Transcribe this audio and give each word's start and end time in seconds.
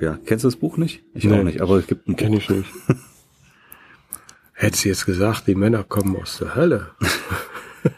Glaube 0.00 0.18
ja. 0.18 0.18
Kennst 0.26 0.44
du 0.44 0.48
das 0.48 0.56
Buch 0.56 0.76
nicht? 0.78 1.02
Ich 1.14 1.24
Nee. 1.24 1.38
auch 1.38 1.44
nicht, 1.44 1.60
aber 1.60 1.76
es 1.76 1.86
gibt 1.86 2.08
ein 2.08 2.16
Kenn 2.16 2.32
ich 2.32 2.48
nicht. 2.48 2.68
Hättest 4.52 4.84
du 4.84 4.88
jetzt 4.88 5.06
gesagt, 5.06 5.46
die 5.46 5.54
Männer 5.54 5.84
kommen 5.84 6.16
aus 6.16 6.38
der 6.38 6.54
Hölle. 6.54 6.90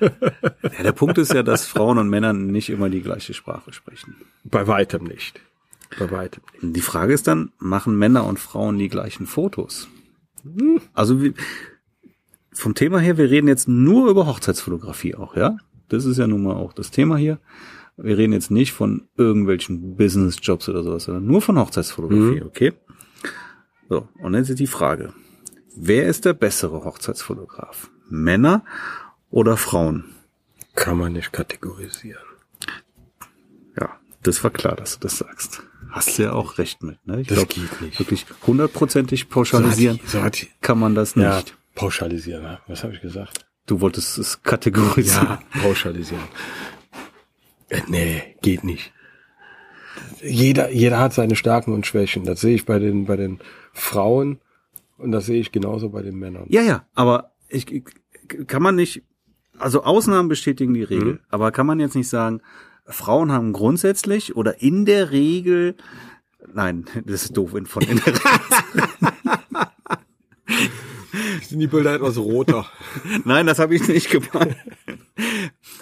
Ja, 0.00 0.84
der 0.84 0.92
Punkt 0.92 1.18
ist 1.18 1.34
ja, 1.34 1.42
dass 1.42 1.66
Frauen 1.66 1.98
und 1.98 2.08
Männer 2.08 2.32
nicht 2.32 2.70
immer 2.70 2.88
die 2.88 3.02
gleiche 3.02 3.34
Sprache 3.34 3.72
sprechen. 3.72 4.14
Bei 4.44 4.68
weitem 4.68 5.02
nicht. 5.02 5.40
Bei 5.98 6.08
weitem 6.08 6.44
nicht. 6.62 6.76
Die 6.76 6.80
Frage 6.80 7.12
ist 7.12 7.26
dann, 7.26 7.50
machen 7.58 7.98
Männer 7.98 8.24
und 8.26 8.38
Frauen 8.38 8.78
die 8.78 8.88
gleichen 8.88 9.26
Fotos? 9.26 9.88
Also 10.94 11.20
wie, 11.20 11.34
vom 12.52 12.76
Thema 12.76 13.00
her, 13.00 13.18
wir 13.18 13.28
reden 13.28 13.48
jetzt 13.48 13.66
nur 13.66 14.08
über 14.08 14.26
Hochzeitsfotografie 14.26 15.16
auch, 15.16 15.34
ja? 15.34 15.56
Das 15.88 16.04
ist 16.04 16.18
ja 16.18 16.28
nun 16.28 16.44
mal 16.44 16.54
auch 16.54 16.72
das 16.74 16.92
Thema 16.92 17.16
hier. 17.16 17.40
Wir 18.02 18.18
reden 18.18 18.32
jetzt 18.32 18.50
nicht 18.50 18.72
von 18.72 19.08
irgendwelchen 19.16 19.96
Businessjobs 19.96 20.68
oder 20.68 20.82
sowas, 20.82 21.04
sondern 21.04 21.26
nur 21.26 21.40
von 21.40 21.58
Hochzeitsfotografie, 21.58 22.42
okay? 22.42 22.72
So, 23.88 24.08
und 24.18 24.34
jetzt 24.34 24.48
ist 24.50 24.58
die 24.58 24.66
Frage. 24.66 25.12
Wer 25.76 26.06
ist 26.06 26.24
der 26.24 26.32
bessere 26.34 26.84
Hochzeitsfotograf? 26.84 27.90
Männer 28.08 28.64
oder 29.30 29.56
Frauen? 29.56 30.04
Kann 30.74 30.98
man 30.98 31.12
nicht 31.12 31.32
kategorisieren. 31.32 32.22
Ja, 33.78 33.98
das 34.22 34.42
war 34.42 34.50
klar, 34.50 34.74
dass 34.76 34.98
du 34.98 35.00
das 35.00 35.18
sagst. 35.18 35.62
Hast 35.90 36.18
du 36.18 36.22
ja 36.24 36.32
auch 36.32 36.58
recht 36.58 36.82
mit, 36.82 37.06
ne? 37.06 37.20
Ich 37.20 37.28
Das 37.28 37.36
glaub, 37.38 37.48
geht 37.50 37.80
nicht. 37.82 37.98
Wirklich 37.98 38.24
hundertprozentig 38.46 39.28
pauschalisieren 39.28 40.00
So 40.06 40.22
hat 40.22 40.40
die- 40.40 40.48
kann 40.62 40.78
man 40.78 40.94
das 40.94 41.16
nicht. 41.16 41.24
Ja, 41.24 41.42
pauschalisieren. 41.74 42.42
ne? 42.42 42.58
Was 42.66 42.82
habe 42.82 42.94
ich 42.94 43.00
gesagt? 43.02 43.44
Du 43.66 43.80
wolltest 43.80 44.18
es 44.18 44.42
kategorisieren. 44.42 45.26
Ja, 45.28 45.42
pauschalisieren. 45.60 46.22
Äh, 47.72 47.80
Nee, 47.88 48.36
geht 48.42 48.64
nicht. 48.64 48.92
Jeder, 50.22 50.70
jeder 50.70 50.98
hat 50.98 51.12
seine 51.12 51.36
Stärken 51.36 51.72
und 51.72 51.86
Schwächen. 51.86 52.24
Das 52.24 52.40
sehe 52.40 52.54
ich 52.54 52.64
bei 52.66 52.78
den, 52.78 53.06
bei 53.06 53.16
den 53.16 53.40
Frauen 53.72 54.38
und 54.98 55.10
das 55.12 55.26
sehe 55.26 55.40
ich 55.40 55.52
genauso 55.52 55.88
bei 55.90 56.02
den 56.02 56.16
Männern. 56.16 56.46
Ja, 56.48 56.62
ja, 56.62 56.86
aber 56.94 57.32
ich, 57.48 57.70
ich 57.72 57.84
kann 58.46 58.62
man 58.62 58.76
nicht, 58.76 59.02
also 59.58 59.82
Ausnahmen 59.84 60.28
bestätigen 60.28 60.74
die 60.74 60.82
Regel, 60.84 61.20
aber 61.30 61.50
kann 61.52 61.66
man 61.66 61.80
jetzt 61.80 61.94
nicht 61.96 62.08
sagen, 62.08 62.40
Frauen 62.86 63.32
haben 63.32 63.52
grundsätzlich 63.52 64.34
oder 64.36 64.60
in 64.62 64.84
der 64.84 65.10
Regel, 65.10 65.76
nein, 66.52 66.84
das 67.04 67.24
ist 67.24 67.36
doof, 67.36 67.54
in- 67.54 67.66
von 67.66 67.82
in 67.82 68.00
der 68.04 68.14
Sind 71.42 71.58
die 71.60 71.66
Bilder 71.66 71.94
etwas 71.94 72.16
roter? 72.18 72.66
Nein, 73.24 73.46
das 73.46 73.58
habe 73.58 73.74
ich 73.74 73.86
nicht 73.88 74.10
gemeint. 74.10 74.56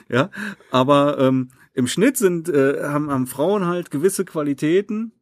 ja, 0.09 0.31
aber 0.71 1.19
ähm, 1.19 1.51
im 1.73 1.87
Schnitt 1.87 2.17
sind 2.17 2.49
äh, 2.49 2.83
haben, 2.85 3.11
haben 3.11 3.27
Frauen 3.27 3.67
halt 3.67 3.91
gewisse 3.91 4.25
Qualitäten 4.25 5.13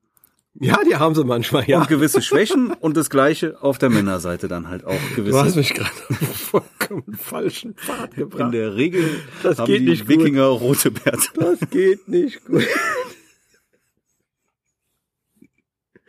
ja, 0.61 0.81
die 0.83 0.97
haben 0.97 1.15
sie 1.15 1.25
manchmal, 1.25 1.69
ja. 1.69 1.81
und 1.81 1.89
gewisse 1.89 2.21
Schwächen 2.21 2.73
und 2.73 2.97
das 2.97 3.11
gleiche 3.11 3.63
auf 3.63 3.79
der 3.79 3.91
Männerseite 3.91 4.49
dann 4.49 4.69
halt 4.69 4.85
auch 4.85 4.91
Du 5.15 5.37
hast 5.37 5.55
gewisse. 5.55 5.59
mich 5.59 5.75
gerade 5.75 5.91
vollkommen 6.35 7.15
falschen 7.17 7.75
Pfad 7.75 8.15
In 8.15 8.17
gebracht. 8.17 8.53
der 8.55 8.75
Regel 8.75 9.05
Das 9.45 9.58
haben 9.58 9.67
geht 9.67 9.83
die 9.83 9.91
nicht 9.91 10.07
gut. 10.07 10.19
Wikinger 10.19 10.47
rote 10.47 10.91
Bärte. 10.91 11.29
Das 11.35 11.61
geht 11.70 12.08
nicht 12.08 12.45
gut. 12.45 12.64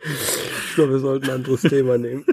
Ich 0.02 0.74
glaube, 0.74 0.92
wir 0.92 0.98
sollten 0.98 1.26
ein 1.26 1.36
anderes 1.36 1.62
Thema 1.62 1.98
nehmen. 1.98 2.24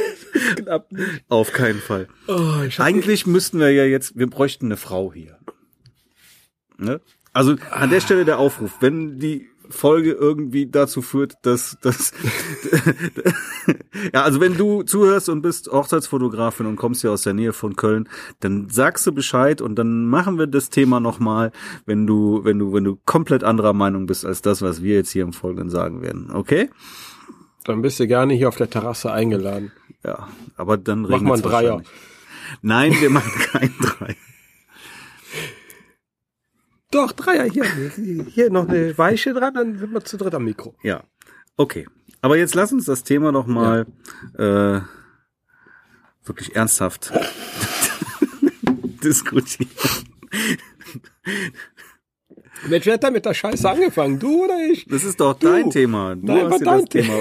Knapp 0.56 0.90
nicht. 0.92 1.24
Auf 1.28 1.52
keinen 1.52 1.80
Fall. 1.80 2.08
Oh, 2.28 2.52
Eigentlich 2.78 3.26
müssten 3.26 3.58
wir 3.58 3.72
ja 3.72 3.84
jetzt, 3.84 4.16
wir 4.16 4.30
bräuchten 4.30 4.66
eine 4.66 4.76
Frau 4.76 5.12
hier. 5.12 5.38
Ne? 6.78 7.00
Also 7.36 7.56
an 7.70 7.90
der 7.90 8.00
Stelle 8.00 8.24
der 8.24 8.38
Aufruf, 8.38 8.76
wenn 8.80 9.18
die 9.18 9.46
Folge 9.68 10.12
irgendwie 10.12 10.70
dazu 10.70 11.02
führt, 11.02 11.34
dass, 11.42 11.76
dass 11.82 12.14
ja, 14.14 14.22
also 14.22 14.40
wenn 14.40 14.56
du 14.56 14.84
zuhörst 14.84 15.28
und 15.28 15.42
bist 15.42 15.70
Hochzeitsfotografin 15.70 16.64
und 16.64 16.76
kommst 16.76 17.02
ja 17.02 17.10
aus 17.10 17.24
der 17.24 17.34
Nähe 17.34 17.52
von 17.52 17.76
Köln, 17.76 18.08
dann 18.40 18.70
sagst 18.70 19.06
du 19.06 19.12
Bescheid 19.12 19.60
und 19.60 19.74
dann 19.74 20.06
machen 20.06 20.38
wir 20.38 20.46
das 20.46 20.70
Thema 20.70 20.98
nochmal, 20.98 21.52
wenn 21.84 22.06
du, 22.06 22.42
wenn 22.44 22.58
du, 22.58 22.72
wenn 22.72 22.84
du 22.84 22.98
komplett 23.04 23.44
anderer 23.44 23.74
Meinung 23.74 24.06
bist 24.06 24.24
als 24.24 24.40
das, 24.40 24.62
was 24.62 24.82
wir 24.82 24.94
jetzt 24.94 25.10
hier 25.10 25.24
im 25.24 25.34
Folgenden 25.34 25.68
sagen 25.68 26.00
werden. 26.00 26.30
Okay? 26.32 26.70
Dann 27.64 27.82
bist 27.82 28.00
du 28.00 28.06
gerne 28.06 28.32
hier 28.32 28.48
auf 28.48 28.56
der 28.56 28.70
Terrasse 28.70 29.12
eingeladen. 29.12 29.72
Ja, 30.02 30.28
aber 30.56 30.78
dann 30.78 31.02
Mach 31.02 31.20
mal 31.20 31.34
einen 31.34 31.42
Dreier. 31.42 31.82
Nein, 32.62 32.94
wir 32.98 33.10
machen 33.10 33.32
keinen 33.52 33.74
Dreier. 33.78 34.14
Doch, 36.90 37.12
Dreier 37.12 37.44
hier. 37.44 37.64
Hier 38.28 38.50
noch 38.50 38.68
eine 38.68 38.96
Weiche 38.96 39.34
dran, 39.34 39.54
dann 39.54 39.78
sind 39.78 39.92
wir 39.92 40.04
zu 40.04 40.16
dritt 40.16 40.34
am 40.34 40.44
Mikro. 40.44 40.74
Ja, 40.82 41.02
okay. 41.56 41.86
Aber 42.20 42.36
jetzt 42.38 42.54
lass 42.54 42.72
uns 42.72 42.84
das 42.86 43.02
Thema 43.04 43.32
noch 43.32 43.46
mal 43.46 43.86
äh, 44.38 44.80
wirklich 46.24 46.54
ernsthaft 46.56 47.12
diskutieren. 49.04 49.70
Mensch, 52.68 52.86
wer 52.86 52.94
hat 52.94 53.04
da 53.04 53.10
mit 53.10 53.24
der 53.26 53.34
Scheiße 53.34 53.68
angefangen? 53.68 54.18
Du 54.18 54.44
oder 54.44 54.58
ich? 54.70 54.86
Das 54.86 55.04
ist 55.04 55.20
doch 55.20 55.38
Du. 55.38 55.46
dein 55.48 55.70
Thema. 55.70 56.14
Du 56.16 56.26
Nein, 56.26 56.50
hast 56.50 56.60
dir 56.60 56.64
dein 56.64 56.80
das 56.80 56.88
Thema 56.88 57.14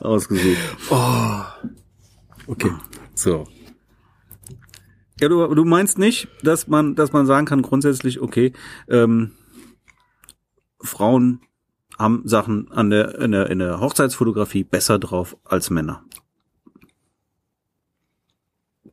ausgesucht. 0.00 0.58
Okay. 2.46 2.70
So. 3.14 3.46
Ja, 5.18 5.28
du, 5.28 5.54
du 5.54 5.64
meinst 5.64 5.98
nicht, 5.98 6.28
dass 6.42 6.68
man, 6.68 6.94
dass 6.94 7.12
man 7.12 7.24
sagen 7.24 7.46
kann 7.46 7.62
grundsätzlich, 7.62 8.20
okay, 8.20 8.52
ähm, 8.88 9.32
Frauen 10.80 11.40
haben 11.98 12.28
Sachen 12.28 12.70
an 12.70 12.90
der, 12.90 13.18
in 13.18 13.32
der, 13.32 13.48
in 13.48 13.58
der 13.58 13.80
Hochzeitsfotografie 13.80 14.64
besser 14.64 14.98
drauf 14.98 15.36
als 15.44 15.70
Männer. 15.70 16.04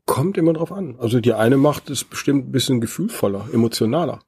Kommt 0.05 0.37
immer 0.37 0.53
drauf 0.53 0.71
an. 0.71 0.97
Also 0.99 1.19
die 1.19 1.33
eine 1.33 1.57
macht 1.57 1.89
es 1.89 2.03
bestimmt 2.03 2.47
ein 2.47 2.51
bisschen 2.51 2.79
gefühlvoller, 2.79 3.49
emotionaler. 3.51 4.19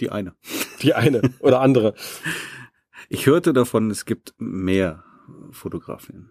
Die 0.00 0.10
eine. 0.10 0.34
Die 0.82 0.94
eine 0.94 1.22
oder 1.40 1.60
andere. 1.60 1.94
Ich 3.08 3.26
hörte 3.26 3.52
davon, 3.52 3.90
es 3.90 4.04
gibt 4.04 4.34
mehr 4.38 5.04
Fotografinnen. 5.50 6.30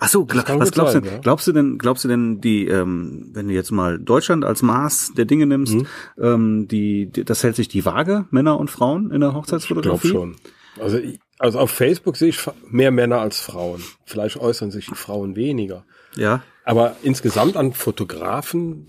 Ach 0.00 0.08
so, 0.08 0.24
kann 0.26 0.60
was 0.60 0.70
glaubst 0.72 0.92
sein, 0.94 1.02
du? 1.02 1.08
ja. 1.10 1.18
Glaubst 1.18 1.46
du 1.46 1.52
denn? 1.52 1.78
Glaubst 1.78 2.04
du 2.04 2.08
denn 2.08 2.40
die, 2.40 2.66
ähm, 2.66 3.30
wenn 3.32 3.48
du 3.48 3.54
jetzt 3.54 3.70
mal 3.70 3.98
Deutschland 3.98 4.44
als 4.44 4.62
Maß 4.62 5.12
der 5.16 5.24
Dinge 5.24 5.46
nimmst, 5.46 5.74
Mhm. 5.74 5.86
ähm, 6.20 6.68
die, 6.68 7.06
die, 7.06 7.24
das 7.24 7.42
hält 7.42 7.56
sich 7.56 7.68
die 7.68 7.84
Waage, 7.84 8.26
Männer 8.30 8.58
und 8.58 8.70
Frauen 8.70 9.10
in 9.10 9.20
der 9.20 9.28
Ich 9.28 9.32
glaube 9.32 9.38
Hochzeitsfotografie? 9.38 10.08
schon. 10.08 10.36
Also, 10.80 10.98
ich, 10.98 11.18
also 11.38 11.58
auf 11.58 11.70
Facebook 11.70 12.16
sehe 12.16 12.28
ich 12.30 12.40
mehr 12.68 12.90
Männer 12.90 13.20
als 13.20 13.38
Frauen. 13.40 13.82
Vielleicht 14.04 14.36
äußern 14.38 14.70
sich 14.70 14.86
die 14.86 14.94
Frauen 14.94 15.36
weniger. 15.36 15.84
Ja. 16.16 16.42
Aber 16.64 16.96
insgesamt 17.02 17.56
an 17.56 17.72
Fotografen, 17.72 18.86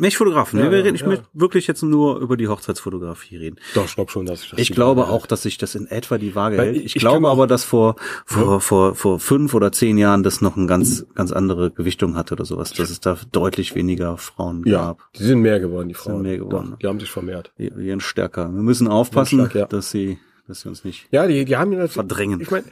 Nicht 0.00 0.16
Fotografen. 0.16 0.58
Ja, 0.58 0.70
wir 0.70 0.78
ja, 0.78 0.84
reden, 0.84 0.94
ich 0.94 1.02
ja. 1.02 1.06
möchte 1.08 1.26
wirklich 1.32 1.66
jetzt 1.66 1.82
nur 1.82 2.18
über 2.20 2.36
die 2.36 2.48
Hochzeitsfotografie 2.48 3.36
reden. 3.36 3.56
doch, 3.74 3.84
ich 3.84 3.94
glaube 3.94 4.10
schon, 4.10 4.26
dass 4.26 4.42
ich 4.42 4.50
das 4.50 4.58
Ich 4.58 4.72
glaube 4.72 5.08
auch, 5.08 5.26
dass 5.26 5.42
sich 5.42 5.58
das 5.58 5.74
in 5.74 5.86
etwa 5.86 6.18
die 6.18 6.34
Waage 6.34 6.56
Weil 6.58 6.66
hält. 6.74 6.76
ich- 6.78 6.96
Ich, 6.96 7.00
glaube 7.00 7.28
aber, 7.28 7.46
dass 7.46 7.64
vor, 7.64 7.96
vor, 8.24 8.60
vor, 8.60 8.94
vor 8.94 9.20
fünf 9.20 9.54
oder 9.54 9.70
zehn 9.72 9.98
Jahren 9.98 10.22
das 10.22 10.40
noch 10.40 10.56
eine 10.56 10.66
ganz, 10.66 11.06
ganz 11.14 11.32
andere 11.32 11.70
Gewichtung 11.70 12.16
hatte 12.16 12.34
oder 12.34 12.44
sowas, 12.44 12.72
dass 12.72 12.90
es 12.90 13.00
da 13.00 13.18
deutlich 13.30 13.74
weniger 13.74 14.16
Frauen 14.16 14.62
Ja, 14.66 14.78
gab. 14.88 15.12
die 15.16 15.24
sind 15.24 15.40
mehr 15.40 15.60
geworden, 15.60 15.88
die 15.88 15.94
Frauen. 15.94 16.22
mehr 16.22 16.38
geworden, 16.38 16.70
Doch, 16.72 16.78
die 16.78 16.86
haben 16.86 16.98
sich 17.00 17.10
vermehrt. 17.10 17.52
Die, 17.58 17.70
die 17.70 17.86
sind 17.90 18.02
stärker. 18.02 18.44
Wir 18.52 18.62
müssen 18.62 18.88
aufpassen, 18.88 19.48
Stark, 19.50 19.68
dass 19.70 19.90
sie, 19.90 20.18
dass 20.48 20.62
sie 20.62 20.68
uns 20.68 20.82
nicht. 20.84 21.08
Ja, 21.10 21.26
die, 21.26 21.44
die 21.44 21.56
haben 21.56 21.72
das 21.72 21.92
Verdrängen. 21.92 22.40
Ich 22.40 22.50
meine, 22.50 22.64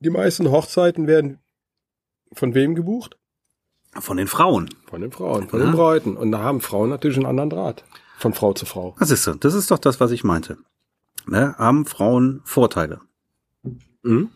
die 0.00 0.10
meisten 0.10 0.50
Hochzeiten 0.50 1.06
werden 1.06 1.38
von 2.32 2.54
wem 2.54 2.74
gebucht? 2.74 3.16
Von 4.00 4.16
den 4.16 4.26
Frauen. 4.26 4.68
Von 4.86 5.00
den 5.00 5.12
Frauen, 5.12 5.48
von 5.48 5.60
Ja. 5.60 5.66
den 5.66 5.72
Bräuten. 5.74 6.16
Und 6.16 6.32
da 6.32 6.38
haben 6.40 6.60
Frauen 6.60 6.90
natürlich 6.90 7.16
einen 7.16 7.26
anderen 7.26 7.50
Draht. 7.50 7.84
Von 8.18 8.32
Frau 8.34 8.52
zu 8.52 8.66
Frau. 8.66 8.94
Das 8.98 9.10
ist 9.10 9.22
so. 9.24 9.34
Das 9.34 9.54
ist 9.54 9.70
doch 9.70 9.78
das, 9.78 10.00
was 10.00 10.10
ich 10.10 10.24
meinte. 10.24 10.58
Ne? 11.26 11.54
Haben 11.58 11.86
Frauen 11.86 12.40
Vorteile? 12.44 13.00
Mhm. 14.02 14.30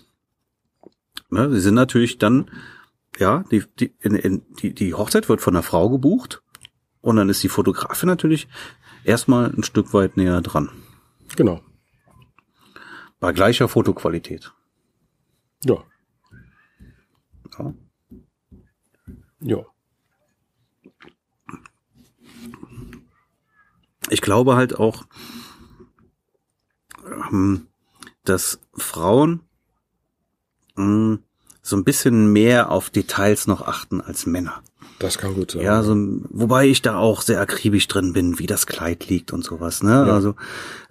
Ne? 1.30 1.50
Sie 1.50 1.60
sind 1.60 1.74
natürlich 1.74 2.18
dann, 2.18 2.50
ja, 3.18 3.44
die, 3.50 3.64
die, 3.78 3.94
in, 4.00 4.14
in, 4.14 4.42
die, 4.62 4.74
die 4.74 4.94
Hochzeit 4.94 5.28
wird 5.28 5.40
von 5.40 5.54
der 5.54 5.62
Frau 5.62 5.90
gebucht 5.90 6.42
und 7.00 7.16
dann 7.16 7.28
ist 7.28 7.42
die 7.42 7.48
Fotografin 7.48 8.08
natürlich 8.08 8.48
erstmal 9.04 9.52
ein 9.54 9.62
Stück 9.64 9.92
weit 9.92 10.16
näher 10.16 10.40
dran. 10.40 10.70
Genau. 11.36 11.60
Bei 13.20 13.32
gleicher 13.32 13.68
Fotoqualität. 13.68 14.52
Ja. 15.64 15.82
Ja. 17.58 17.74
Ja. 19.40 19.58
Ich 24.10 24.20
glaube 24.22 24.56
halt 24.56 24.78
auch, 24.78 25.04
ähm, 27.30 27.66
dass 28.24 28.60
Frauen 28.74 29.40
mh, 30.76 31.18
so 31.62 31.76
ein 31.76 31.84
bisschen 31.84 32.32
mehr 32.32 32.70
auf 32.70 32.88
Details 32.90 33.46
noch 33.46 33.62
achten 33.62 34.00
als 34.00 34.24
Männer. 34.26 34.62
Das 34.98 35.16
kann 35.18 35.34
gut 35.34 35.52
sein. 35.52 35.62
Ja, 35.62 35.82
so, 35.84 35.94
wobei 36.30 36.66
ich 36.66 36.82
da 36.82 36.96
auch 36.96 37.22
sehr 37.22 37.40
akribisch 37.40 37.86
drin 37.86 38.14
bin, 38.14 38.38
wie 38.40 38.46
das 38.46 38.66
Kleid 38.66 39.08
liegt 39.08 39.32
und 39.32 39.44
sowas. 39.44 39.82
Ne? 39.82 39.90
Ja. 39.90 40.12
Also, 40.12 40.34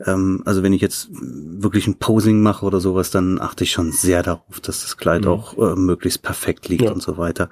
ähm, 0.06 0.44
also 0.46 0.64
wenn 0.64 0.72
ich 0.72 0.82
jetzt 0.82 1.10
wirklich 1.12 1.88
ein 1.88 1.98
Posing 2.00 2.42
mache 2.42 2.66
oder 2.66 2.80
sowas, 2.80 3.12
dann 3.12 3.42
achte 3.42 3.66
ich 3.66 3.72
schon 3.72 3.92
sehr 3.92 4.24
darauf, 4.24 4.62
dass 4.62 4.84
das 4.84 4.96
Kleid 4.96 5.26
auch 5.26 5.58
äh, 5.58 5.76
möglichst 5.76 6.22
perfekt 6.22 6.70
liegt 6.70 6.84
Ja. 6.84 6.92
und 6.92 7.02
so 7.02 7.18
weiter. 7.18 7.50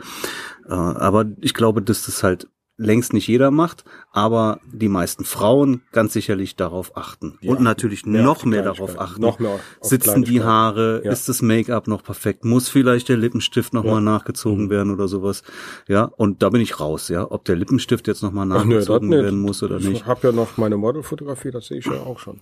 Äh, 0.67 0.73
aber 0.73 1.25
ich 1.41 1.53
glaube, 1.53 1.81
dass 1.81 2.05
das 2.05 2.23
halt 2.23 2.47
längst 2.77 3.13
nicht 3.13 3.27
jeder 3.27 3.51
macht, 3.51 3.85
aber 4.11 4.59
die 4.69 4.89
meisten 4.89 5.23
Frauen 5.23 5.83
ganz 5.93 6.11
sicherlich 6.11 6.57
darauf 6.57 6.97
achten. 6.97 7.37
Ja. 7.39 7.51
Und 7.51 7.61
natürlich 7.61 8.05
Mehr 8.05 8.21
noch 8.21 8.41
die 8.41 8.49
mehr 8.49 8.63
darauf 8.63 8.99
achten. 8.99 9.21
Noch 9.21 9.39
mehr 9.39 9.59
Sitzen 9.79 10.23
die. 10.25 10.43
Haare? 10.43 11.01
Ja. 11.05 11.11
Ist 11.13 11.29
das 11.29 11.41
Make-up 11.41 11.87
noch 11.87 12.03
perfekt? 12.03 12.43
Muss 12.43 12.67
vielleicht 12.67 13.07
der 13.07 13.15
Lippenstift 13.15 13.73
nochmal 13.73 13.93
Ja. 13.93 13.99
Mhm. 14.01 14.05
nachgezogen 14.07 14.69
werden 14.69 14.91
oder 14.91 15.07
sowas? 15.07 15.43
Ja, 15.87 16.03
und 16.03 16.43
da 16.43 16.49
bin 16.49 16.59
ich 16.59 16.77
raus, 16.81 17.07
ja. 17.07 17.31
Ob 17.31 17.45
der 17.45 17.55
Lippenstift 17.55 18.07
jetzt 18.07 18.21
nochmal 18.23 18.45
nö, 18.45 18.55
nachgezogen 18.55 19.07
nicht. 19.07 19.19
werden 19.23 19.39
muss 19.39 19.63
oder 19.63 19.77
Ich 19.77 19.87
nicht. 19.87 20.05
habe 20.05 20.27
ja 20.27 20.33
noch 20.33 20.57
meine 20.57 20.75
Modelfotografie, 20.75 21.51
das 21.51 21.67
sehe 21.67 21.77
ich 21.77 21.85
ja 21.85 21.93
auch 22.01 22.19
schon. 22.19 22.41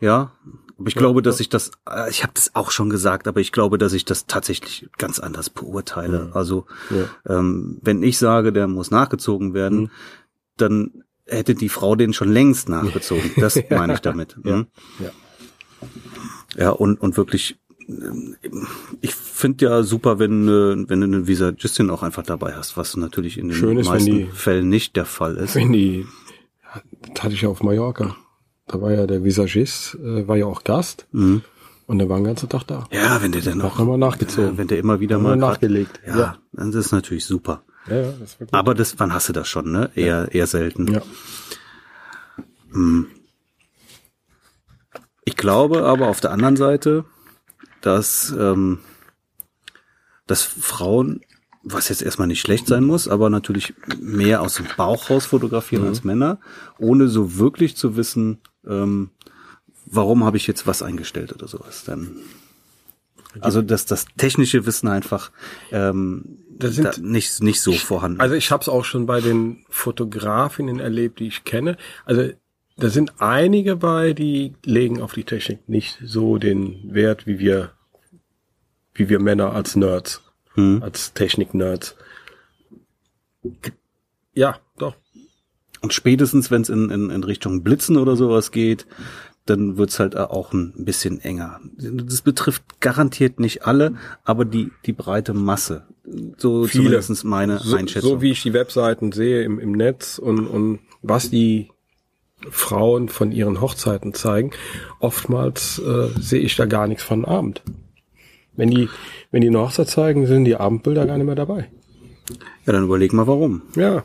Ja, 0.00 0.32
aber 0.78 0.88
ich 0.88 0.94
Ja, 0.94 1.00
glaube, 1.00 1.22
dass 1.22 1.38
ja. 1.38 1.42
ich 1.42 1.48
das, 1.48 1.72
äh, 1.90 2.08
ich 2.08 2.22
habe 2.22 2.32
das 2.34 2.54
auch 2.54 2.70
schon 2.70 2.88
gesagt, 2.90 3.26
aber 3.28 3.40
ich 3.40 3.52
glaube, 3.52 3.78
dass 3.78 3.92
ich 3.92 4.04
das 4.04 4.26
tatsächlich 4.26 4.88
ganz 4.96 5.18
anders 5.18 5.50
beurteile. 5.50 6.26
Mhm. 6.26 6.32
Also 6.34 6.66
Ja. 6.90 7.38
ähm, 7.38 7.78
wenn 7.82 8.02
ich 8.02 8.18
sage, 8.18 8.52
der 8.52 8.68
muss 8.68 8.90
nachgezogen 8.90 9.54
werden, 9.54 9.80
Mhm. 9.80 9.90
dann 10.56 10.90
hätte 11.26 11.54
die 11.54 11.68
Frau 11.68 11.94
den 11.96 12.12
schon 12.14 12.32
längst 12.32 12.68
nachgezogen. 12.68 13.30
Das 13.36 13.58
meine 13.70 13.94
ich 13.94 14.00
damit. 14.00 14.36
Ja. 14.44 14.56
Mhm. 14.58 14.66
Ja. 15.00 15.10
Ja, 16.56 16.70
und, 16.70 17.00
und 17.00 17.16
wirklich, 17.16 17.58
ähm, 17.88 18.36
ich 19.00 19.14
finde 19.14 19.64
ja 19.66 19.82
super, 19.82 20.18
wenn, 20.18 20.48
äh, 20.48 20.88
wenn 20.88 21.00
du 21.00 21.06
eine 21.06 21.26
Visagistin 21.26 21.90
auch 21.90 22.02
einfach 22.02 22.22
dabei 22.24 22.54
hast, 22.54 22.76
was 22.76 22.96
natürlich 22.96 23.38
in 23.38 23.48
den 23.48 23.56
Schön 23.56 23.78
ist, 23.78 23.88
meisten 23.88 24.06
die- 24.10 24.24
Fällen 24.26 24.68
nicht 24.68 24.96
der 24.96 25.04
Fall 25.04 25.36
ist. 25.36 25.54
Wenn 25.54 25.72
die, 25.72 26.06
das 27.14 27.22
hatte 27.24 27.34
ich 27.34 27.42
ja 27.42 27.48
auf 27.48 27.62
Mallorca. 27.62 28.16
Da 28.68 28.80
war 28.80 28.92
ja 28.92 29.06
der 29.06 29.24
Visagist, 29.24 29.94
äh, 29.96 30.26
war 30.28 30.36
ja 30.36 30.46
auch 30.46 30.62
Gast 30.64 31.06
Mhm. 31.12 31.42
und 31.86 31.98
der 31.98 32.08
war 32.08 32.18
den 32.18 32.24
ganzen 32.24 32.48
Tag 32.48 32.64
da. 32.66 32.86
Ja, 32.92 33.20
wenn 33.22 33.32
der 33.32 33.42
dann 33.42 33.60
Auch 33.62 33.78
nochmal 33.78 33.98
nachgezogen. 33.98 34.50
ja, 34.52 34.58
wenn 34.58 34.68
der 34.68 34.78
immer 34.78 35.00
wieder 35.00 35.16
Nochmal 35.16 35.36
mal 35.36 35.48
nachgelegt. 35.48 36.00
Ja, 36.06 36.18
Ja. 36.18 36.38
dann 36.52 36.68
ist 36.70 36.74
es 36.76 36.92
natürlich 36.92 37.24
super. 37.24 37.62
Ja, 37.88 37.96
ja, 38.02 38.12
das 38.20 38.38
war 38.38 38.46
gut. 38.46 38.54
Aber 38.54 38.74
das, 38.74 38.98
wann 38.98 39.12
hast 39.14 39.28
du 39.28 39.32
das 39.32 39.48
schon, 39.48 39.72
ne? 39.72 39.90
Eher, 39.94 40.28
eher 40.34 40.46
selten. 40.46 40.92
ja. 40.92 41.02
Ich 45.24 45.36
glaube 45.36 45.84
aber 45.84 46.08
auf 46.08 46.20
der 46.20 46.30
anderen 46.30 46.56
Seite, 46.56 47.04
dass, 47.80 48.34
ähm, 48.38 48.78
dass 50.26 50.42
Frauen, 50.42 51.20
was 51.62 51.88
jetzt 51.88 52.02
erstmal 52.02 52.28
nicht 52.28 52.40
schlecht 52.40 52.66
sein 52.66 52.84
muss, 52.84 53.08
aber 53.08 53.30
natürlich 53.30 53.74
mehr 54.00 54.40
aus 54.42 54.54
dem 54.54 54.66
Bauch 54.76 55.10
raus 55.10 55.26
fotografieren 55.26 55.86
als 55.86 56.04
Männer, 56.04 56.38
ohne 56.78 57.08
so 57.08 57.36
wirklich 57.38 57.76
zu 57.76 57.96
wissen, 57.96 58.38
ähm, 58.68 59.10
warum 59.86 60.24
habe 60.24 60.36
ich 60.36 60.46
jetzt 60.46 60.66
was 60.66 60.82
eingestellt 60.82 61.32
oder 61.32 61.48
sowas. 61.48 61.84
Dann, 61.84 62.16
also 63.40 63.62
dass 63.62 63.86
das 63.86 64.06
technische 64.16 64.66
Wissen 64.66 64.88
einfach 64.88 65.30
ähm, 65.72 66.38
Das 66.58 66.74
sind- 66.74 66.84
da 66.84 66.92
nicht, 67.00 67.42
nicht 67.42 67.60
so 67.60 67.72
vorhanden. 67.72 68.20
Also 68.20 68.34
ich 68.34 68.50
habe 68.50 68.62
es 68.62 68.68
auch 68.68 68.84
schon 68.84 69.06
bei 69.06 69.20
den 69.20 69.64
Fotografinnen 69.70 70.80
erlebt, 70.80 71.20
die 71.20 71.28
ich 71.28 71.44
kenne. 71.44 71.76
Also 72.04 72.30
da 72.76 72.88
sind 72.90 73.20
einige 73.20 73.76
bei, 73.76 74.12
die 74.12 74.54
legen 74.64 75.00
auf 75.02 75.12
die 75.12 75.24
Technik 75.24 75.68
nicht 75.68 75.98
so 76.04 76.38
den 76.38 76.94
Wert, 76.94 77.26
wie 77.26 77.38
wir, 77.38 77.72
wie 78.94 79.08
wir 79.08 79.18
Männer 79.20 79.52
als 79.52 79.74
Nerds, 79.76 80.22
Hm. 80.54 80.82
als 80.82 81.12
Technik-Nerds. 81.12 81.96
Ja, 84.34 84.58
doch. 84.78 84.94
Und 85.80 85.92
spätestens, 85.92 86.50
wenn 86.50 86.62
es 86.62 86.68
in, 86.68 86.90
in, 86.90 87.10
in 87.10 87.24
Richtung 87.24 87.62
Blitzen 87.62 87.96
oder 87.96 88.16
sowas 88.16 88.50
geht, 88.50 88.86
dann 89.46 89.78
wird's 89.78 89.98
halt 89.98 90.16
auch 90.16 90.52
ein 90.52 90.72
bisschen 90.84 91.20
enger. 91.20 91.60
Das 91.76 92.20
betrifft 92.20 92.62
garantiert 92.80 93.40
nicht 93.40 93.64
alle, 93.66 93.94
aber 94.24 94.44
die, 94.44 94.70
die 94.84 94.92
breite 94.92 95.32
Masse. 95.32 95.86
So 96.36 96.64
Viele. 96.64 96.84
zumindest 97.00 97.24
meine 97.24 97.58
So, 97.58 97.76
Einschätzung. 97.76 98.10
so 98.10 98.22
wie 98.22 98.30
ich 98.32 98.42
die 98.42 98.52
Webseiten 98.52 99.12
sehe 99.12 99.42
im, 99.44 99.58
im 99.58 99.72
Netz 99.72 100.18
und, 100.18 100.46
und 100.46 100.80
was 101.02 101.30
die 101.30 101.70
Frauen 102.50 103.08
von 103.08 103.32
ihren 103.32 103.60
Hochzeiten 103.60 104.12
zeigen, 104.14 104.50
oftmals 105.00 105.78
äh, 105.80 106.08
sehe 106.20 106.40
ich 106.40 106.54
da 106.56 106.66
gar 106.66 106.86
nichts 106.86 107.02
von 107.02 107.24
Abend. 107.24 107.62
Wenn 108.54 108.70
die, 108.70 108.88
wenn 109.30 109.40
die 109.40 109.48
eine 109.48 109.60
Hochzeit 109.60 109.88
zeigen, 109.88 110.26
sind 110.26 110.44
die 110.44 110.56
Abendbilder 110.56 111.06
gar 111.06 111.16
nicht 111.16 111.26
mehr 111.26 111.34
dabei. 111.34 111.70
ja, 112.66 112.72
dann 112.72 112.84
überleg 112.84 113.12
mal 113.12 113.26
warum. 113.26 113.62
Ja, 113.76 114.04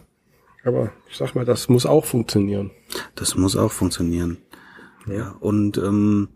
aber 0.63 0.91
ich 1.09 1.17
sag 1.17 1.35
mal, 1.35 1.45
das 1.45 1.69
muss 1.69 1.85
auch 1.85 2.05
funktionieren. 2.05 2.71
Das 3.15 3.35
muss 3.35 3.55
auch 3.55 3.71
funktionieren. 3.71 4.37
Ja, 5.07 5.35
und 5.39 5.77
ähm, 5.77 6.29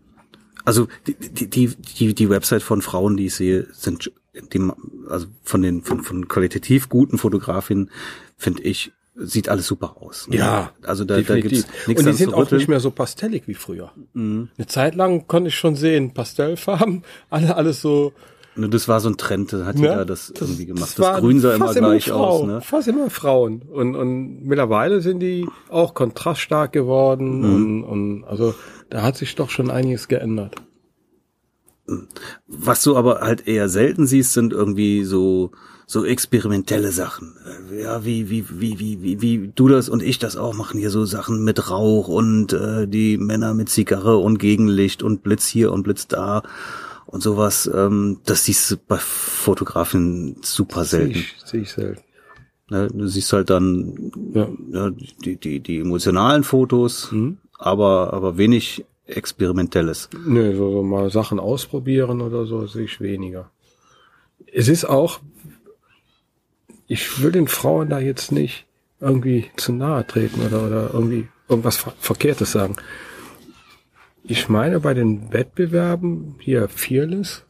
also 0.64 0.88
die, 1.06 1.14
die, 1.14 1.68
die, 1.76 2.14
die, 2.14 2.30
Website 2.30 2.62
von 2.62 2.82
Frauen, 2.82 3.16
die 3.16 3.26
ich 3.26 3.34
sehe, 3.34 3.66
sind 3.72 4.12
die, 4.52 4.70
also 5.08 5.26
von 5.42 5.62
den 5.62 5.82
von, 5.82 6.02
von 6.02 6.28
qualitativ 6.28 6.90
guten 6.90 7.16
Fotografinnen, 7.16 7.90
finde 8.36 8.62
ich, 8.64 8.92
sieht 9.14 9.48
alles 9.48 9.66
super 9.66 9.96
aus. 10.00 10.28
ne? 10.38 10.70
also 10.82 11.04
da, 11.04 11.20
da 11.20 11.40
gibt's 11.40 11.66
nichts 11.86 12.02
Und 12.02 12.12
die 12.12 12.16
sind 12.16 12.34
auch 12.34 12.50
nicht 12.50 12.68
mehr 12.68 12.80
so 12.80 12.90
pastellig 12.90 13.44
wie 13.46 13.54
früher. 13.54 13.92
Mhm. 14.12 14.50
Eine 14.56 14.66
Zeit 14.66 14.94
lang 14.94 15.26
konnte 15.26 15.48
ich 15.48 15.56
schon 15.56 15.74
sehen, 15.74 16.14
Pastellfarben, 16.14 17.02
alle 17.30 17.56
alles 17.56 17.80
so. 17.80 18.12
Ne, 18.58 18.68
Das 18.68 18.88
war 18.88 18.98
so 18.98 19.08
ein 19.08 19.16
Trend, 19.16 19.52
da 19.52 19.64
hat 19.64 19.76
ne? 19.76 19.82
jeder 19.82 20.04
das, 20.04 20.32
irgendwie 20.38 20.66
gemacht. 20.66 20.90
Das, 20.90 20.98
waren 20.98 21.20
Grün 21.20 21.40
sah 21.40 21.54
immer 21.54 21.72
gleich 21.72 22.08
Frauen, 22.08 22.42
aus. 22.42 22.46
Ne? 22.46 22.60
Fast 22.60 22.88
immer 22.88 23.08
Frauen. 23.08 23.62
Und, 23.62 23.94
und 23.94 24.44
mittlerweile 24.44 25.00
sind 25.00 25.20
die 25.20 25.46
auch 25.68 25.94
kontraststark 25.94 26.72
geworden. 26.72 27.38
Mhm. 27.38 27.44
Und, 27.44 27.84
und 27.84 28.24
also 28.24 28.54
da 28.90 29.02
hat 29.02 29.16
sich 29.16 29.34
doch 29.36 29.50
schon 29.50 29.70
einiges 29.70 30.08
geändert. 30.08 30.56
Was 32.46 32.82
du 32.82 32.96
aber 32.96 33.20
halt 33.20 33.46
eher 33.46 33.68
selten 33.68 34.06
siehst, 34.06 34.32
sind 34.32 34.52
irgendwie 34.52 35.04
so 35.04 35.52
so 35.86 36.04
experimentelle 36.04 36.92
Sachen. 36.92 37.34
Ja, 37.72 38.04
wie 38.04 38.28
wie 38.28 38.44
wie 38.50 38.78
wie 38.78 39.00
wie 39.00 39.22
wie 39.22 39.52
du 39.54 39.68
das 39.68 39.88
und 39.88 40.02
ich 40.02 40.18
das 40.18 40.36
auch 40.36 40.52
machen 40.52 40.78
hier 40.78 40.90
so 40.90 41.06
Sachen 41.06 41.44
mit 41.44 41.70
Rauch 41.70 42.08
und 42.08 42.52
äh, 42.52 42.86
die 42.86 43.16
Männer 43.16 43.54
mit 43.54 43.70
Zigarre 43.70 44.18
und 44.18 44.38
Gegenlicht 44.38 45.02
und 45.02 45.22
Blitz 45.22 45.46
hier 45.46 45.72
und 45.72 45.84
Blitz 45.84 46.06
da 46.06 46.42
und 47.08 47.22
sowas. 47.22 47.68
Ähm, 47.72 48.20
das 48.24 48.44
siehst 48.44 48.70
du 48.70 48.76
bei 48.76 48.96
Fotografen 48.98 50.36
super 50.42 50.84
Sehe 50.84 51.00
selten. 51.00 51.18
ich, 51.18 51.34
sehe 51.44 51.60
ich 51.62 51.70
selten. 51.72 52.02
Ne? 52.70 52.88
Du 52.92 53.06
siehst 53.08 53.32
halt 53.32 53.50
dann 53.50 54.12
Ja. 54.34 54.48
ja, 54.72 54.90
die 55.24 55.36
die 55.36 55.60
die 55.60 55.78
emotionalen 55.80 56.44
Fotos, 56.44 57.10
Mhm. 57.12 57.38
aber 57.58 58.12
aber 58.12 58.36
wenig 58.38 58.84
experimentelles. 59.06 60.08
Nö, 60.26 60.54
so, 60.56 60.70
so 60.70 60.82
mal 60.82 61.10
Sachen 61.10 61.40
ausprobieren 61.40 62.20
oder 62.20 62.44
so 62.46 62.66
sehe 62.66 62.84
ich 62.84 63.00
weniger. 63.00 63.50
Es 64.52 64.68
ist 64.68 64.84
auch, 64.84 65.20
ich 66.86 67.22
will 67.22 67.32
den 67.32 67.48
Frauen 67.48 67.88
da 67.88 67.98
jetzt 67.98 68.32
nicht 68.32 68.66
irgendwie 69.00 69.46
zu 69.56 69.72
nahe 69.72 70.06
treten 70.06 70.40
oder, 70.42 70.66
oder 70.66 70.90
irgendwie 70.92 71.28
irgendwas 71.48 71.76
Ver 71.76 71.92
Verkehrtes 72.00 72.52
sagen. 72.52 72.76
Ich 74.28 74.48
meine, 74.48 74.80
bei 74.80 74.94
den 74.94 75.32
Wettbewerben 75.32 76.34
hier 76.38 76.68
Fearless, 76.68 77.44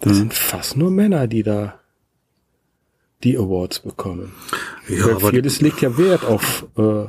das 0.00 0.16
sind 0.16 0.32
fast 0.32 0.76
nur 0.76 0.90
Männer, 0.90 1.26
die 1.26 1.42
da 1.42 1.74
die 3.24 3.36
Awards 3.36 3.80
bekommen. 3.80 4.32
Ja, 4.88 5.06
Weil 5.06 5.10
aber 5.16 5.30
Fearless 5.30 5.60
legt 5.60 5.82
ja 5.82 5.98
Wert 5.98 6.24
auf 6.24 6.66
äh, 6.78 7.04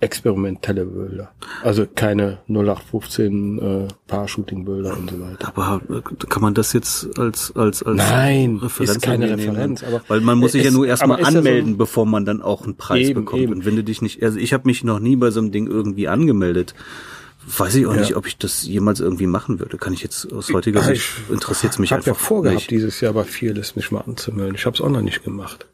experimentelle 0.00 0.84
Bilder. 0.84 1.30
Also 1.62 1.86
keine 1.86 2.38
0815 2.48 3.58
äh, 3.58 3.88
Paar-Shooting-Bilder 4.08 4.94
und 4.98 5.10
so 5.10 5.20
weiter. 5.20 5.48
Aber 5.48 5.80
kann 6.28 6.42
man 6.42 6.52
das 6.54 6.72
jetzt 6.74 7.18
als 7.18 7.54
als 7.56 7.82
als 7.84 7.96
Nein, 7.96 8.56
Referenz 8.56 8.90
ist 8.96 9.02
keine 9.02 9.26
irgendwie 9.28 9.44
nehmen? 9.46 9.56
Referenz, 9.56 9.84
aber 9.84 10.02
weil 10.08 10.20
man 10.20 10.38
muss 10.38 10.52
sich 10.52 10.64
ja 10.64 10.68
es- 10.68 10.74
nur 10.74 10.86
erstmal 10.86 11.20
ist 11.20 11.26
ja 11.26 11.32
so 11.32 11.38
anmelden, 11.38 11.72
ein- 11.74 11.78
bevor 11.78 12.04
man 12.04 12.26
dann 12.26 12.42
auch 12.42 12.64
einen 12.64 12.76
Preis 12.76 13.08
Eben, 13.08 13.20
bekommt. 13.24 13.42
eben. 13.42 13.52
Und 13.54 13.64
wenn 13.64 13.76
du 13.76 13.84
dich 13.84 14.02
nicht, 14.02 14.22
also 14.22 14.38
ich 14.38 14.52
habe 14.52 14.64
mich 14.66 14.84
noch 14.84 14.98
nie 14.98 15.16
bei 15.16 15.30
so 15.30 15.40
einem 15.40 15.52
Ding 15.52 15.68
irgendwie 15.68 16.08
angemeldet. 16.08 16.74
Weiß 17.48 17.76
ich 17.76 17.86
auch 17.86 17.94
Ja. 17.94 18.00
nicht, 18.00 18.16
ob 18.16 18.26
ich 18.26 18.38
das 18.38 18.64
jemals 18.64 18.98
irgendwie 18.98 19.28
machen 19.28 19.60
würde. 19.60 19.78
Kann 19.78 19.92
ich 19.92 20.02
jetzt 20.02 20.32
aus 20.32 20.52
heutiger 20.52 20.82
Sicht 20.82 21.08
interessiert 21.30 21.72
es 21.74 21.78
mich 21.78 21.88
Ich 21.88 21.92
habe 21.92 22.00
einfach 22.10 22.20
ja 22.20 22.26
vorgehabt, 22.26 22.56
nicht. 22.56 22.70
dieses 22.70 23.00
Jahr 23.00 23.12
bei 23.12 23.22
Fearless 23.24 23.76
mich 23.76 23.92
mal 23.92 24.00
anzumelden. 24.00 24.56
Ich 24.56 24.66
habe 24.66 24.74
es 24.74 24.80
auch 24.80 24.88
noch 24.90 25.00
nicht 25.02 25.22
gemacht. 25.22 25.66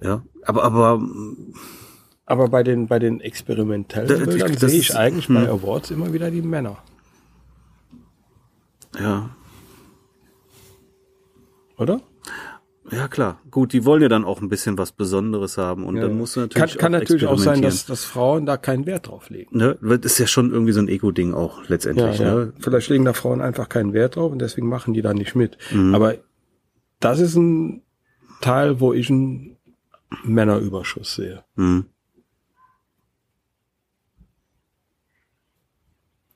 Ja, 0.00 0.22
aber 0.44 0.62
aber 0.64 1.02
Aber 2.26 2.48
bei 2.48 2.62
den 2.62 2.86
bei 2.86 2.98
den 3.00 3.20
experimentellen 3.20 4.08
Da- 4.08 4.24
Bildern 4.24 4.56
sehe 4.56 4.78
ich 4.78 4.96
eigentlich 4.96 5.26
bei 5.28 5.48
Awards 5.48 5.90
immer 5.90 6.12
wieder 6.12 6.30
die 6.30 6.42
Männer, 6.42 6.78
ja, 8.98 9.30
oder? 11.76 12.00
Ja, 12.92 13.08
klar. 13.08 13.40
Gut, 13.50 13.72
die 13.72 13.86
wollen 13.86 14.02
ja 14.02 14.08
dann 14.08 14.24
auch 14.24 14.42
ein 14.42 14.50
bisschen 14.50 14.76
was 14.76 14.92
Besonderes 14.92 15.56
haben 15.56 15.84
und 15.84 15.96
Ja, 15.96 16.02
dann 16.02 16.18
musst 16.18 16.36
du 16.36 16.40
Kann, 16.40 16.48
natürlich 16.48 16.78
kann 16.78 16.94
auch 16.94 16.98
natürlich 16.98 17.26
auch 17.26 17.38
sein, 17.38 17.62
dass, 17.62 17.86
dass 17.86 18.04
Frauen 18.04 18.44
da 18.44 18.58
keinen 18.58 18.84
Wert 18.84 19.08
drauf 19.08 19.30
legen. 19.30 19.56
Ne? 19.56 19.78
Das 19.80 20.12
ist 20.12 20.18
ja 20.18 20.26
schon 20.26 20.50
irgendwie 20.50 20.72
so 20.72 20.80
ein 20.80 20.88
Ego-Ding 20.88 21.32
auch 21.32 21.66
letztendlich. 21.68 22.18
Ja, 22.18 22.24
ja. 22.24 22.34
Ne? 22.34 22.52
Vielleicht 22.60 22.90
legen 22.90 23.06
da 23.06 23.14
Frauen 23.14 23.40
einfach 23.40 23.70
keinen 23.70 23.94
Wert 23.94 24.16
drauf 24.16 24.30
und 24.30 24.40
deswegen 24.40 24.68
machen 24.68 24.92
die 24.92 25.00
da 25.00 25.14
nicht 25.14 25.34
mit. 25.34 25.56
Mhm. 25.72 25.94
Aber 25.94 26.16
das 27.00 27.18
ist 27.18 27.34
ein 27.34 27.82
Teil, 28.42 28.78
wo 28.78 28.92
ich 28.92 29.08
einen 29.08 29.56
Männerüberschuss 30.24 31.14
sehe. 31.14 31.44
Mhm. 31.56 31.86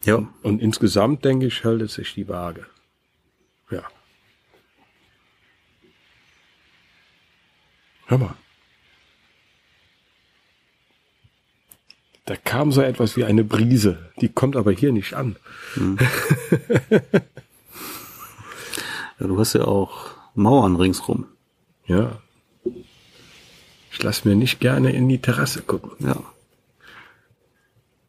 Ja, 0.05 0.27
Und 0.43 0.63
insgesamt, 0.63 1.25
denke 1.25 1.47
ich, 1.47 1.65
hält 1.65 1.83
es 1.83 1.95
sich 1.95 2.15
die 2.15 2.29
Waage. 2.29 2.67
Hör 8.07 8.19
mal. 8.19 8.35
Da 12.25 12.35
kam 12.37 12.73
so 12.73 12.83
etwas 12.83 13.17
wie 13.17 13.25
eine 13.25 13.45
Brise. 13.45 14.11
Die 14.21 14.29
kommt 14.29 14.57
aber 14.57 14.73
hier 14.73 14.93
nicht 14.93 15.15
an. 15.15 15.37
ja, 19.21 19.27
du 19.27 19.39
hast 19.39 19.53
ja 19.53 19.65
auch 19.65 20.11
Mauern 20.35 20.75
ringsrum. 20.77 21.27
Ja. 21.87 22.21
Ich 23.93 24.03
lasse 24.03 24.29
mir 24.29 24.35
nicht 24.35 24.59
gerne 24.59 24.93
in 24.93 25.09
die 25.09 25.21
Terrasse 25.21 25.63
gucken. 25.63 25.93
Ja. 26.01 26.17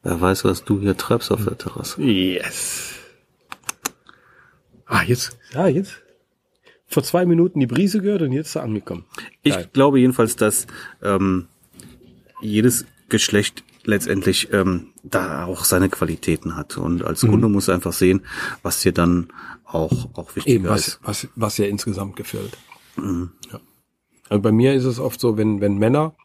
Wer 0.04 0.20
weiß, 0.20 0.46
was 0.46 0.64
du 0.64 0.80
hier 0.80 0.98
treibst 0.98 1.32
auf 1.32 1.44
der 1.44 1.58
Terrasse. 1.58 2.02
Yes. 2.02 2.96
Ah, 4.86 5.04
jetzt, 5.04 5.38
ja, 5.54 5.68
jetzt. 5.68 6.02
Vor 6.98 7.04
zwei 7.04 7.28
Minuten 7.28 7.60
die 7.60 7.68
Brise 7.68 8.02
gehört 8.02 8.24
und 8.24 8.32
jetzt 8.32 8.48
ist 8.48 8.56
er 8.56 8.64
angekommen. 8.64 9.06
Ich 9.44 9.54
Geil. 9.54 9.70
glaube 9.72 10.00
jedenfalls, 10.00 10.36
dass 10.36 10.66
ähm, 11.04 11.46
jedes 12.42 12.88
Geschlecht 13.08 13.64
letztendlich 13.84 14.52
ähm, 14.52 14.94
da 15.04 15.46
auch 15.46 15.64
seine 15.64 15.90
Qualitäten 15.90 16.56
hat. 16.56 16.76
Und 16.80 17.04
als 17.04 17.22
Mhm. 17.22 17.30
Kunde 17.30 17.50
musst 17.50 17.68
du 17.68 17.72
einfach 17.72 17.94
sehen, 17.94 18.26
was 18.64 18.82
dir 18.82 18.94
dann 18.94 19.28
auch, 19.64 20.10
auch 20.18 20.36
wichtiger 20.36 20.56
Eben, 20.56 20.68
was, 20.70 20.88
ist. 20.88 21.00
was, 21.04 21.28
was 21.36 21.60
ja 21.60 21.68
insgesamt 21.68 22.16
gefällt. 22.16 22.58
Ja. 22.98 23.60
Also 24.30 24.42
bei 24.42 24.52
mir 24.52 24.74
ist 24.74 24.86
es 24.86 24.98
oft 24.98 25.20
so, 25.20 25.38
wenn, 25.38 25.62
wenn 25.62 25.78
Männer 25.78 26.16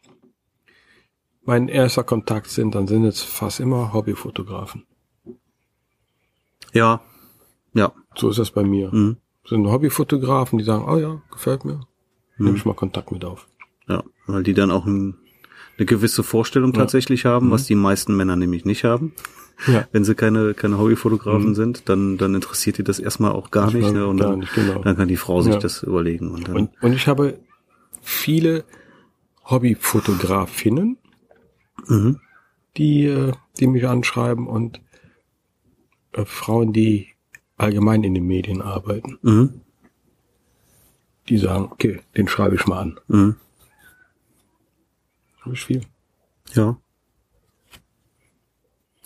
mein 1.43 1.67
erster 1.67 2.03
Kontakt 2.03 2.49
sind, 2.49 2.73
dann 2.73 2.87
sind 2.87 3.05
es 3.05 3.21
fast 3.21 3.59
immer 3.59 3.93
Hobbyfotografen. 3.93 4.87
Ja, 6.73 6.99
ja. 7.75 7.93
So 8.15 8.31
ist 8.31 8.39
das 8.39 8.49
bei 8.49 8.63
mir. 8.63 8.91
Mhm. 8.91 9.17
Sind 9.45 9.67
Hobbyfotografen, 9.67 10.57
die 10.57 10.63
sagen, 10.63 10.85
oh 10.87 10.97
ja, 10.97 11.21
gefällt 11.31 11.65
mir. 11.65 11.81
Nehme 12.37 12.57
ich 12.57 12.65
mal 12.65 12.73
Kontakt 12.73 13.11
mit 13.11 13.25
auf. 13.25 13.47
Ja, 13.87 14.03
weil 14.25 14.43
die 14.43 14.53
dann 14.53 14.71
auch 14.71 14.85
ein, 14.85 15.15
eine 15.77 15.85
gewisse 15.85 16.23
Vorstellung 16.23 16.73
tatsächlich 16.73 17.25
haben, 17.25 17.51
was 17.51 17.65
die 17.65 17.75
meisten 17.75 18.15
Männer 18.15 18.35
nämlich 18.35 18.65
nicht 18.65 18.83
haben. 18.83 19.13
Mhm. 19.67 19.73
Ja. 19.73 19.87
Wenn 19.91 20.03
sie 20.03 20.15
keine, 20.15 20.53
keine 20.53 20.77
Hobbyfotografen 20.79 21.55
sind, 21.55 21.89
dann, 21.89 22.17
dann 22.17 22.33
interessiert 22.35 22.77
die 22.77 22.83
das 22.83 22.99
erstmal 22.99 23.31
auch 23.31 23.51
gar 23.51 23.71
nicht. 23.71 23.91
Ne? 23.91 24.07
Und 24.07 24.17
gar 24.17 24.31
dann, 24.31 24.39
nicht, 24.39 24.53
genau. 24.53 24.79
dann 24.79 24.95
kann 24.95 25.07
die 25.07 25.17
Frau 25.17 25.41
sich 25.41 25.53
Ja. 25.53 25.59
das 25.59 25.83
überlegen. 25.83 26.31
Und 26.31 26.47
dann, 26.47 26.55
Und, 26.55 26.69
und 26.81 26.93
ich 26.93 27.07
habe 27.07 27.39
viele 28.01 28.63
Hobbyfotografinnen, 29.45 30.97
mhm. 31.87 32.19
die, 32.77 33.05
äh, 33.05 33.33
die 33.59 33.67
mich 33.67 33.87
anschreiben 33.87 34.47
und 34.47 34.81
äh, 36.13 36.25
Frauen, 36.25 36.73
die 36.73 37.12
allgemein 37.63 38.03
in 38.03 38.13
den 38.13 38.25
Medien 38.27 38.61
arbeiten, 38.61 39.17
Mhm. 39.21 39.61
die 41.29 41.37
sagen, 41.37 41.69
okay, 41.71 42.01
den 42.17 42.27
schreibe 42.27 42.55
ich 42.55 42.67
mal 42.67 42.79
an. 42.79 42.99
Mhm. 43.07 43.35
Habe 45.41 45.55
ich 45.55 45.65
viel. 45.65 45.81
Ja. 46.53 46.77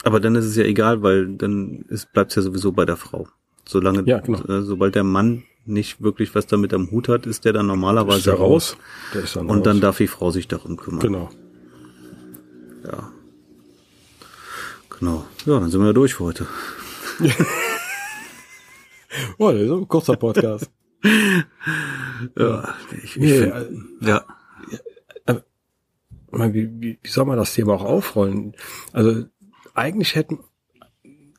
Aber 0.04 0.20
dann 0.20 0.36
ist 0.36 0.46
es 0.46 0.56
ja 0.56 0.64
egal, 0.64 1.02
weil 1.02 1.36
dann 1.36 1.86
bleibt 2.14 2.32
es 2.32 2.36
ja 2.36 2.42
sowieso 2.42 2.72
bei 2.72 2.86
der 2.86 2.98
Frau. 2.98 3.28
Solange, 3.66 4.04
Ja, 4.06 4.20
genau. 4.20 4.40
äh, 4.46 4.62
sobald 4.62 4.96
der 4.96 5.04
Mann 5.04 5.44
nicht 5.66 6.02
wirklich 6.02 6.34
was 6.36 6.48
damit 6.48 6.74
am 6.74 6.90
Hut 6.92 7.10
hat, 7.10 7.26
ist 7.26 7.44
der 7.44 7.52
dann 7.54 7.68
normalerweise 7.68 8.20
Ist 8.20 8.26
der 8.28 8.36
raus. 8.36 8.78
Der 9.14 9.24
ist 9.24 9.36
dann 9.36 9.48
Und 9.50 9.58
raus. 9.58 9.64
dann 9.66 9.82
darf 9.82 9.98
die 9.98 10.08
Frau 10.08 10.32
sich 10.32 10.48
darum 10.48 10.78
kümmern. 10.78 11.02
Genau. 11.02 11.30
Ja. 12.86 13.12
Genau. 14.98 15.26
Ja, 15.46 15.60
dann 15.60 15.70
sind 15.70 15.82
wir 15.82 15.88
ja 15.88 15.94
durch 15.94 16.14
für 16.16 16.24
heute. 16.26 16.48
Oh, 19.38 19.52
das 19.52 19.62
ist 19.62 19.72
ein 19.72 19.88
kurzer 19.88 20.16
Podcast. 20.16 20.70
Ja, 22.36 22.74
ich, 22.98 23.04
ich 23.04 23.18
Nee, 23.18 23.38
find, 23.42 23.54
äh, 23.54 24.08
ja. 24.10 24.26
Meine, 26.32 26.54
wie, 26.54 26.70
wie, 26.82 27.00
wie 27.02 27.10
soll 27.10 27.26
man 27.26 27.38
das 27.38 27.54
Thema 27.54 27.74
auch 27.76 27.84
aufrollen? 27.86 28.54
Also 28.92 29.26
eigentlich 29.76 30.16
hätten, 30.16 30.40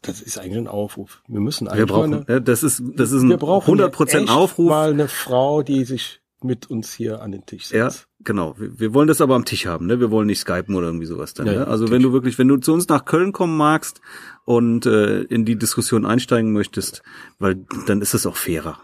das 0.03 0.23
ist 0.23 0.39
eigentlich 0.39 0.57
ein 0.59 0.69
Aufruf. 0.69 1.23
Wir 1.29 1.41
müssen 1.41 1.67
Wir 1.67 1.73
eigentlich 1.73 1.87
brauchen, 1.89 2.11
mal 2.11 2.17
eine, 2.27 2.35
ja, 2.35 2.41
das 2.41 2.63
ist, 2.63 2.83
das 2.95 3.13
ist 3.13 3.23
ein 3.23 3.29
wir 3.29 3.37
brauchen 3.37 3.79
100% 3.79 4.21
echt 4.23 4.31
Aufruf. 4.31 4.71
mal 4.71 4.91
eine 4.93 5.09
Frau, 5.09 5.63
die 5.63 5.85
sich 5.85 6.21
mit 6.41 6.71
uns 6.71 6.93
hier 6.93 7.21
an 7.21 7.33
den 7.33 7.45
Tisch 7.45 7.71
Ja, 7.73 7.91
setzt. 7.91 8.07
genau. 8.21 8.55
Wir, 8.59 8.79
wir 8.79 8.95
wollen 8.95 9.09
das 9.09 9.21
aber 9.21 9.35
am 9.35 9.45
Tisch 9.45 9.67
haben, 9.67 9.87
ne? 9.87 9.99
Wir 10.01 10.11
wollen 10.13 10.29
nicht 10.29 10.39
skypen 10.41 10.75
oder 10.77 10.87
irgendwie 10.87 11.07
sowas 11.07 11.35
dann. 11.35 11.47
Ja, 11.49 11.53
ne? 11.53 11.59
ja, 11.59 11.65
Also 11.65 11.85
Tisch. 11.85 11.93
wenn 11.95 12.03
du 12.03 12.13
wirklich, 12.13 12.39
wenn 12.39 12.49
du 12.49 12.57
zu 12.59 12.73
uns 12.73 12.89
nach 12.89 13.05
Köln 13.05 13.33
kommen 13.33 13.57
magst 13.57 14.01
und 14.49 14.87
äh, 14.87 15.25
in 15.25 15.45
die 15.45 15.57
Diskussion 15.57 16.07
einsteigen 16.07 16.55
möchtest, 16.55 17.03
weil 17.39 17.67
dann 17.87 18.01
ist 18.01 18.15
es 18.15 18.25
auch 18.25 18.37
fairer. 18.37 18.81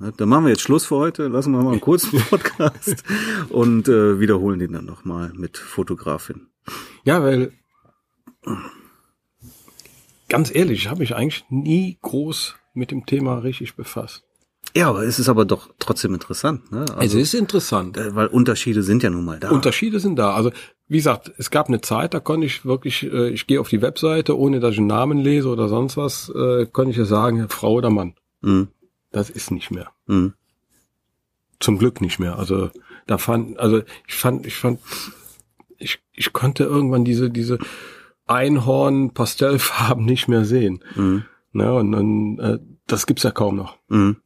Ne? 0.00 0.12
Dann 0.16 0.28
machen 0.28 0.46
wir 0.46 0.50
jetzt 0.50 0.62
Schluss 0.62 0.86
für 0.86 0.96
heute, 0.96 1.28
lassen 1.28 1.52
wir 1.52 1.62
mal 1.62 1.70
einen 1.70 1.80
kurzen 1.80 2.18
Podcast 2.30 3.04
und 3.48 3.86
äh, 3.86 4.18
wiederholen 4.18 4.58
den 4.58 4.72
dann 4.72 4.86
nochmal 4.86 5.30
mit 5.36 5.56
Fotografin. 5.56 6.48
Ja, 7.04 7.22
weil 7.22 7.52
ganz 10.28 10.52
ehrlich, 10.52 10.80
ich 10.80 10.88
habe 10.90 10.98
mich 10.98 11.14
eigentlich 11.14 11.44
nie 11.48 11.96
groß 12.02 12.56
mit 12.72 12.90
dem 12.90 13.06
Thema 13.06 13.38
richtig 13.38 13.76
befasst. 13.76 14.24
Ja, 14.76 14.88
aber 14.88 15.04
es 15.04 15.20
ist 15.20 15.28
aber 15.28 15.44
doch 15.44 15.70
trotzdem 15.78 16.14
interessant, 16.14 16.72
ne? 16.72 16.84
Also, 16.96 17.18
es 17.18 17.32
ist 17.32 17.34
interessant. 17.34 17.96
äh, 17.96 18.16
weil 18.16 18.26
Unterschiede 18.26 18.82
sind 18.82 19.04
ja 19.04 19.10
nun 19.10 19.24
mal 19.24 19.38
da. 19.38 19.50
Unterschiede 19.50 20.00
sind 20.00 20.16
da. 20.16 20.34
Also 20.34 20.50
wie 20.86 20.98
gesagt, 20.98 21.32
es 21.38 21.50
gab 21.50 21.68
eine 21.68 21.80
Zeit, 21.80 22.14
da 22.14 22.20
konnte 22.20 22.46
ich 22.46 22.64
wirklich, 22.64 23.04
äh, 23.04 23.30
ich 23.30 23.46
gehe 23.46 23.60
auf 23.60 23.68
die 23.68 23.82
Webseite, 23.82 24.38
ohne 24.38 24.60
dass 24.60 24.72
ich 24.72 24.78
einen 24.78 24.86
Namen 24.86 25.18
lese 25.18 25.48
oder 25.48 25.68
sonst 25.68 25.96
was, 25.96 26.28
äh, 26.28 26.66
konnte 26.66 26.90
ich 26.90 26.96
ja 26.96 27.04
sagen, 27.04 27.48
Frau 27.48 27.72
oder 27.72 27.90
Mann. 27.90 28.14
Mhm. 28.42 28.68
Das 29.10 29.30
ist 29.30 29.50
nicht 29.50 29.70
mehr. 29.70 29.90
Mhm. 30.06 30.34
Zum 31.60 31.78
Glück 31.78 32.00
nicht 32.00 32.18
mehr. 32.18 32.38
Also 32.38 32.70
da 33.06 33.18
fand, 33.18 33.58
also 33.58 33.82
ich 34.06 34.14
fand, 34.14 34.46
ich 34.46 34.56
fand, 34.56 34.80
ich, 35.78 36.00
ich 36.12 36.32
konnte 36.32 36.64
irgendwann 36.64 37.04
diese, 37.04 37.30
diese 37.30 37.58
Einhorn-Pastellfarben 38.26 40.04
nicht 40.04 40.28
mehr 40.28 40.44
sehen. 40.44 40.84
Mhm. 40.94 41.24
Ne, 41.52 41.72
und 41.72 41.92
dann, 41.92 42.38
äh, 42.40 42.58
das 42.86 43.06
gibt's 43.06 43.22
ja 43.22 43.30
kaum 43.30 43.56
noch. 43.56 43.78
Mhm. 43.88 44.16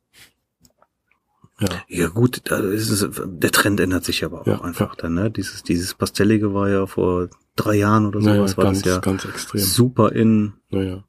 Ja. 1.61 1.69
Ja 1.89 2.09
gut, 2.09 2.39
ist 2.51 2.91
es, 2.91 3.09
der 3.25 3.51
Trend 3.51 3.81
ändert 3.81 4.05
sich 4.05 4.25
aber 4.25 4.43
auch 4.43 4.47
Ja, 4.47 4.61
einfach 4.61 4.95
dann, 4.95 5.15
ne? 5.15 5.31
Dieses, 5.31 5.63
dieses 5.65 5.95
Pastellige 5.95 6.55
war 6.55 6.69
ja 6.69 6.87
vor 6.87 7.29
drei 7.57 7.75
Jahren 7.77 8.07
oder 8.07 8.21
Naja, 8.21 8.37
sowas 8.37 8.57
war 8.57 8.65
ganz, 8.67 8.83
das 8.83 8.95
ja 8.95 9.01
ganz 9.01 9.25
extrem. 9.25 9.61
super 9.61 10.13
in. 10.13 10.53
Naja. 10.71 11.03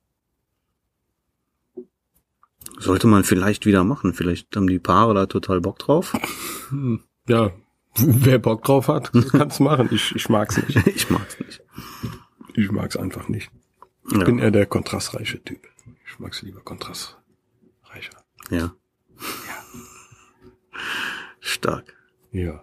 Sollte 2.79 3.07
man 3.07 3.23
vielleicht 3.23 3.65
wieder 3.65 3.83
machen. 3.83 4.13
Vielleicht 4.13 4.55
haben 4.55 4.67
die 4.67 4.79
Paare 4.79 5.13
da 5.13 5.25
total 5.25 5.61
Bock 5.61 5.79
drauf. 5.79 6.13
Ja, 7.27 7.51
wer 7.95 8.39
Bock 8.39 8.63
drauf 8.63 8.87
hat, 8.87 9.11
kann's 9.31 9.59
machen. 9.59 9.89
Ich, 9.91 10.15
ich 10.15 10.29
mag's 10.29 10.57
nicht. 10.57 10.75
Ich 10.87 11.11
mag's 11.11 11.37
nicht. 11.39 11.61
Ich 12.55 12.71
mag's 12.71 12.97
einfach 12.97 13.27
nicht. 13.29 13.51
Ich 14.09 14.17
Ja. 14.17 14.23
bin 14.23 14.39
eher 14.39 14.49
der 14.49 14.65
kontrastreiche 14.65 15.43
Typ. 15.43 15.59
Ich 16.07 16.17
mag's 16.17 16.41
lieber 16.41 16.61
kontrastreicher. 16.61 18.17
ja. 18.49 18.73
Stark. 21.39 21.95
Ja. 22.31 22.61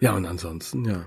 Ja, 0.00 0.14
und 0.16 0.26
ansonsten, 0.26 0.84
ja. 0.84 1.06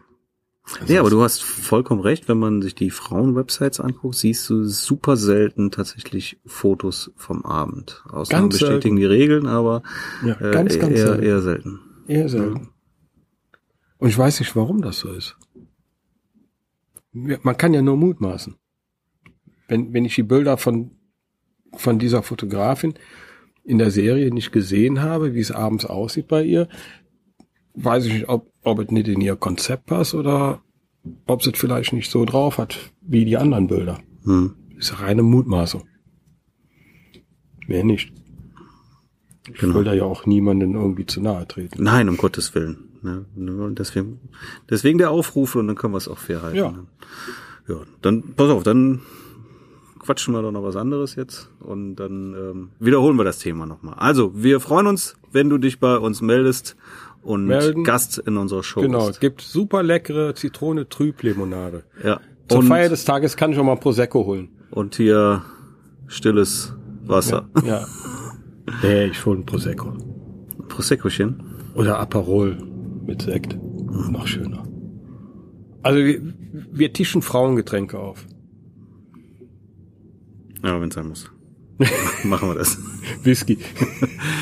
Ja, 0.86 1.00
aber 1.00 1.10
du 1.10 1.22
hast 1.22 1.44
vollkommen 1.44 2.02
recht, 2.02 2.28
wenn 2.28 2.40
man 2.40 2.62
sich 2.62 2.76
die 2.76 2.90
Frauen-Websites 2.90 3.80
anguckt, 3.80 4.16
siehst 4.16 4.50
du 4.50 4.66
super 4.66 5.16
selten 5.16 5.72
tatsächlich 5.72 6.42
Fotos 6.46 7.12
vom 7.16 7.46
Abend. 7.46 8.04
Ausnahmen 8.10 8.50
Ganz 8.50 8.60
bestätigen 8.60 8.98
die 8.98 9.06
Regeln, 9.06 9.48
aber 9.48 9.82
Ja, 10.26 10.34
äh, 10.42 10.52
ganz, 10.52 10.78
ganz 10.78 10.98
eher, 10.98 11.08
selten. 11.08 11.24
eher 11.24 11.42
selten. 11.42 11.80
Eher 12.08 12.30
selten. 12.30 12.70
Und 13.98 14.10
ich 14.10 14.18
weiß 14.18 14.42
nicht, 14.42 14.56
warum 14.56 14.82
das 14.82 15.00
so 15.00 15.12
ist. 15.12 15.38
Man 17.14 17.58
kann 17.58 17.74
ja 17.74 17.82
nur 17.82 17.98
mutmaßen. 17.98 18.56
Wenn, 19.70 19.94
wenn 19.94 20.06
ich 20.06 20.16
die 20.16 20.24
Bilder 20.24 20.58
von, 20.58 20.92
von 21.76 21.98
dieser 21.98 22.24
Fotografin 22.24 22.94
in 23.68 23.78
der 23.78 23.92
Serie 23.92 24.34
nicht 24.34 24.52
gesehen 24.52 25.02
habe, 25.02 25.34
wie 25.36 25.42
es 25.42 25.52
abends 25.52 25.86
aussieht 25.86 26.28
bei 26.28 26.44
ihr, 26.44 26.68
weiß 27.76 28.06
ich 28.06 28.14
nicht, 28.14 28.30
ob, 28.30 28.52
ob 28.64 28.80
es 28.80 28.90
nicht 28.90 29.08
in 29.10 29.22
ihr 29.22 29.36
Konzept 29.36 29.88
passt 29.88 30.16
oder 30.16 30.62
ob 31.26 31.44
sie 31.44 31.52
es 31.52 31.60
vielleicht 31.60 31.94
nicht 31.94 32.10
so 32.10 32.26
drauf 32.26 32.58
hat 32.58 32.78
wie 33.02 33.26
die 33.26 33.38
anderen 33.38 33.68
Bilder. 33.68 34.00
Hm. 34.24 34.56
Ist 34.78 35.02
reine 35.02 35.22
Mutmaßung. 35.22 35.84
Mehr 37.68 37.84
nicht. 37.84 38.14
Ich 39.54 39.60
Genau. 39.60 39.76
will 39.76 39.84
da 39.84 39.94
ja 39.94 40.04
auch 40.04 40.26
niemanden 40.26 40.74
irgendwie 40.74 41.06
zu 41.06 41.22
nahe 41.22 41.48
treten. 41.48 41.84
Nein, 41.84 42.10
um 42.10 42.18
Gottes 42.18 42.56
Willen. 42.56 42.78
Ne? 43.02 43.26
Deswegen, 43.78 44.20
deswegen 44.70 44.98
der 44.98 45.12
Aufruf 45.12 45.56
und 45.56 45.68
dann 45.68 45.76
können 45.76 45.94
wir 45.94 45.98
es 45.98 46.08
auch 46.08 46.18
fair 46.18 46.42
halten. 46.42 46.58
Ja. 46.58 46.74
Ja, 47.68 47.82
dann, 48.02 48.34
pass 48.36 48.50
auf, 48.50 48.64
dann 48.64 49.02
quatschen 50.08 50.34
wir 50.34 50.42
doch 50.42 50.54
noch 50.54 50.64
was 50.64 50.78
anderes 50.78 51.16
jetzt 51.16 51.50
und 51.60 51.98
dann 51.98 52.34
ähm, 52.34 52.70
wiederholen 52.80 53.18
wir 53.18 53.26
das 53.26 53.40
Thema 53.40 53.66
nochmal. 53.66 53.96
Also, 53.98 54.32
wir 54.42 54.62
freuen 54.62 54.88
uns, 54.88 55.18
wenn 55.34 55.50
du 55.50 55.58
dich 55.58 55.82
bei 55.82 55.98
uns 55.98 56.22
meldest 56.22 56.78
und 57.22 57.46
Melden. 57.46 57.84
Gast 57.84 58.18
in 58.18 58.38
unserer 58.38 58.64
Show 58.64 58.80
Genau, 58.82 59.10
es 59.10 59.20
gibt 59.20 59.42
super 59.42 59.84
leckere 59.84 60.34
Zitrone-Trüb-Limonade. 60.34 61.84
Ja. 62.06 62.22
Zur 62.48 62.60
Und, 62.60 62.68
Feier 62.68 62.88
des 62.88 63.04
Tages 63.04 63.36
kann 63.36 63.52
ich 63.52 63.60
auch 63.60 63.66
mal 63.66 63.76
Prosecco 63.76 64.26
holen. 64.26 64.48
und 64.72 64.96
hier 64.96 65.42
stilles 66.08 66.74
Wasser. 67.06 67.50
Ja. 67.66 67.86
nee, 68.82 69.08
ich 69.08 69.26
hole 69.26 69.40
ein 69.40 69.46
Prosecco. 69.46 69.92
Proseccochen. 70.70 71.44
Oder 71.76 72.00
Aperol 72.00 72.58
mit 73.06 73.24
Sekt. 73.24 73.58
Noch 74.10 74.26
schöner. 74.26 74.64
Also 75.84 76.00
wir, 76.00 76.22
wir 76.72 76.94
tischen 76.94 77.22
Frauengetränke 77.22 78.00
auf. 78.00 78.26
Ja, 80.64 80.80
wenn 80.82 80.90
es 80.90 80.96
sein 80.96 81.08
muss. 81.08 81.30
Machen 82.24 82.50
wir 82.50 82.56
das. 82.56 82.78
Whisky. 83.24 83.58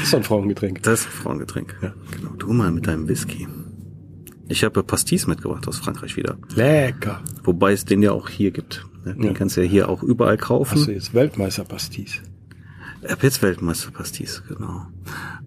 ist 0.03 0.13
doch 0.13 0.19
ein 0.19 0.23
Frauengetränk. 0.23 0.81
Das 0.83 1.01
ist 1.01 1.05
ein 1.07 1.11
Frauengetränk. 1.11 1.75
Ja. 1.81 1.93
Genau. 2.15 2.31
Du 2.37 2.53
mal 2.53 2.71
mit 2.71 2.87
deinem 2.87 3.07
Whisky. 3.07 3.47
Ich 4.47 4.63
habe 4.63 4.83
Pastis 4.83 5.27
mitgebracht 5.27 5.67
aus 5.67 5.79
Frankreich 5.79 6.15
wieder. 6.15 6.37
Lecker. 6.55 7.21
Wobei 7.43 7.73
es 7.73 7.83
den 7.83 8.01
ja 8.01 8.11
auch 8.11 8.29
hier 8.29 8.51
gibt. 8.51 8.85
Den 9.05 9.21
Ja. 9.21 9.33
kannst 9.33 9.57
du 9.57 9.61
ja 9.61 9.67
hier 9.69 9.89
auch 9.89 10.01
überall 10.03 10.37
kaufen. 10.37 10.77
Hast 10.77 10.87
du 10.87 10.91
jetzt 10.91 11.13
Weltmeister-Pastis? 11.13 12.21
Ich 13.03 13.11
habe 13.11 13.21
jetzt 13.23 13.41
Weltmeister-Pastis, 13.43 14.43
genau. 14.47 14.87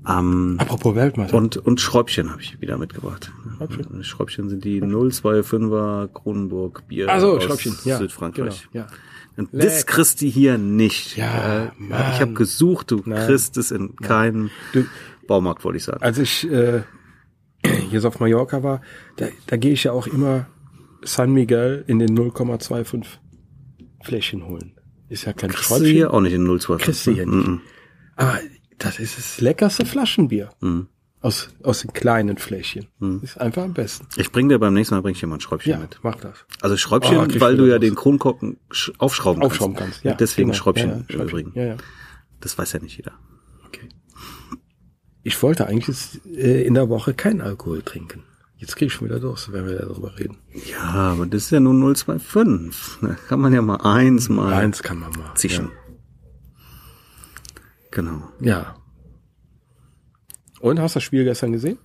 Ähm, 0.08 0.56
Apropos 0.58 0.94
Weltmeister. 0.94 1.36
und, 1.36 1.56
und 1.56 1.80
Schräubchen 1.80 2.30
habe 2.30 2.40
ich 2.42 2.60
wieder 2.60 2.78
mitgebracht. 2.78 3.32
Schräubchen? 3.56 4.04
Schräubchen 4.04 4.48
sind 4.48 4.64
die 4.64 4.80
025er 4.82 6.08
Kronenburg 6.08 6.86
Bier 6.86 7.06
so, 7.18 7.36
aus 7.36 7.44
Schräubchen. 7.44 7.74
Ja, 7.84 7.98
Südfrankreich. 7.98 8.68
Genau, 8.72 8.84
ja. 8.84 8.92
Und 9.38 9.52
Lecker. 9.52 9.64
das 9.66 9.86
kriegst 9.86 10.20
du 10.20 10.26
hier 10.26 10.58
nicht. 10.58 11.16
Ja, 11.16 11.66
Äh, 11.66 11.70
ich 11.80 12.20
habe 12.20 12.32
gesucht, 12.34 12.90
du 12.90 13.02
Nein. 13.06 13.26
kriegst 13.26 13.56
es 13.56 13.70
in 13.70 13.94
keinem 13.96 14.50
Du- 14.72 14.84
Baumarkt, 15.26 15.64
wollte 15.64 15.76
ich 15.78 15.84
sagen. 15.84 16.02
Als 16.02 16.18
ich 16.18 16.50
äh, 16.50 16.82
jetzt 17.90 18.04
auf 18.04 18.18
Mallorca 18.20 18.62
war, 18.62 18.82
da, 19.16 19.28
da 19.46 19.56
gehe 19.56 19.72
ich 19.72 19.84
ja 19.84 19.92
auch 19.92 20.06
immer 20.06 20.46
San 21.02 21.32
Miguel 21.32 21.84
in 21.86 21.98
den 22.00 22.18
0,25 22.18 23.04
Fläschchen 24.02 24.44
holen. 24.46 24.74
Ist 25.08 25.24
ja 25.24 25.32
kein 25.32 25.50
Kriegst 25.50 25.70
du 25.70 25.84
hier 25.84 26.12
auch 26.12 26.20
nicht 26.20 26.32
in 26.34 26.44
025. 26.44 26.84
Kriegst 26.84 27.06
du 27.06 27.12
hier 27.12 27.26
nicht. 27.26 27.46
Mhm. 27.48 27.60
Aber 28.16 28.38
das 28.78 28.98
ist 28.98 29.16
das 29.18 29.40
leckerste 29.40 29.86
Flaschenbier. 29.86 30.50
Mhm. 30.60 30.88
Aus, 31.20 31.48
aus 31.64 31.80
den 31.80 31.92
kleinen 31.92 32.36
Fläschchen. 32.38 32.86
Ist 33.22 33.40
einfach 33.40 33.64
am 33.64 33.74
besten. 33.74 34.06
Ich 34.16 34.30
bring 34.30 34.48
dir 34.48 34.58
beim 34.60 34.72
nächsten 34.74 34.94
Mal 34.94 35.00
bring 35.02 35.14
ich 35.14 35.20
dir 35.20 35.26
mal 35.26 35.36
ein 35.38 35.40
Schräubchen 35.40 35.72
Ja, 35.72 35.78
mit. 35.78 35.98
mach 36.02 36.14
das. 36.16 36.44
Also 36.60 36.76
Schräubchen, 36.76 37.16
Oh, 37.18 37.40
weil 37.40 37.56
du 37.56 37.64
ja 37.66 37.74
Lust. 37.74 37.82
den 37.82 37.94
Kronkorken 37.96 38.56
sch- 38.70 38.92
aufschrauben, 38.98 39.42
Aufschrauben 39.42 39.74
kannst. 39.74 39.94
kannst. 39.94 40.04
Ja, 40.04 40.14
Deswegen 40.14 40.50
genau. 40.50 40.58
Schräubchen, 40.58 40.90
ja, 40.90 40.96
ja, 40.96 41.02
Schräubchen. 41.10 41.28
Übrigen. 41.28 41.52
Ja, 41.54 41.64
ja. 41.64 41.76
Das 42.40 42.56
weiß 42.56 42.72
ja 42.74 42.78
nicht 42.80 42.96
jeder. 42.96 43.12
Okay. 43.66 43.88
Ich 45.24 45.42
wollte 45.42 45.66
eigentlich 45.66 45.88
jetzt, 45.88 46.24
äh, 46.26 46.62
in 46.62 46.74
der 46.74 46.88
Woche 46.88 47.14
keinen 47.14 47.40
Alkohol 47.40 47.82
trinken. 47.82 48.22
Jetzt 48.56 48.76
krieg 48.76 48.86
ich 48.86 48.92
schon 48.94 49.08
wieder 49.08 49.18
Durst, 49.18 49.52
wenn 49.52 49.66
wir 49.66 49.76
darüber 49.76 50.16
reden. 50.18 50.38
Ja, 50.70 50.82
aber 50.82 51.26
das 51.26 51.44
ist 51.44 51.50
ja 51.50 51.58
nur 51.58 51.74
025. 51.96 52.98
Da 53.02 53.16
kann 53.28 53.40
man 53.40 53.52
ja 53.52 53.60
mal 53.62 53.76
eins 53.82 54.28
mal 54.28 54.52
Eins 54.52 54.82
kann 54.84 55.00
man 55.00 55.10
mal. 55.12 55.34
zischen. 55.34 55.70
Genau. 57.90 58.22
Ja. 58.40 58.76
Und 60.60 60.80
hast 60.80 60.94
du 60.94 60.98
das 60.98 61.04
Spiel 61.04 61.24
gestern 61.24 61.52
gesehen? 61.52 61.78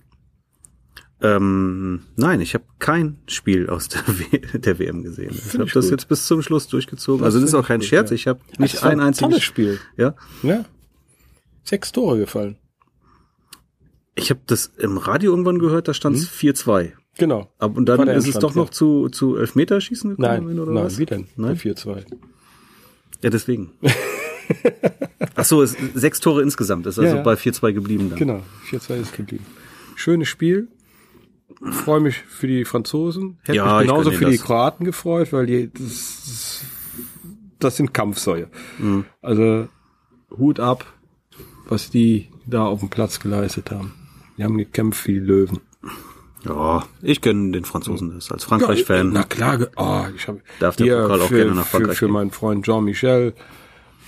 Ähm, 1.20 2.02
nein, 2.16 2.40
ich 2.40 2.54
habe 2.54 2.64
kein 2.80 3.18
Spiel 3.28 3.70
aus 3.70 3.88
der, 3.88 4.02
w 4.06 4.58
der 4.58 4.78
WM 4.78 5.02
gesehen. 5.02 5.30
Ich 5.34 5.54
habe 5.54 5.64
das 5.66 5.84
gut. 5.86 5.90
jetzt 5.92 6.08
bis 6.08 6.26
zum 6.26 6.42
Schluss 6.42 6.66
durchgezogen. 6.68 7.20
Das 7.20 7.26
also 7.26 7.38
das 7.38 7.46
ist 7.46 7.50
find 7.52 7.64
auch 7.64 7.68
kein 7.68 7.80
gut, 7.80 7.88
Scherz. 7.88 8.10
ja. 8.10 8.14
Ich 8.14 8.26
habe 8.26 8.40
nicht 8.58 8.82
ein 8.82 8.92
ein 8.92 9.00
einziges 9.00 9.30
tolles 9.30 9.42
Spiel. 9.42 9.80
Ja, 9.96 10.14
Ja. 10.42 10.64
Sechs 11.62 11.92
Tore 11.92 12.18
gefallen. 12.18 12.58
ich 14.16 14.28
habe 14.30 14.40
das 14.46 14.66
im 14.76 14.98
Radio 14.98 15.30
irgendwann 15.30 15.58
gehört. 15.58 15.88
Da 15.88 15.94
stand 15.94 16.16
es 16.16 16.28
4-2. 16.28 16.92
Genau. 17.16 17.50
Aber 17.58 17.76
und 17.78 17.86
dann 17.86 18.06
ist 18.08 18.26
es 18.28 18.38
doch 18.38 18.54
noch 18.54 18.66
ja. 18.66 18.72
zu 18.72 19.08
zu 19.08 19.36
Elfmeterschießen 19.36 20.10
gekommen 20.16 20.46
Nein, 20.46 20.58
oder 20.58 20.72
nein, 20.72 20.84
was? 20.84 20.98
wie 20.98 21.06
denn? 21.06 21.28
Nein? 21.36 21.58
Der 21.62 21.74
4-2. 21.74 22.04
Ja, 23.22 23.30
deswegen. 23.30 23.72
Ach 25.36 25.44
so, 25.44 25.64
sechs 25.64 26.20
Tore 26.20 26.42
insgesamt. 26.42 26.86
Ist 26.86 26.98
also 26.98 27.10
Ja, 27.10 27.16
ja. 27.16 27.22
bei 27.22 27.34
4-2 27.34 27.72
geblieben 27.72 28.10
dann. 28.10 28.18
Genau, 28.18 28.40
4-2 28.70 28.94
ist 29.00 29.16
geblieben. 29.16 29.44
Schönes 29.96 30.28
Spiel. 30.28 30.68
Freue 31.70 32.00
mich 32.00 32.18
für 32.18 32.46
die 32.46 32.64
Franzosen. 32.64 33.38
Hätte 33.42 33.56
Ja, 33.56 33.76
mich 33.78 33.82
ich 33.86 33.88
genauso 33.90 34.10
für 34.10 34.24
die. 34.30 34.38
Kroaten 34.38 34.84
gefreut, 34.84 35.32
weil 35.32 35.46
die 35.46 35.70
das, 35.72 36.62
das, 37.58 37.76
sind 37.76 37.94
Kampfsäue. 37.94 38.48
Mhm. 38.78 39.04
Also 39.22 39.68
Hut 40.36 40.60
ab, 40.60 40.84
was 41.68 41.90
die 41.90 42.28
da 42.46 42.64
auf 42.64 42.80
dem 42.80 42.88
Platz 42.90 43.20
geleistet 43.20 43.70
haben. 43.70 43.94
Die 44.36 44.44
haben 44.44 44.58
gekämpft 44.58 45.06
wie 45.06 45.14
die 45.14 45.20
Löwen. 45.20 45.60
Ja, 46.44 46.84
ich 47.00 47.22
gönne 47.22 47.52
den 47.52 47.64
Franzosen 47.64 48.12
das 48.14 48.30
als 48.30 48.44
Frankreich-Fan. 48.44 49.10
Na 49.12 49.22
klar, 49.22 49.60
oh, 49.76 50.02
ich 50.14 50.28
habe 50.28 50.40
Darf 50.60 50.76
der 50.76 51.02
Pokal 51.02 51.22
auch 51.22 51.28
für, 51.28 51.36
gerne 51.36 51.54
nach 51.54 51.64
für, 51.64 51.76
Frankreich 51.78 51.98
für 51.98 52.04
gehen. 52.06 52.12
meinen 52.12 52.30
Freund 52.32 52.66
Jean-Michel 52.66 53.32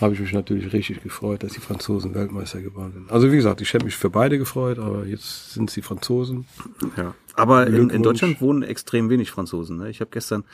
habe 0.00 0.14
ich 0.14 0.20
mich 0.20 0.32
natürlich 0.32 0.72
richtig 0.72 1.02
gefreut, 1.02 1.42
dass 1.42 1.52
die 1.52 1.61
Franzosen 1.61 2.14
Weltmeister 2.14 2.61
geworden 2.61 2.92
sind. 2.94 3.12
Also 3.12 3.30
wie 3.32 3.37
gesagt, 3.37 3.61
ich 3.61 3.72
hätte 3.72 3.85
mich 3.85 3.96
für 3.96 4.11
beide 4.11 4.38
gefreut, 4.38 4.78
aber 4.78 5.06
jetzt 5.06 5.52
sind 5.54 5.70
sie 5.70 5.82
Franzosen. 5.82 6.46
Ja. 6.96 7.14
Aber 7.35 7.66
in, 7.66 7.90
in. 7.90 8.02
Deutschland 8.02 8.40
wohnen 8.40 8.62
extrem 8.62 9.09
wenig 9.11 9.30
Franzosen. 9.30 9.76
Ne? 9.78 9.90
Ich 9.90 10.00
habe 10.00 10.11
gestern 10.12 10.44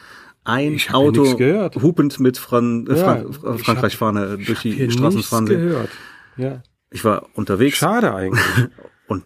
ein 0.45 0.73
Ich 0.75 0.89
hab 0.89 0.97
Auto 0.97 1.23
nichts 1.39 1.83
hupend 1.83 2.19
mit 2.21 2.39
Fran 2.39 2.87
äh, 2.89 2.99
Ja, 2.99 3.23
ich 3.29 3.43
äh, 3.45 3.59
Frankreich-Fahne 3.59 4.39
durch 4.39 4.61
die 4.63 4.91
Straßen 4.91 5.17
nichts 5.17 5.31
fahren 5.31 5.47
gehört. 5.47 5.91
Ja, 6.37 6.63
Ich 6.91 7.05
war 7.05 7.27
unterwegs 7.35 7.79
schade 7.79 8.15
eigentlich. 8.15 8.45
und 9.09 9.25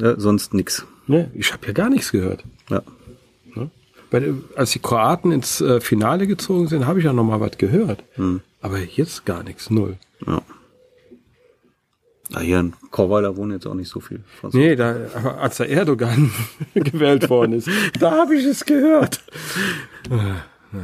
äh, 0.00 0.14
sonst 0.18 0.54
nix. 0.54 0.86
ne, 1.06 1.30
ich 1.34 1.52
habe 1.52 1.66
ja 1.66 1.72
gar 1.72 1.90
nichts 1.90 2.12
gehört. 2.12 2.44
Ja. 2.70 2.82
Bei, 4.10 4.20
der- 4.20 4.34
als 4.54 4.70
die 4.70 4.78
Kroaten 4.78 5.32
ins 5.32 5.60
äh, 5.60 5.80
Finale 5.80 6.26
gezogen 6.28 6.68
sind, 6.68 6.86
habe 6.86 7.00
ich 7.00 7.04
ja 7.04 7.12
noch 7.12 7.24
mal 7.24 7.40
was 7.40 7.58
gehört. 7.58 8.04
Hm. 8.14 8.40
Aber 8.64 8.78
jetzt 8.78 9.26
gar 9.26 9.42
nichts, 9.42 9.68
null. 9.68 9.98
ja. 10.26 10.40
Na, 12.30 12.40
hier 12.40 12.58
in 12.60 12.72
Korweiler 12.90 13.36
wohnen 13.36 13.52
jetzt 13.52 13.66
auch 13.66 13.74
nicht 13.74 13.90
so 13.90 14.00
viel 14.00 14.24
Franzosen. 14.40 14.66
Nee, 14.66 14.76
da, 14.76 14.96
als 15.38 15.58
der 15.58 15.68
Erdogan 15.68 16.32
gewählt 16.74 17.28
worden 17.28 17.52
ist, 17.52 17.68
da 18.00 18.12
habe 18.12 18.34
ich 18.34 18.46
es 18.46 18.64
gehört. 18.64 19.22
Äh, 20.10 20.78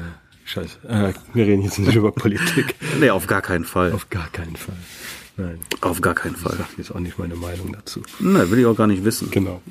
Scheiße, 0.44 0.76
äh, 0.86 1.14
wir 1.32 1.46
reden 1.46 1.62
jetzt 1.62 1.78
nicht 1.78 1.94
über 1.94 2.12
Politik. 2.12 2.74
Nee, 3.00 3.08
auf 3.08 3.26
gar 3.26 3.40
keinen 3.40 3.64
Fall. 3.64 3.88
Auf, 3.88 3.94
Auf 4.02 4.10
gar 4.10 4.28
keinen 4.28 4.54
Fall. 4.56 4.76
Nein, 5.38 5.60
gar 6.02 6.14
keinen 6.14 6.34
ich 6.34 6.40
Fall. 6.42 6.56
sage 6.58 6.68
jetzt 6.76 6.94
auch 6.94 7.00
nicht 7.00 7.18
meine 7.18 7.36
Meinung 7.36 7.72
dazu. 7.72 8.02
Na, 8.18 8.50
will 8.50 8.58
ich 8.58 8.66
auch 8.66 8.76
gar 8.76 8.86
nicht 8.86 9.02
wissen. 9.04 9.30
Genau. 9.30 9.62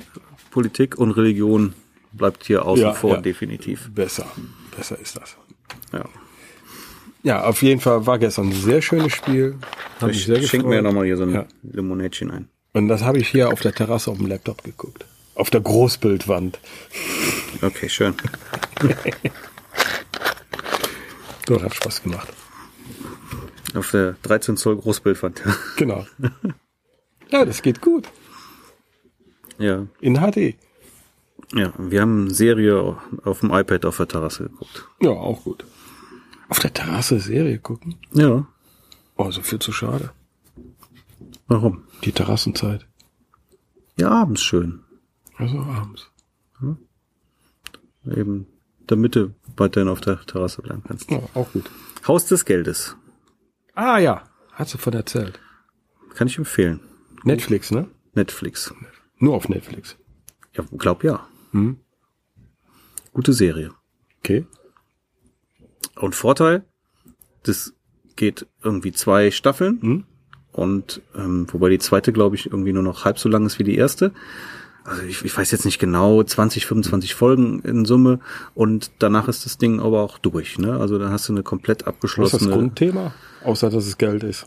Politik 0.50 0.98
und 0.98 1.12
Religion 1.12 1.74
bleibt 2.12 2.42
hier 2.42 2.64
außen 2.66 2.82
Ja, 2.84 2.92
vor, 2.94 3.14
ja. 3.14 3.20
definitiv. 3.20 3.88
Besser. 3.94 4.26
Besser 4.76 4.98
ist 4.98 5.16
das. 5.16 5.36
Ja. 5.92 6.04
Ja, 7.22 7.44
auf 7.44 7.62
jeden 7.62 7.80
Fall 7.80 8.06
war 8.06 8.18
gestern 8.18 8.48
ein 8.48 8.52
sehr 8.52 8.80
schönes 8.82 9.12
Spiel. 9.12 9.56
Hab 10.00 10.10
Ich 10.10 10.24
sehr 10.24 10.40
schenke 10.42 10.66
mir 10.68 10.80
nochmal 10.82 11.04
hier 11.04 11.16
so 11.16 11.24
ein 11.24 11.32
Ja. 11.34 11.46
Limonädchen 11.62 12.30
ein. 12.30 12.48
Und 12.72 12.88
das 12.88 13.02
habe 13.02 13.18
ich 13.18 13.28
hier 13.28 13.50
auf 13.52 13.60
der 13.60 13.72
Terrasse 13.74 14.10
auf 14.10 14.16
dem 14.18 14.26
Laptop 14.26 14.62
geguckt. 14.64 15.04
Auf 15.34 15.50
der 15.50 15.60
Großbildwand. 15.60 16.58
Okay, 17.62 17.88
schön. 17.88 18.14
So, 21.48 21.60
hat 21.60 21.74
Spaß 21.74 22.02
gemacht. 22.04 22.28
Auf 23.74 23.90
der 23.90 24.14
13 24.22 24.56
Zoll 24.56 24.76
Großbildwand. 24.76 25.42
Genau. 25.76 26.06
ja, 27.30 27.44
das 27.44 27.62
geht 27.62 27.80
gut. 27.80 28.06
ja. 29.58 29.86
In 30.00 30.16
HD. 30.18 30.54
Ja, 31.52 31.72
wir 31.78 32.00
haben 32.02 32.26
eine 32.26 32.34
Serie 32.34 32.96
auf 33.24 33.40
dem 33.40 33.50
iPad 33.50 33.84
auf 33.86 33.96
der 33.96 34.06
Terrasse 34.06 34.44
geguckt. 34.44 34.86
Ja, 35.00 35.10
auch 35.10 35.42
gut. 35.42 35.64
Auf 36.50 36.58
der 36.58 36.74
Terrasse 36.74 37.20
Serie 37.20 37.58
gucken? 37.58 37.94
Ja. 38.12 38.46
Oh, 39.16 39.30
so 39.30 39.40
viel 39.40 39.60
zu 39.60 39.72
schade. 39.72 40.10
Warum? 41.46 41.84
Die 42.04 42.12
Terrassenzeit. 42.12 42.86
Ja, 43.96 44.10
abends 44.10 44.42
schön. 44.42 44.80
Also 45.36 45.58
abends. 45.60 46.10
Eben 48.04 48.46
der 48.88 48.96
Mitte 48.96 49.34
weiterhin 49.56 49.88
auf 49.88 50.00
der 50.00 50.20
Terrasse 50.20 50.62
bleiben 50.62 50.82
kannst. 50.86 51.10
Ja, 51.10 51.20
auch 51.34 51.52
gut. 51.52 51.70
Haus 52.08 52.26
des 52.26 52.44
Geldes. 52.44 52.96
Ah 53.74 53.98
ja, 53.98 54.24
hat 54.52 54.68
sie 54.68 54.78
von 54.78 54.92
erzählt. 54.92 55.38
Kann 56.14 56.26
ich 56.26 56.38
empfehlen. 56.38 56.80
Netflix, 57.22 57.70
ne? 57.70 57.88
Netflix. 58.14 58.74
Nur 59.18 59.34
auf 59.34 59.48
Netflix. 59.48 59.96
Ja, 60.56 60.64
glaub 60.78 61.04
ja. 61.04 61.28
Hm. 61.52 61.78
Gute 63.12 63.32
Serie. 63.32 63.70
Okay. 64.18 64.46
Und 65.96 66.14
Vorteil, 66.14 66.64
das 67.42 67.74
geht 68.16 68.46
irgendwie 68.62 68.92
zwei 68.92 69.30
Staffeln. 69.30 69.80
Hm? 69.80 70.04
Und 70.52 71.00
ähm, 71.16 71.46
wobei 71.50 71.68
die 71.70 71.78
zweite, 71.78 72.12
glaube 72.12 72.36
ich, 72.36 72.46
irgendwie 72.46 72.72
nur 72.72 72.82
noch 72.82 73.04
halb 73.04 73.18
so 73.18 73.28
lang 73.28 73.46
ist 73.46 73.58
wie 73.58 73.64
die 73.64 73.76
erste. 73.76 74.12
Also 74.84 75.02
ich, 75.02 75.24
ich 75.24 75.36
weiß 75.36 75.50
jetzt 75.50 75.64
nicht 75.64 75.78
genau, 75.78 76.22
20, 76.22 76.66
25 76.66 77.14
Folgen 77.14 77.60
in 77.60 77.84
Summe 77.84 78.18
und 78.54 78.90
danach 78.98 79.28
ist 79.28 79.44
das 79.44 79.58
Ding 79.58 79.78
aber 79.78 80.00
auch 80.00 80.18
durch. 80.18 80.58
Ne? 80.58 80.72
Also 80.72 80.98
dann 80.98 81.10
hast 81.12 81.28
du 81.28 81.32
eine 81.32 81.42
komplett 81.42 81.82
Was 81.82 81.82
ist 81.82 81.86
das 81.86 81.94
abgeschlossene. 81.94 82.50
Grundthema? 82.52 83.14
Außer, 83.44 83.70
dass 83.70 83.86
es 83.86 83.98
Geld 83.98 84.24
ist. 84.24 84.46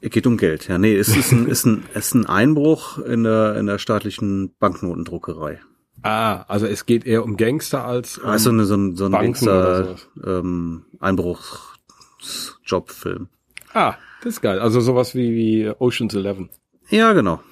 Es 0.00 0.10
geht 0.10 0.26
um 0.26 0.36
Geld, 0.36 0.68
ja. 0.68 0.78
Nee, 0.78 0.96
es 0.96 1.14
ist 1.16 1.32
ein, 1.32 1.46
ist 1.48 1.66
ein, 1.66 1.84
es 1.92 2.06
ist 2.06 2.14
ein 2.14 2.26
Einbruch 2.26 2.98
in 2.98 3.24
der, 3.24 3.56
in 3.56 3.66
der 3.66 3.78
staatlichen 3.78 4.54
Banknotendruckerei. 4.58 5.60
Ah, 6.02 6.42
also 6.48 6.66
es 6.66 6.86
geht 6.86 7.06
eher 7.06 7.24
um 7.24 7.36
Gangster 7.36 7.84
als 7.84 8.18
um 8.18 8.28
Also 8.30 8.50
eine, 8.50 8.64
so 8.66 8.74
ein, 8.76 8.96
so 8.96 9.06
ein 9.06 9.12
Gangster, 9.12 9.96
ähm, 10.24 10.84
Einbruchsjobfilm. 11.00 13.28
Ah, 13.74 13.94
das 14.22 14.34
ist 14.34 14.40
geil. 14.40 14.60
Also 14.60 14.80
sowas 14.80 15.14
wie, 15.14 15.34
wie 15.34 15.70
Ocean's 15.78 16.14
Eleven. 16.14 16.48
Ja, 16.90 17.12
genau. 17.12 17.42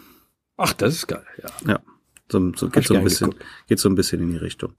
Ach, 0.56 0.72
das 0.72 0.94
ist 0.94 1.06
geil, 1.08 1.24
ja. 1.42 1.50
Ja. 1.72 1.80
So, 2.30 2.52
so 2.56 2.66
ich 2.66 2.72
geht 2.72 2.86
so 2.86 2.94
ein 2.94 3.04
bisschen, 3.04 3.30
geguckt. 3.30 3.46
geht 3.68 3.78
so 3.78 3.88
ein 3.88 3.94
bisschen 3.94 4.20
in 4.20 4.30
die 4.30 4.36
Richtung. 4.38 4.72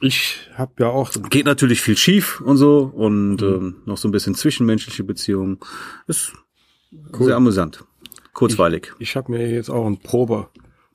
Ich 0.00 0.48
habe 0.54 0.72
ja 0.78 0.88
auch 0.88 1.10
Geht 1.30 1.46
natürlich 1.46 1.80
viel 1.80 1.96
schief 1.96 2.40
und 2.40 2.56
so 2.56 2.90
und 2.94 3.36
Mhm. 3.40 3.46
ähm, 3.46 3.76
noch 3.86 3.96
so 3.96 4.08
ein 4.08 4.12
bisschen 4.12 4.34
zwischenmenschliche 4.34 5.04
Beziehungen. 5.04 5.58
Ist 6.06 6.32
Cool. 7.18 7.26
sehr 7.26 7.36
amüsant. 7.36 7.84
Kurzweilig. 8.32 8.92
Ich 8.98 9.16
habe 9.16 9.32
mir 9.32 9.48
jetzt 9.50 9.70
auch 9.70 9.86
einen 9.86 9.98
Probe, 9.98 10.48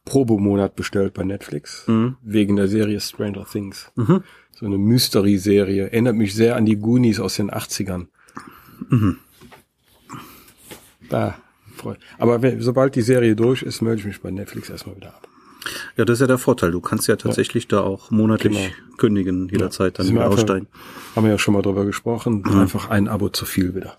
Probemonat 0.09 0.75
bestellt 0.75 1.13
bei 1.13 1.23
Netflix 1.23 1.87
Mhm. 1.87 2.17
wegen 2.23 2.55
der 2.55 2.67
Serie 2.67 2.99
Stranger 2.99 3.45
Things. 3.45 3.91
Mhm. 3.95 4.23
So 4.51 4.65
eine 4.65 4.77
Mystery-Serie. 4.79 5.83
Erinnert 5.91 6.15
mich 6.15 6.33
sehr 6.33 6.55
an 6.55 6.65
die 6.65 6.77
Goonies 6.77 7.19
aus 7.19 7.35
den 7.35 7.51
80ern. 7.51 8.07
Mhm. 8.89 9.17
Da. 11.09 11.35
Aber 12.17 12.41
wenn, 12.41 12.59
sobald 12.61 12.95
die 12.95 13.01
Serie 13.03 13.35
durch 13.35 13.61
ist, 13.63 13.81
melde 13.81 13.99
ich 14.01 14.05
mich 14.07 14.21
bei 14.21 14.31
Netflix 14.31 14.69
erstmal 14.69 14.95
wieder 14.97 15.09
ab. 15.09 15.27
Ja, 15.95 16.05
das 16.05 16.15
ist 16.15 16.21
ja 16.21 16.27
der 16.27 16.37
Vorteil. 16.37 16.71
Du 16.71 16.81
kannst 16.81 17.07
ja 17.07 17.15
tatsächlich 17.15 17.67
da 17.67 17.81
auch 17.81 18.11
monatlich 18.11 18.57
Genau. 18.57 18.97
kündigen, 18.97 19.47
jederzeit 19.49 19.97
dann 19.99 20.05
Sind 20.07 20.15
wir 20.15 20.21
wieder 20.21 20.31
aussteigen. 20.33 20.67
Haben 21.15 21.23
wir 21.25 21.31
ja 21.31 21.37
schon 21.37 21.53
mal 21.53 21.61
drüber 21.61 21.85
gesprochen. 21.85 22.43
Mhm. 22.45 22.59
Einfach 22.59 22.89
ein 22.89 23.07
Abo 23.07 23.29
zu 23.29 23.45
viel 23.45 23.75
wieder. 23.75 23.95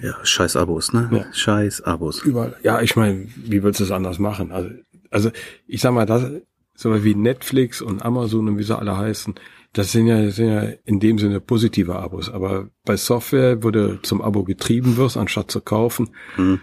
Ja, 0.00 0.14
scheiß 0.24 0.56
Abos, 0.56 0.92
ne? 0.92 1.08
Ja. 1.12 1.32
Scheiß 1.32 1.82
Abos. 1.82 2.22
Überall. 2.22 2.56
Ja, 2.62 2.80
ich 2.80 2.94
meine, 2.96 3.26
wie 3.36 3.62
willst 3.62 3.80
du 3.80 3.84
es 3.84 3.90
anders 3.90 4.18
machen? 4.18 4.52
Also, 4.52 4.70
also 5.10 5.30
ich 5.66 5.80
sag 5.80 5.92
mal, 5.92 6.06
das 6.06 6.30
so 6.74 7.02
wie 7.02 7.14
Netflix 7.16 7.82
und 7.82 8.02
Amazon 8.04 8.46
und 8.48 8.58
wie 8.58 8.62
sie 8.62 8.78
alle 8.78 8.96
heißen, 8.96 9.34
das 9.72 9.90
sind 9.90 10.06
ja, 10.06 10.30
sind 10.30 10.48
ja 10.48 10.60
in 10.84 11.00
dem 11.00 11.18
Sinne 11.18 11.40
positive 11.40 11.96
Abos. 11.96 12.30
Aber 12.30 12.68
bei 12.84 12.96
Software, 12.96 13.62
wo 13.64 13.70
du 13.72 14.00
zum 14.02 14.22
Abo 14.22 14.44
getrieben 14.44 14.96
wirst, 14.96 15.16
anstatt 15.16 15.50
zu 15.50 15.60
kaufen, 15.60 16.10
Mhm. 16.36 16.60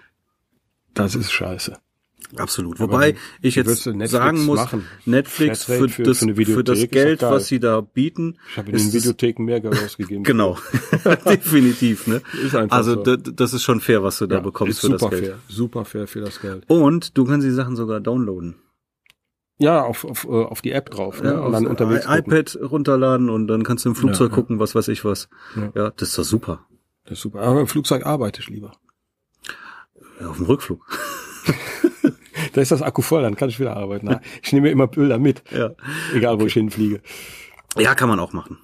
das 0.93 1.15
ist 1.15 1.32
scheiße. 1.32 1.78
Absolut. 2.38 2.79
Wobei 2.79 3.15
ich 3.41 3.55
jetzt 3.55 3.83
sagen 3.83 4.45
muss, 4.45 4.57
machen? 4.57 4.85
Netflix 5.05 5.63
für, 5.65 5.88
für- 5.89 6.03
das, 6.03 6.19
für 6.19 6.35
für, 6.45 6.63
das 6.63 6.89
Geld, 6.89 7.21
was 7.21 7.47
sie 7.47 7.59
da 7.59 7.81
bieten, 7.81 8.38
Ich 8.51 8.57
habe 8.57 8.71
in 8.71 8.77
den 8.77 8.93
Videotheken 8.93 9.43
mehr 9.43 9.61
Geld 9.61 9.77
ausgegeben. 9.85 10.23
Genau, 10.23 10.57
definitiv. 11.25 12.07
Ne? 12.07 12.21
Ist 12.43 12.55
einfach 12.55 12.77
also 12.77 13.03
so. 13.03 13.15
das 13.15 13.53
ist 13.53 13.63
schon 13.63 13.79
fair, 13.79 14.03
was 14.03 14.17
du 14.19 14.27
da 14.27 14.35
Ja, 14.35 14.41
bekommst 14.41 14.79
für 14.81 14.89
das 14.89 15.01
super 15.01 15.11
Geld. 15.15 15.25
fair. 15.25 15.39
Super 15.47 15.85
fair 15.85 16.07
für 16.07 16.21
das 16.21 16.41
Geld. 16.41 16.63
Und 16.67 17.17
du 17.17 17.25
kannst 17.25 17.45
die 17.45 17.51
Sachen 17.51 17.75
sogar 17.75 17.99
downloaden. 17.99 18.55
Ja, 19.57 19.83
auf, 19.83 20.03
auf, 20.03 20.25
äh, 20.25 20.27
auf 20.27 20.61
die 20.61 20.71
App 20.71 20.89
drauf. 20.89 21.21
Ne? 21.23 21.31
Ja, 21.31 21.39
und 21.39 21.53
dann 21.53 21.65
unterwegs 21.67 22.05
gucken. 22.07 22.23
iPad 22.33 22.57
runterladen 22.61 23.29
und 23.29 23.47
dann 23.47 23.63
kannst 23.63 23.85
du 23.85 23.89
im 23.89 23.95
Flugzeug 23.95 24.31
Ja, 24.31 24.35
gucken, 24.35 24.59
was 24.59 24.75
weiß 24.75 24.89
ich 24.89 25.05
was. 25.05 25.29
Ja. 25.73 25.91
Das 25.95 26.09
ist 26.09 26.17
doch 26.17 26.23
super. 26.25 26.65
Das 27.05 27.13
ist 27.13 27.21
super. 27.21 27.39
Aber 27.41 27.61
im 27.61 27.67
Flugzeug 27.67 28.05
arbeite 28.05 28.41
ich 28.41 28.49
lieber. 28.49 28.73
Auf 30.25 30.38
dem 30.38 30.45
Rückflug. 30.45 30.85
Da 32.53 32.62
ist 32.62 32.71
das 32.71 32.81
Akku 32.81 33.01
voll, 33.01 33.21
dann 33.21 33.36
kann 33.36 33.49
ich 33.49 33.60
wieder 33.60 33.75
arbeiten. 33.75 34.08
Na, 34.08 34.21
Ich 34.43 34.51
nehme 34.53 34.69
immer 34.69 34.88
Bilder 34.88 35.17
mit, 35.17 35.43
Ja. 35.51 35.71
egal 36.13 36.39
wo 36.39 36.45
ich 36.45 36.53
hinfliege. 36.53 37.01
ja, 37.77 37.95
kann 37.95 38.08
man 38.10 38.19
auch 38.19 38.34
machen. 38.34 38.58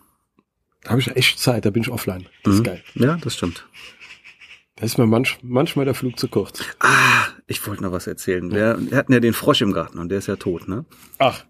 Da 0.83 0.91
habe 0.91 1.01
ich 1.01 1.15
echt 1.15 1.39
Zeit, 1.39 1.65
da 1.65 1.69
bin 1.69 1.81
ich 1.83 1.89
offline. 1.89 2.27
Das 2.43 2.55
ist 2.55 2.59
Mhm. 2.61 2.63
geil. 2.65 2.83
Ja, 2.95 3.17
das 3.17 3.35
stimmt. 3.35 3.65
Da 4.77 4.85
ist 4.85 4.97
mir 4.97 5.05
manch, 5.07 5.37
manchmal 5.41 5.85
der 5.85 5.93
Flug 5.93 6.17
zu 6.19 6.27
kurz. 6.27 6.63
Ah, 6.79 7.27
ich 7.47 7.65
wollte 7.67 7.83
noch 7.83 7.91
was 7.91 8.07
erzählen. 8.07 8.49
Wir, 8.51 8.77
wir 8.79 8.97
hatten 8.97 9.13
ja 9.13 9.19
den 9.19 9.33
Frosch 9.33 9.61
im 9.61 9.73
Garten 9.73 9.99
und 9.99 10.09
der 10.09 10.17
ist 10.19 10.27
ja 10.27 10.35
tot, 10.37 10.67
ne? 10.67 10.85
Ach, 11.19 11.43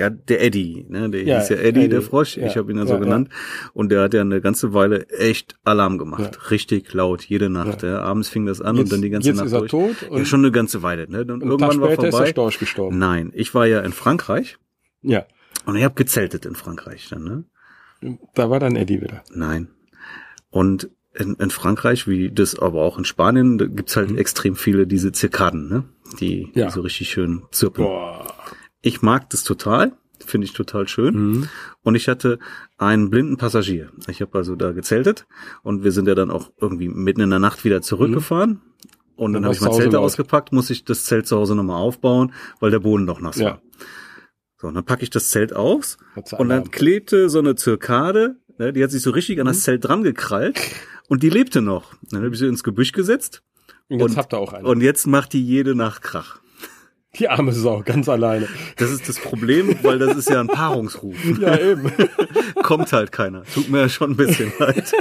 Ja, 0.00 0.10
der 0.10 0.42
Eddie, 0.42 0.84
ne? 0.88 1.08
Der 1.10 1.22
Ja, 1.22 1.38
hieß 1.38 1.50
ja 1.50 1.56
Eddie, 1.56 1.80
Eddie. 1.80 1.88
der 1.90 2.02
Frosch. 2.02 2.36
Ja, 2.36 2.46
Ich 2.46 2.56
habe 2.56 2.72
ihn 2.72 2.78
ja 2.78 2.82
ja, 2.84 2.88
so 2.88 2.94
ja. 2.94 3.00
genannt. 3.00 3.28
Und 3.74 3.90
der 3.92 4.02
hat 4.02 4.14
ja 4.14 4.20
eine 4.22 4.40
ganze 4.40 4.72
Weile 4.74 5.08
echt 5.10 5.54
Alarm 5.62 5.98
gemacht. 5.98 6.36
Ja. 6.36 6.48
Richtig 6.50 6.92
laut, 6.94 7.22
jede 7.22 7.48
Nacht. 7.50 7.82
Ja. 7.82 8.00
Abends 8.02 8.28
fing 8.28 8.46
das 8.46 8.60
an 8.60 8.76
Jetzt- 8.76 8.84
und 8.86 8.92
dann 8.94 9.02
die 9.02 9.10
ganze 9.10 9.28
jetzt 9.28 9.36
Nacht 9.36 9.46
ist 9.46 9.52
er 9.52 9.60
durch. 9.60 9.70
tot 9.70 9.96
ja, 10.02 10.08
und- 10.08 10.26
schon 10.26 10.40
eine 10.40 10.50
ganze 10.52 10.82
Weile, 10.82 11.08
ne? 11.08 11.20
Und 11.20 11.30
einen 11.30 11.40
Tag 11.40 11.48
irgendwann 11.50 11.80
war 11.80 11.88
später 11.88 11.92
ist 11.92 12.00
der 12.02 12.10
vorbei. 12.12 12.26
Storch 12.30 12.58
gestorben. 12.58 12.98
Nein, 12.98 13.30
ich 13.34 13.54
war 13.54 13.66
ja 13.66 13.80
in 13.80 13.92
Frankreich 13.92 14.56
Ja, 15.02 15.24
und 15.66 15.76
ich 15.76 15.84
habe 15.84 15.94
gezeltet 15.94 16.46
in 16.46 16.54
Frankreich 16.54 17.08
dann, 17.10 17.24
ne? 17.24 17.44
da 18.34 18.48
war 18.50 18.58
dann 18.60 18.76
Eddie 18.76 19.02
wieder. 19.02 19.22
Nein. 19.34 19.68
Und 20.50 20.90
in, 21.12 21.34
in 21.34 21.50
Frankreich, 21.50 22.06
wie 22.08 22.30
das 22.30 22.58
aber 22.58 22.82
auch 22.82 22.96
in 22.96 23.04
Spanien, 23.04 23.58
da 23.58 23.66
gibt's 23.66 23.96
halt 23.96 24.16
extrem 24.16 24.54
viele 24.56 24.86
diese 24.86 25.12
Zirkaden, 25.12 25.68
ne? 25.68 25.84
Die, 26.20 26.46
Mhm. 26.46 26.52
Ja. 26.54 26.66
die 26.66 26.72
so 26.72 26.80
richtig 26.80 27.10
schön 27.10 27.42
zirpen. 27.50 27.84
Boah. 27.84 28.26
Ich 28.82 29.02
mag 29.02 29.28
das 29.30 29.44
total, 29.44 29.92
finde 30.24 30.46
ich 30.46 30.52
total 30.52 30.88
schön. 30.88 31.14
Mhm. 31.14 31.48
Und 31.82 31.94
ich 31.94 32.08
hatte 32.08 32.38
einen 32.78 33.10
blinden 33.10 33.36
Passagier. 33.36 33.90
Ich 34.08 34.20
habe 34.20 34.36
also 34.38 34.56
da 34.56 34.72
gezeltet 34.72 35.26
und 35.62 35.84
wir 35.84 35.92
sind 35.92 36.08
ja 36.08 36.14
dann 36.14 36.30
auch 36.30 36.50
irgendwie 36.60 36.88
mitten 36.88 37.20
in 37.20 37.30
der 37.30 37.38
Nacht 37.38 37.64
wieder 37.64 37.82
zurückgefahren. 37.82 38.60
Und 39.16 39.34
dann 39.34 39.42
Dann 39.42 39.44
habe 39.50 39.54
ich 39.54 39.60
mein 39.60 39.72
Zelt 39.74 39.94
ausgepackt, 39.94 40.52
muss 40.52 40.70
ich 40.70 40.84
das 40.84 41.04
Zelt 41.04 41.26
zu 41.26 41.36
Hause 41.36 41.54
nochmal 41.54 41.76
aufbauen, 41.76 42.32
weil 42.58 42.70
der 42.70 42.78
Boden 42.80 43.04
noch 43.04 43.20
nass 43.20 43.36
Ja. 43.36 43.44
war. 43.46 43.62
So, 44.56 44.66
und 44.68 44.74
dann 44.74 44.84
packe 44.84 45.02
ich 45.02 45.10
das 45.10 45.30
Zelt 45.30 45.54
aus 45.54 45.98
und 46.38 46.48
dann 46.48 46.70
klebte 46.70 47.28
so 47.30 47.38
eine 47.38 47.54
Zirkade, 47.54 48.36
ne, 48.58 48.72
die 48.72 48.82
hat 48.84 48.90
sich 48.90 49.02
so 49.02 49.10
richtig 49.10 49.38
an 49.40 49.44
Mhm. 49.46 49.50
das 49.50 49.62
Zelt 49.62 49.84
dran 49.86 50.02
gekrallt 50.02 50.58
und 51.08 51.22
die 51.22 51.30
lebte 51.30 51.60
noch. 51.62 51.94
Dann 52.10 52.22
habe 52.22 52.32
ich 52.34 52.38
sie 52.38 52.46
ins 52.46 52.62
Gebüsch 52.62 52.92
gesetzt 52.92 53.42
Und 53.88 54.00
jetzt 54.00 54.10
und- 54.12 54.16
habt 54.16 54.32
ihr 54.34 54.38
auch 54.38 54.52
einen. 54.54 54.66
und 54.66 54.80
jetzt 54.80 55.06
macht 55.06 55.32
die 55.34 55.44
jede 55.44 55.74
Nacht 55.74 56.00
Krach. 56.02 56.40
Die 57.18 57.28
arme 57.28 57.52
Sau, 57.52 57.82
ganz 57.84 58.08
alleine. 58.08 58.48
Das 58.76 58.90
ist 58.90 59.08
das 59.08 59.18
Problem, 59.18 59.76
weil 59.82 59.98
das 59.98 60.16
ist 60.16 60.28
ja 60.30 60.40
ein 60.40 60.46
Paarungsruf. 60.46 61.16
Ja, 61.40 61.58
eben. 61.58 61.92
Kommt 62.62 62.92
halt 62.92 63.10
keiner. 63.12 63.42
Tut 63.44 63.68
mir 63.68 63.80
ja 63.80 63.88
schon 63.88 64.12
ein 64.12 64.16
bisschen 64.16 64.52
leid. 64.58 64.92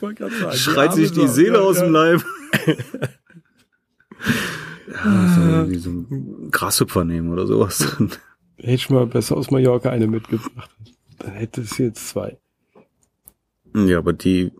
Sagen, 0.00 0.52
Schreit 0.52 0.90
arme 0.90 0.96
sich 0.96 1.12
die 1.12 1.26
Sau. 1.26 1.32
Seele 1.32 1.58
Ja, 1.58 1.64
aus 1.64 1.78
dem 1.78 1.94
ja. 1.94 2.00
Leib. 2.04 2.24
ja, 4.88 5.34
so 5.34 5.40
irgendwie 5.40 5.78
so 5.78 5.90
einen 5.90 6.50
Grashüpfer 6.50 7.04
nehmen 7.04 7.30
oder 7.32 7.46
sowas. 7.46 7.96
Hätte 8.56 8.72
ich 8.72 8.88
mal 8.90 9.06
besser 9.06 9.36
aus 9.36 9.50
Mallorca 9.50 9.90
eine 9.90 10.06
mitgebracht. 10.06 10.70
Dann 11.18 11.32
hätte 11.32 11.60
es 11.62 11.76
jetzt 11.78 12.08
zwei. 12.08 12.38
ja, 13.74 13.98
aber 13.98 14.12
die 14.12 14.52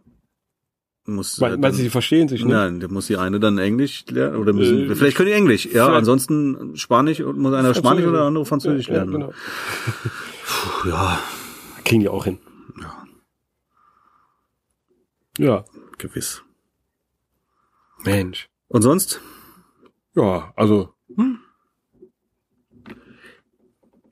muss. 1.15 1.41
Weil, 1.41 1.55
äh, 1.55 1.57
meinst 1.57 1.79
du, 1.79 1.83
die 1.83 1.91
verstehen 1.91 2.29
sich 2.29 2.45
nicht? 2.45 2.53
Nein, 2.53 2.81
da 2.81 2.89
muss 2.89 3.07
die 3.07 3.17
eine 3.17 3.41
dann 3.41 3.59
Englisch 3.59 4.05
lernen 4.09 4.37
oder 4.37 4.53
müssen, 4.53 4.91
Äh, 4.91 4.95
vielleicht 4.95 5.17
können 5.17 5.29
die 5.29 5.35
Englisch, 5.35 5.67
ja, 5.67 5.89
ansonsten 5.89 6.77
Spanisch 6.77 7.21
und 7.21 7.39
muss 7.39 7.55
einer 7.55 7.75
Spanisch 7.75 8.05
oder 8.05 8.19
der 8.19 8.27
andere 8.27 8.45
Französisch 8.47 8.89
ja, 8.89 8.95
lernen. 8.95 9.13
Ja, 9.13 9.19
genau. 9.19 9.33
Puh, 10.47 10.89
ja, 10.89 11.21
Kriegen 11.85 12.01
die 12.01 12.09
auch 12.09 12.25
hin. 12.25 12.39
Ja. 12.81 13.05
Ja. 15.39 15.65
gewiss. 15.99 16.43
Mensch. 18.05 18.49
Und 18.69 18.83
sonst? 18.83 19.21
Ja, 20.15 20.53
also. 20.57 20.95
hm. 21.15 21.39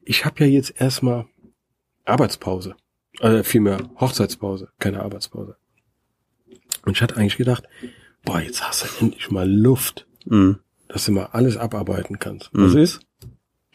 Ich 0.05 0.25
habe 0.25 0.45
ja 0.45 0.47
jetzt 0.47 0.81
erstmal 0.81 1.27
Arbeitspause. 2.05 2.77
Äh, 3.21 3.43
vielmehr 3.43 3.79
Hochzeitspause, 3.99 4.71
keine 4.79 5.03
Arbeitspause. 5.03 5.57
Und 6.85 6.93
ich 6.97 7.03
hatte 7.03 7.17
eigentlich 7.17 7.37
gedacht, 7.37 7.65
boah, 8.25 8.41
jetzt 8.41 8.63
hast 8.67 8.85
du 8.85 9.05
endlich 9.05 9.31
mal 9.31 9.51
Luft, 9.51 10.07
Mhm. 10.27 10.59
dass 10.89 11.05
du 11.07 11.13
mal 11.13 11.27
alles 11.33 11.57
abarbeiten 11.57 12.19
kannst. 12.19 12.51
Was 12.53 12.75
ist? 12.75 13.01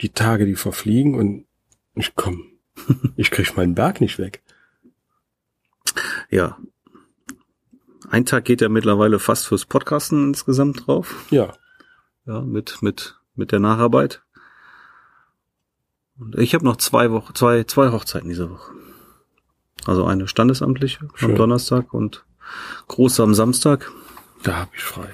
Die 0.02 0.10
Tage, 0.10 0.46
die 0.46 0.56
verfliegen 0.56 1.16
und 1.16 1.46
ich 1.96 2.16
komm, 2.16 2.44
ich 3.18 3.30
krieg 3.32 3.56
meinen 3.58 3.76
Berg 3.76 4.02
nicht 4.02 4.18
weg. 4.20 4.42
Ja. 6.30 6.58
Ein 8.10 8.26
Tag 8.26 8.46
geht 8.46 8.62
ja 8.62 8.70
mittlerweile 8.70 9.20
fast 9.20 9.48
fürs 9.48 9.66
Podcasten 9.66 10.30
insgesamt 10.30 10.88
drauf. 10.88 11.26
Ja, 11.30 11.54
Ja, 12.26 12.42
mit, 12.42 12.82
mit, 12.82 13.20
mit 13.36 13.52
der 13.52 13.60
Nacharbeit. 13.60 14.24
Und 16.18 16.36
ich 16.38 16.54
habe 16.54 16.66
noch 16.66 16.78
zwei 16.78 17.12
Wochen, 17.12 17.34
zwei, 17.36 17.64
zwei 17.66 17.92
Hochzeiten 17.92 18.30
diese 18.30 18.50
Woche. 18.50 18.72
Also 19.86 20.06
eine 20.06 20.28
standesamtliche 20.28 21.08
Schön. 21.16 21.32
am 21.32 21.36
Donnerstag 21.38 21.94
und 21.94 22.26
große 22.88 23.22
am 23.24 23.34
Samstag. 23.34 23.92
da 24.44 24.58
hab 24.60 24.74
ich 24.76 24.84
frei. 24.84 25.10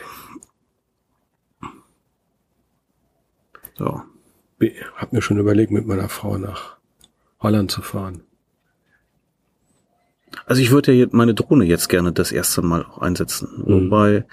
Be- 4.58 4.74
Hab 4.96 5.12
mir 5.12 5.22
schon 5.22 5.38
überlegt, 5.38 5.72
mit 5.72 5.86
meiner 5.86 6.08
Frau 6.10 6.38
nach 6.38 6.78
Holland 7.40 7.72
zu 7.72 7.82
fahren. 7.82 8.22
Also 10.46 10.62
ich 10.62 10.72
würde 10.72 10.94
ja 10.94 11.08
meine 11.12 11.34
Drohne 11.34 11.66
jetzt 11.66 11.90
gerne 11.90 12.14
das 12.14 12.32
erste 12.32 12.62
Mal 12.62 12.86
auch 12.86 13.00
einsetzen. 13.00 13.50
Mhm. 13.66 13.86
Wobei, 13.86 14.26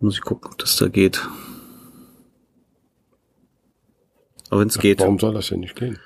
muss 0.00 0.14
ich 0.14 0.22
gucken, 0.22 0.50
ob 0.52 0.58
das 0.58 0.76
da 0.76 0.88
geht. 0.88 1.26
Aber 4.50 4.60
wenn 4.60 4.68
es 4.68 4.78
geht. 4.78 5.00
Warum 5.00 5.18
soll 5.18 5.34
das 5.34 5.48
denn 5.48 5.60
nicht 5.60 5.76
gehen? 5.76 5.98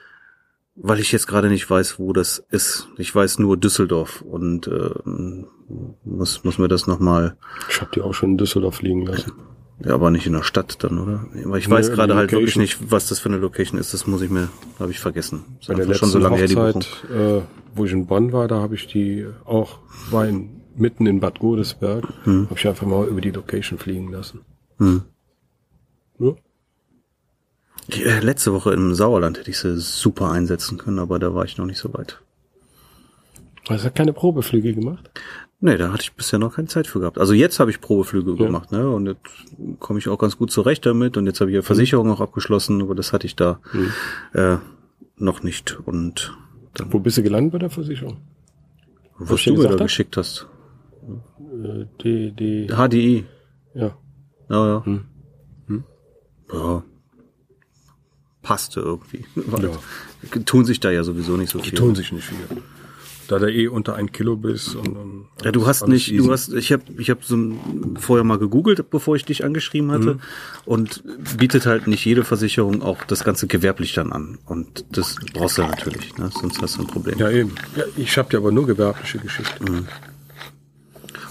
Weil 0.77 1.01
ich 1.01 1.13
jetzt 1.13 1.27
gerade 1.27 1.49
nicht 1.49 1.69
weiß, 1.69 1.99
wo 1.99 2.13
das 2.13 2.45
ist. 2.51 2.89
Ich 2.97 3.15
weiß 3.15 3.39
nur 3.39 3.57
Düsseldorf 3.57 4.23
und 4.23 4.67
äh, 4.67 4.91
muss, 6.05 6.45
muss 6.45 6.59
mir 6.59 6.69
das 6.69 6.87
nochmal. 6.87 7.37
Ich 7.69 7.81
habe 7.81 7.91
die 7.95 8.01
auch 8.01 8.15
schon 8.15 8.31
in 8.31 8.39
Düsseldorf 8.39 8.77
fliegen 8.77 9.05
lassen. 9.07 9.33
Ja, 9.85 9.95
aber 9.95 10.11
nicht 10.11 10.27
in 10.27 10.35
der 10.35 10.43
Stadt 10.43 10.83
dann, 10.85 10.99
oder? 10.99 11.27
Aber 11.45 11.57
ich 11.57 11.69
weiß 11.69 11.89
nee, 11.89 11.95
gerade 11.95 12.15
halt 12.15 12.33
wirklich 12.33 12.57
nicht, 12.57 12.91
was 12.91 13.09
das 13.09 13.19
für 13.19 13.31
eine 13.31 13.39
Location 13.39 13.81
ist. 13.81 13.95
Das 13.95 14.07
muss 14.07 14.21
ich 14.21 14.31
mir, 14.31 14.49
habe 14.79 14.91
ich 14.91 15.01
vergessen. 15.01 15.45
Das 15.59 15.69
Bei 15.69 15.75
der 15.75 15.87
letzten 15.87 16.01
schon 16.01 16.11
so 16.11 16.19
lange 16.19 16.43
Hochzeit, 16.43 16.87
her, 17.09 17.39
äh, 17.39 17.43
wo 17.75 17.87
ich 17.87 17.93
in 17.93 18.07
Bonn 18.07 18.33
war, 18.33 18.47
da 18.47 18.61
habe 18.61 18.75
ich 18.75 18.87
die 18.89 19.27
auch, 19.47 19.79
war 20.11 20.27
in, 20.27 20.61
mitten 20.77 21.07
in 21.07 21.21
Bad 21.21 21.39
Godesberg, 21.39 22.07
hm. 22.25 22.47
habe 22.51 22.59
ich 22.59 22.69
einfach 22.69 22.87
mal 22.87 23.07
über 23.07 23.23
die 23.23 23.31
Location 23.31 23.79
fliegen 23.79 24.13
lassen. 24.13 24.41
Hm. 24.79 25.03
Ja. 26.19 26.35
Äh, 27.89 28.21
letzte 28.21 28.53
Woche 28.53 28.73
im 28.73 28.95
Sauerland 28.95 29.39
hätte 29.39 29.51
ich 29.51 29.59
sie 29.59 29.79
super 29.79 30.31
einsetzen 30.31 30.79
können, 30.79 30.99
aber 30.99 31.19
da 31.19 31.35
war 31.35 31.45
ich 31.45 31.59
noch 31.59 31.67
nicht 31.67 31.79
so 31.79 31.93
weit. 31.95 32.21
Hast 33.69 33.85
du 33.85 33.91
keine 33.91 34.13
Probeflüge 34.13 34.75
gemacht? 34.75 35.11
Nee, 35.63 35.77
da 35.77 35.93
hatte 35.93 36.03
ich 36.03 36.13
bisher 36.15 36.39
noch 36.39 36.57
keine 36.57 36.69
Zeit 36.69 36.87
für 36.87 37.01
gehabt. 37.01 37.19
Also 37.19 37.35
jetzt 37.35 37.61
habe 37.61 37.71
ich 37.71 37.81
Probeflüge 37.81 38.31
ja. 38.31 38.47
gemacht, 38.47 38.73
ne? 38.73 38.89
Und 38.89 39.07
jetzt 39.07 39.21
komme 39.79 39.99
ich 39.99 40.09
auch 40.09 40.19
ganz 40.19 40.39
gut 40.39 40.51
zurecht 40.51 40.87
damit. 40.87 41.19
Und 41.19 41.27
jetzt 41.27 41.41
habe 41.41 41.51
ich 41.51 41.55
ja 41.55 41.63
Versicherung 41.63 42.07
mhm. 42.07 42.15
auch 42.15 42.21
abgeschlossen, 42.21 42.81
aber 42.81 42.95
das 42.95 43.13
hatte 43.13 43.27
ich 43.27 43.37
da 43.37 43.61
mhm. 43.73 43.93
äh, 44.33 44.57
noch 45.17 45.43
nicht. 45.43 45.79
Und 45.85 46.35
dann, 46.75 46.93
Wo 46.93 46.99
bist 46.99 47.19
du 47.19 47.23
gelandet 47.23 47.53
bei 47.53 47.59
der 47.59 47.71
Versicherung? 47.71 48.19
Was, 49.19 49.31
was 49.31 49.45
du 49.45 49.55
mir 49.55 49.65
da 49.65 49.71
hat? 49.73 49.81
geschickt 49.81 50.17
hast. 50.17 50.47
Äh, 51.39 51.85
die, 52.03 52.33
die 52.33 52.67
HDI. 52.69 53.27
Ja. 53.75 53.97
Ja, 54.49 54.67
ja. 54.67 54.85
Hm. 54.87 55.05
Hm. 55.67 55.85
Ja. 56.53 56.83
Passte 58.43 58.81
irgendwie. 58.81 59.25
Ja. 59.63 60.41
Tun 60.45 60.67
sich 60.67 60.81
da 60.81 60.91
ja 60.91 61.03
sowieso 61.03 61.39
nicht 61.39 61.51
so 61.51 61.59
die 61.59 61.71
viel. 61.71 61.71
Die 61.71 61.77
tun 61.77 61.95
sich 61.95 62.13
nicht 62.13 62.25
viel 62.25 62.37
da 63.31 63.39
du 63.39 63.51
eh 63.51 63.69
unter 63.69 63.95
ein 63.95 64.11
Kilo 64.11 64.37
bist 64.37 64.75
und, 64.75 64.97
und 64.97 65.27
ja, 65.45 65.53
du 65.53 65.65
hast 65.67 65.87
nicht, 65.87 66.11
easy. 66.11 66.27
du 66.27 66.33
hast, 66.33 66.53
ich 66.53 66.73
habe, 66.73 66.83
ich 66.99 67.11
habe 67.11 67.21
so 67.23 67.39
vorher 68.01 68.25
mal 68.25 68.39
gegoogelt, 68.39 68.91
bevor 68.91 69.15
ich 69.15 69.25
dich 69.25 69.45
angeschrieben 69.45 69.93
hatte, 69.93 70.15
mhm. 70.15 70.21
und 70.65 71.05
bietet 71.39 71.65
halt 71.65 71.87
nicht 71.87 72.05
jede 72.05 72.25
Versicherung 72.25 72.83
auch 72.83 73.05
das 73.05 73.23
ganze 73.23 73.47
gewerblich 73.47 73.93
dann 73.93 74.13
an 74.13 74.39
und 74.47 74.85
das 74.91 75.15
brauchst 75.33 75.59
du 75.59 75.63
natürlich, 75.63 76.17
ne? 76.19 76.31
sonst 76.33 76.61
hast 76.61 76.77
du 76.77 76.83
ein 76.83 76.89
Problem. 76.89 77.19
Ja 77.19 77.31
eben. 77.31 77.53
Ja, 77.77 77.85
ich 77.97 78.19
habe 78.19 78.31
ja 78.33 78.41
aber 78.41 78.51
nur 78.51 78.67
gewerbliche 78.67 79.19
Geschichten. 79.19 79.65
Mhm. 79.65 79.89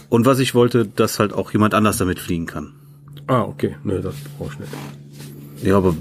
Und 0.07 0.25
was 0.25 0.39
ich 0.39 0.55
wollte, 0.55 0.85
dass 0.85 1.19
halt 1.19 1.33
auch 1.33 1.51
jemand 1.51 1.73
anders 1.73 1.97
damit 1.97 2.19
fliegen 2.19 2.45
kann. 2.45 2.73
Ah 3.27 3.41
okay, 3.41 3.75
ne, 3.83 3.99
das 3.99 4.15
brauchst 4.37 4.57
du 4.57 4.61
nicht. 4.61 4.73
Ja, 5.63 5.77
aber 5.77 5.95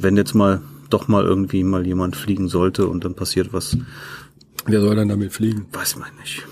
wenn 0.00 0.16
jetzt 0.16 0.34
mal 0.34 0.62
doch 0.90 1.08
mal 1.08 1.24
irgendwie 1.24 1.64
mal 1.64 1.86
jemand 1.86 2.16
fliegen 2.16 2.48
sollte 2.48 2.86
und 2.86 3.04
dann 3.04 3.14
passiert 3.14 3.52
was, 3.52 3.76
Wer 4.66 4.80
soll 4.80 4.96
dann 4.96 5.08
damit 5.08 5.32
fliegen? 5.32 5.66
Weiß 5.72 5.96
man 5.96 6.08
nicht. 6.20 6.44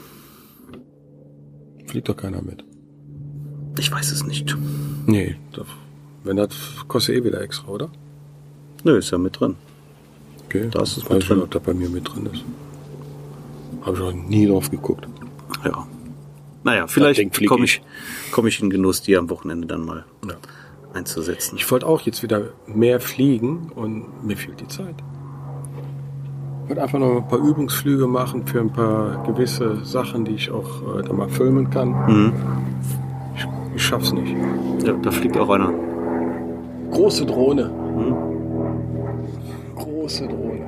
Fliegt 1.87 2.09
doch 2.09 2.17
keiner 2.17 2.43
mit. 2.43 2.65
Ich 3.79 3.91
weiß 3.91 4.13
es 4.13 4.25
nicht. 4.25 4.57
Nee, 5.07 5.37
doch. 5.53 5.67
wenn 6.23 6.37
das 6.37 6.55
kostet 6.87 7.17
eh 7.17 7.25
wieder 7.25 7.41
extra, 7.41 7.69
oder? 7.69 7.91
Nö, 8.85 8.99
ist 8.99 9.11
ja 9.11 9.19
mit 9.19 9.41
drin. 9.41 9.57
Okay, 10.45 10.69
da 10.71 10.83
ist 10.83 10.97
es 10.97 11.09
mit 11.09 11.29
drin. 11.29 11.39
Nicht, 11.39 11.45
ob 11.45 11.51
da 11.51 11.59
bei 11.59 11.75
mir 11.75 11.89
mit 11.89 12.09
drin 12.09 12.27
ist. 12.33 12.45
Habe 13.83 13.97
ich 13.97 14.03
noch 14.03 14.13
nie 14.13 14.47
drauf 14.47 14.71
geguckt. 14.71 15.09
Ja. 15.65 15.87
Naja, 16.63 16.87
vielleicht 16.87 17.47
komme 17.47 17.65
ich, 17.65 17.83
komm 18.31 18.47
ich 18.47 18.63
in 18.63 18.71
Genuss, 18.71 19.03
die 19.03 19.17
am 19.17 19.29
Wochenende 19.29 19.67
dann 19.67 19.85
mal 19.85 20.05
ja. 20.27 20.37
Einzusetzen. 20.95 21.57
Ich 21.57 21.71
wollte 21.71 21.87
auch 21.87 22.01
jetzt 22.03 22.23
wieder 22.23 22.51
mehr 22.67 23.01
fliegen 23.01 23.71
und 23.75 24.25
mir 24.25 24.37
fehlt 24.37 24.61
die 24.61 24.69
Zeit. 24.69 24.95
Ich 26.63 26.71
würde 26.71 26.83
einfach 26.83 26.99
noch 26.99 27.17
ein 27.17 27.29
paar 27.29 27.41
Übungsflüge 27.41 28.07
machen 28.07 28.47
für 28.47 28.61
ein 28.61 28.73
paar 28.73 29.23
gewisse 29.25 29.85
Sachen, 29.85 30.25
die 30.25 30.33
ich 30.33 30.51
auch 30.51 30.99
äh, 30.99 31.03
da 31.03 31.13
mal 31.13 31.29
filmen 31.29 31.69
kann. 31.69 31.91
Mhm. 32.07 32.33
Ich, 33.37 33.47
ich 33.77 33.83
schaff's 33.83 34.13
nicht. 34.13 34.35
Ja, 34.85 34.95
da 34.95 35.11
fliegt 35.11 35.37
auch 35.37 35.51
einer. 35.51 35.73
Große 36.91 37.27
Drohne. 37.27 37.69
Mhm. 37.69 38.15
Große 39.77 40.27
Drohne. 40.27 40.65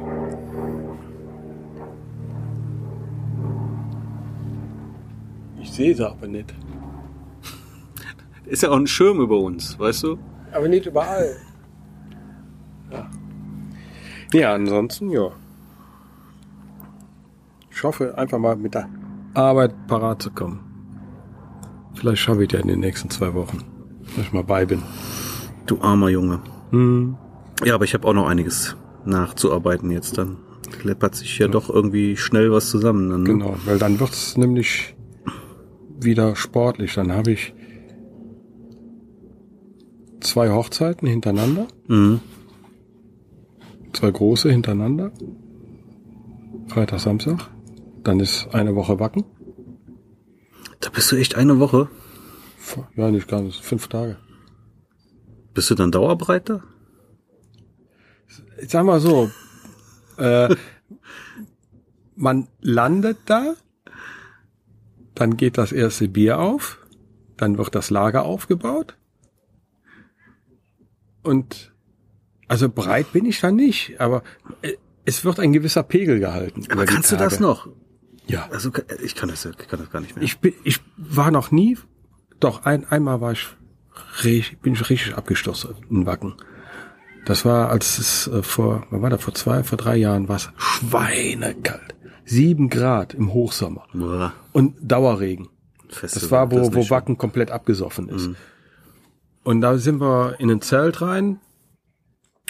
Ich 5.62 5.72
sehe 5.72 5.94
sie 5.94 6.06
aber 6.06 6.26
nicht. 6.26 6.54
Ist 8.46 8.62
ja 8.62 8.70
auch 8.70 8.76
ein 8.76 8.86
Schirm 8.86 9.20
über 9.20 9.38
uns, 9.38 9.78
weißt 9.78 10.04
du? 10.04 10.18
Aber 10.52 10.68
nicht 10.68 10.86
überall. 10.86 11.36
Ja. 12.90 13.10
Ja, 14.32 14.54
ansonsten, 14.54 15.10
ja. 15.10 15.30
Ich 17.70 17.82
hoffe, 17.82 18.16
einfach 18.16 18.38
mal 18.38 18.56
mit 18.56 18.74
der 18.74 18.88
Arbeit 19.34 19.74
parat 19.86 20.22
zu 20.22 20.30
kommen. 20.30 20.60
Vielleicht 21.94 22.22
schaffe 22.22 22.44
ich 22.44 22.52
ja 22.52 22.60
in 22.60 22.68
den 22.68 22.80
nächsten 22.80 23.10
zwei 23.10 23.34
Wochen, 23.34 23.58
dass 24.16 24.26
ich 24.26 24.32
mal 24.32 24.44
bei 24.44 24.64
bin. 24.64 24.82
Du 25.66 25.80
armer 25.80 26.08
Junge. 26.08 26.40
Hm. 26.70 27.16
Ja, 27.64 27.74
aber 27.74 27.84
ich 27.84 27.94
habe 27.94 28.06
auch 28.06 28.12
noch 28.12 28.28
einiges 28.28 28.76
nachzuarbeiten 29.04 29.90
jetzt 29.90 30.18
dann. 30.18 30.38
Läppert 30.82 31.14
sich 31.14 31.38
ja, 31.38 31.46
ja. 31.46 31.52
doch 31.52 31.70
irgendwie 31.70 32.16
schnell 32.16 32.52
was 32.52 32.70
zusammen. 32.70 33.10
Dann, 33.10 33.22
ne? 33.22 33.28
Genau, 33.30 33.56
weil 33.64 33.78
dann 33.78 33.98
wird's 33.98 34.36
nämlich 34.36 34.94
wieder 35.98 36.36
sportlich. 36.36 36.94
Dann 36.94 37.12
habe 37.12 37.32
ich 37.32 37.54
zwei 40.20 40.50
Hochzeiten 40.50 41.08
hintereinander. 41.08 41.68
Mhm. 41.88 42.20
Zwei 43.92 44.10
große 44.10 44.50
hintereinander. 44.50 45.12
Freitag, 46.68 47.00
Samstag. 47.00 47.48
Dann 48.02 48.20
ist 48.20 48.48
eine 48.52 48.74
Woche 48.74 49.00
Wacken. 49.00 49.24
Da 50.80 50.90
bist 50.90 51.10
du 51.10 51.16
echt 51.16 51.34
eine 51.34 51.58
Woche? 51.58 51.88
Ja, 52.96 53.10
nicht 53.10 53.28
ganz. 53.28 53.56
Fünf 53.56 53.88
Tage. 53.88 54.18
Bist 55.54 55.70
du 55.70 55.74
dann 55.74 55.90
Dauerbreiter? 55.90 56.62
Ich 58.60 58.70
sag 58.70 58.84
mal 58.84 59.00
so, 59.00 59.30
äh, 60.18 60.54
man 62.16 62.48
landet 62.60 63.18
da, 63.26 63.54
dann 65.14 65.36
geht 65.36 65.56
das 65.56 65.72
erste 65.72 66.08
Bier 66.08 66.38
auf, 66.38 66.78
dann 67.36 67.56
wird 67.58 67.74
das 67.74 67.90
Lager 67.90 68.24
aufgebaut 68.24 68.96
und 71.26 71.72
also 72.48 72.68
breit 72.68 73.12
bin 73.12 73.24
ich 73.26 73.40
da 73.40 73.50
nicht, 73.50 74.00
aber 74.00 74.22
äh, 74.62 74.74
es 75.04 75.24
wird 75.24 75.40
ein 75.40 75.52
gewisser 75.52 75.82
Pegel 75.82 76.20
gehalten. 76.20 76.64
Aber 76.70 76.84
kannst 76.84 77.12
du 77.12 77.16
das 77.16 77.40
noch? 77.40 77.68
Ja. 78.26 78.48
Also 78.50 78.70
ich 79.02 79.14
kann 79.14 79.28
das, 79.28 79.44
ich 79.44 79.68
kann 79.68 79.78
das 79.78 79.90
gar 79.90 80.00
nicht 80.00 80.16
mehr. 80.16 80.24
Ich 80.24 80.38
bin, 80.38 80.52
ich 80.64 80.80
war 80.96 81.30
noch 81.30 81.50
nie, 81.50 81.78
doch 82.40 82.64
ein, 82.64 82.84
einmal 82.84 83.20
war 83.20 83.32
ich, 83.32 83.48
bin 84.62 84.74
ich 84.74 84.90
richtig 84.90 85.14
abgestürzt 85.14 85.68
in 85.90 86.06
Wacken. 86.06 86.34
Das 87.24 87.44
war, 87.44 87.70
als 87.70 87.98
es 87.98 88.28
äh, 88.28 88.42
vor, 88.42 88.86
wann 88.90 89.02
war 89.02 89.10
das, 89.10 89.22
vor 89.22 89.34
zwei, 89.34 89.64
vor 89.64 89.78
drei 89.78 89.96
Jahren 89.96 90.28
war 90.28 90.36
es 90.36 90.50
schweinekalt. 90.56 91.94
Sieben 92.24 92.68
Grad 92.68 93.14
im 93.14 93.32
Hochsommer. 93.32 93.86
Boah. 93.92 94.32
Und 94.52 94.76
Dauerregen. 94.80 95.48
Feste, 95.88 96.20
das 96.20 96.30
war, 96.30 96.50
wo, 96.50 96.58
das 96.58 96.74
wo 96.74 96.90
Wacken 96.90 97.16
komplett 97.18 97.50
abgesoffen 97.50 98.08
ist. 98.08 98.28
Mhm. 98.28 98.36
Und 99.46 99.60
da 99.60 99.78
sind 99.78 100.00
wir 100.00 100.40
in 100.40 100.50
ein 100.50 100.60
Zelt 100.60 101.00
rein 101.00 101.38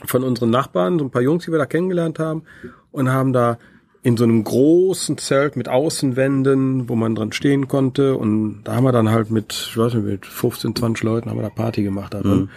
von 0.06 0.24
unseren 0.24 0.48
Nachbarn, 0.48 0.98
so 0.98 1.04
ein 1.04 1.10
paar 1.10 1.20
Jungs, 1.20 1.44
die 1.44 1.52
wir 1.52 1.58
da 1.58 1.66
kennengelernt 1.66 2.18
haben, 2.18 2.44
und 2.90 3.10
haben 3.10 3.34
da 3.34 3.58
in 4.02 4.16
so 4.16 4.24
einem 4.24 4.42
großen 4.42 5.18
Zelt 5.18 5.56
mit 5.56 5.68
Außenwänden, 5.68 6.88
wo 6.88 6.96
man 6.96 7.14
dran 7.14 7.32
stehen 7.32 7.68
konnte. 7.68 8.16
Und 8.16 8.64
da 8.64 8.76
haben 8.76 8.84
wir 8.84 8.92
dann 8.92 9.10
halt 9.10 9.30
mit, 9.30 9.52
ich 9.52 9.76
weiß 9.76 9.92
nicht, 9.92 10.06
mit 10.06 10.24
15, 10.24 10.74
20 10.74 11.04
Leuten 11.04 11.28
haben 11.28 11.36
wir 11.36 11.42
da 11.42 11.50
Party 11.50 11.82
gemacht 11.82 12.14
da 12.14 12.22
drin. 12.22 12.38
Mhm. 12.38 12.48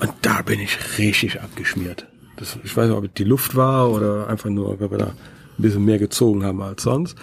Und 0.00 0.12
da 0.22 0.40
bin 0.40 0.58
ich 0.58 0.78
richtig 0.96 1.42
abgeschmiert. 1.42 2.06
Das, 2.38 2.58
ich 2.64 2.74
weiß 2.74 2.88
nicht, 2.88 2.96
ob 2.96 3.04
es 3.04 3.10
die 3.12 3.24
Luft 3.24 3.56
war 3.56 3.90
oder 3.90 4.26
einfach 4.28 4.48
nur, 4.48 4.80
weil 4.80 4.90
wir 4.90 4.98
da 4.98 5.08
ein 5.08 5.14
bisschen 5.58 5.84
mehr 5.84 5.98
gezogen 5.98 6.46
haben 6.46 6.62
als 6.62 6.82
sonst. 6.82 7.14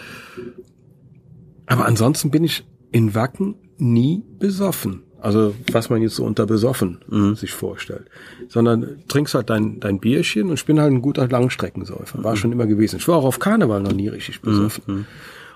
Aber 1.65 1.87
ansonsten 1.87 2.29
bin 2.29 2.43
ich 2.43 2.63
in 2.91 3.15
Wacken 3.15 3.55
nie 3.79 4.23
besoffen. 4.37 5.01
Also 5.23 5.55
was 5.71 5.89
man 5.89 6.01
jetzt 6.01 6.15
so 6.15 6.25
unter 6.25 6.45
besoffen 6.45 6.97
mhm. 7.07 7.35
sich 7.35 7.53
vorstellt. 7.53 8.07
Sondern 8.49 9.03
trinkst 9.07 9.33
halt 9.33 9.49
dein, 9.49 9.79
dein 9.79 9.99
Bierchen 9.99 10.49
und 10.49 10.55
ich 10.55 10.65
bin 10.65 10.81
halt 10.81 10.91
ein 10.91 11.01
guter 11.01 11.27
Langstreckensäufer. 11.29 12.21
War 12.23 12.33
mhm. 12.33 12.37
schon 12.37 12.51
immer 12.51 12.67
gewesen. 12.67 12.97
Ich 12.97 13.07
war 13.07 13.17
auch 13.17 13.23
auf 13.23 13.39
Karneval 13.39 13.81
noch 13.81 13.93
nie 13.93 14.09
richtig 14.09 14.41
besoffen. 14.41 14.83
Mhm. 14.85 15.05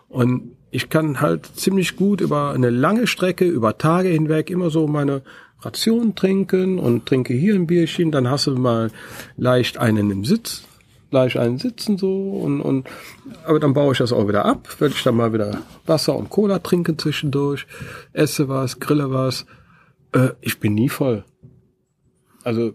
Und 0.07 0.51
ich 0.71 0.89
kann 0.89 1.19
halt 1.19 1.45
ziemlich 1.45 1.97
gut 1.97 2.21
über 2.21 2.51
eine 2.51 2.69
lange 2.69 3.07
Strecke, 3.07 3.43
über 3.43 3.77
Tage 3.77 4.07
hinweg 4.07 4.49
immer 4.49 4.69
so 4.69 4.87
meine 4.87 5.21
Ration 5.61 6.15
trinken 6.15 6.79
und 6.79 7.05
trinke 7.05 7.33
hier 7.33 7.55
ein 7.55 7.67
Bierchen, 7.67 8.11
dann 8.11 8.29
hast 8.29 8.47
du 8.47 8.55
mal 8.55 8.89
leicht 9.35 9.77
einen 9.77 10.11
im 10.11 10.23
Sitz 10.23 10.63
gleich 11.09 11.39
einen 11.39 11.57
sitzen 11.57 11.97
so 11.97 12.31
und, 12.31 12.61
und 12.61 12.87
aber 13.45 13.59
dann 13.59 13.73
baue 13.73 13.91
ich 13.93 13.97
das 13.99 14.11
auch 14.13 14.27
wieder 14.27 14.45
ab, 14.45 14.67
werde 14.79 14.93
ich 14.95 15.03
dann 15.03 15.15
mal 15.15 15.33
wieder 15.33 15.61
Wasser 15.85 16.15
und 16.15 16.29
Cola 16.29 16.59
trinken 16.59 16.97
zwischendurch, 16.97 17.65
esse 18.13 18.47
was, 18.49 18.79
grille 18.79 19.11
was. 19.11 19.45
Äh, 20.13 20.29
ich 20.41 20.59
bin 20.59 20.73
nie 20.75 20.89
voll. 20.89 21.23
Also 22.43 22.73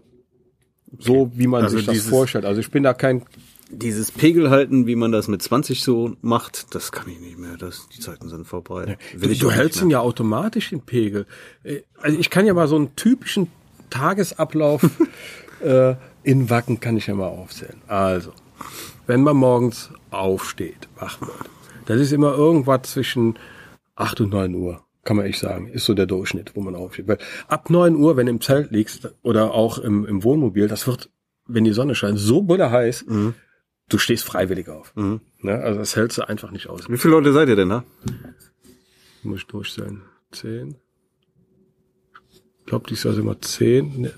so 0.99 1.31
wie 1.35 1.47
man 1.47 1.63
Also 1.63 1.77
sich 1.77 1.85
das 1.85 1.93
dieses- 1.95 2.09
vorstellt. 2.09 2.45
Also 2.45 2.59
ich 2.61 2.69
bin 2.71 2.83
da 2.83 2.93
kein 2.93 3.23
Dieses 3.71 4.11
Pegel 4.11 4.51
halten, 4.51 4.85
wie 4.85 4.95
man 4.95 5.11
das 5.11 5.27
mit 5.27 5.41
20 5.41 5.81
so 5.81 6.15
macht, 6.21 6.75
das 6.75 6.91
kann 6.91 7.09
ich 7.09 7.19
nicht 7.19 7.39
mehr. 7.39 7.57
Das, 7.57 7.87
die 7.89 7.99
Zeiten 7.99 8.29
sind 8.29 8.45
vorbei. 8.45 8.97
Du, 9.19 9.27
du 9.33 9.49
hältst 9.51 9.81
ihn 9.81 9.89
ja 9.89 9.99
automatisch 9.99 10.69
den 10.69 10.81
Pegel. 10.81 11.25
Äh, 11.63 11.81
Also 11.99 12.19
ich 12.19 12.29
kann 12.29 12.45
ja 12.45 12.53
mal 12.53 12.67
so 12.67 12.75
einen 12.75 12.95
typischen 12.95 13.47
Tagesablauf 13.89 14.83
äh, 15.63 15.95
in 16.23 16.49
Wacken 16.49 16.79
kann 16.79 16.97
ich 16.97 17.07
ja 17.07 17.15
mal 17.15 17.27
aufzählen. 17.27 17.81
Also, 17.87 18.31
wenn 19.07 19.23
man 19.23 19.37
morgens 19.37 19.89
aufsteht, 20.09 20.87
wach 20.95 21.19
wird, 21.21 21.49
das 21.85 21.99
ist 21.99 22.11
immer 22.11 22.33
irgendwas 22.33 22.83
zwischen 22.83 23.37
8 23.95 24.21
und 24.21 24.29
9 24.29 24.55
Uhr, 24.55 24.83
kann 25.03 25.17
man 25.17 25.25
echt 25.25 25.39
sagen, 25.39 25.67
ist 25.67 25.85
so 25.85 25.93
der 25.93 26.05
Durchschnitt, 26.05 26.55
wo 26.55 26.61
man 26.61 26.75
aufsteht. 26.75 27.07
Weil 27.07 27.17
ab 27.47 27.69
9 27.69 27.95
Uhr, 27.95 28.15
wenn 28.15 28.27
du 28.27 28.31
im 28.31 28.41
Zelt 28.41 28.71
liegst 28.71 29.13
oder 29.21 29.53
auch 29.53 29.77
im, 29.77 30.05
im 30.05 30.23
Wohnmobil, 30.23 30.67
das 30.67 30.87
wird, 30.87 31.09
wenn 31.45 31.65
die 31.65 31.73
Sonne 31.73 31.93
scheint, 31.93 32.17
so 32.19 32.41
bulle 32.41 32.71
heiß, 32.71 33.05
du 33.89 33.97
stehst 33.97 34.23
freiwillig 34.23 34.69
auf. 34.69 34.93
Ne? 34.95 35.59
Also 35.59 35.79
das 35.79 35.95
hältst 35.95 36.17
du 36.17 36.27
einfach 36.27 36.51
nicht 36.51 36.67
aus. 36.67 36.89
Wie 36.89 36.97
viele 36.97 37.15
Leute 37.15 37.33
seid 37.33 37.49
ihr 37.49 37.57
denn 37.57 37.69
da? 37.69 37.83
Muss 39.23 39.39
ich 39.39 39.47
durchzählen. 39.47 40.01
Zehn. 40.31 40.75
Ich 42.31 42.65
glaube, 42.65 42.85
dies 42.89 43.03
Jahr 43.03 43.13
sind 43.13 43.25
wir 43.25 43.41
zehn. 43.41 44.01
Ne. 44.01 44.13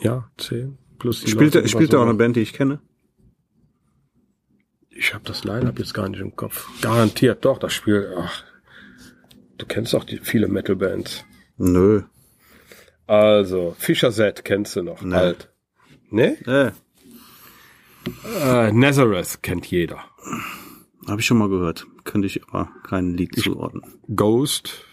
Ja, 0.00 0.30
zehn. 0.38 0.78
Plus 0.98 1.20
die 1.22 1.30
Spielt, 1.30 1.54
da- 1.54 1.66
spielt 1.66 1.92
über 1.92 2.00
auch 2.02 2.06
eine 2.06 2.14
Band, 2.14 2.36
die 2.36 2.40
ich 2.40 2.52
kenne? 2.52 2.80
Ich 4.90 5.12
habe 5.12 5.24
das 5.24 5.44
Line-Up 5.44 5.78
jetzt 5.78 5.92
gar 5.92 6.08
nicht 6.08 6.20
im 6.20 6.36
Kopf. 6.36 6.68
Garantiert, 6.80 7.44
doch, 7.44 7.58
das 7.58 7.72
Spiel. 7.72 8.14
Ach, 8.16 8.44
du 9.58 9.66
kennst 9.66 9.92
doch 9.92 10.04
die 10.04 10.18
viele 10.18 10.46
Metal-Bands. 10.48 11.24
Nö. 11.56 12.02
Also, 13.06 13.74
Fischer 13.78 14.12
Z 14.12 14.44
kennst 14.44 14.76
du 14.76 14.82
noch. 14.82 15.02
Nee. 15.02 15.14
Alt. 15.14 15.52
Ne? 16.10 16.36
Äh, 16.46 16.70
Äh, 18.38 18.72
Nazareth 18.72 19.42
kennt 19.42 19.66
jeder. 19.66 20.04
habe 21.08 21.20
ich 21.20 21.26
schon 21.26 21.38
mal 21.38 21.48
gehört. 21.48 21.86
Könnte 22.04 22.26
ich 22.26 22.42
aber 22.46 22.70
kein 22.86 23.14
Lied 23.14 23.34
zuordnen. 23.34 23.82
Ghost. 24.14 24.84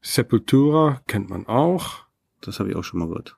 Sepultura 0.00 1.02
kennt 1.06 1.30
man 1.30 1.46
auch. 1.46 2.04
Das 2.40 2.58
habe 2.58 2.70
ich 2.70 2.76
auch 2.76 2.82
schon 2.82 2.98
mal 2.98 3.08
gehört. 3.08 3.36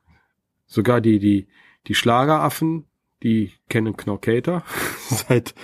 Sogar 0.74 1.00
die, 1.00 1.20
die, 1.20 1.46
die 1.86 1.94
Schlageraffen, 1.94 2.84
die 3.22 3.52
kennen 3.68 3.96
Knorkator. 3.96 4.64
Seit, 5.08 5.54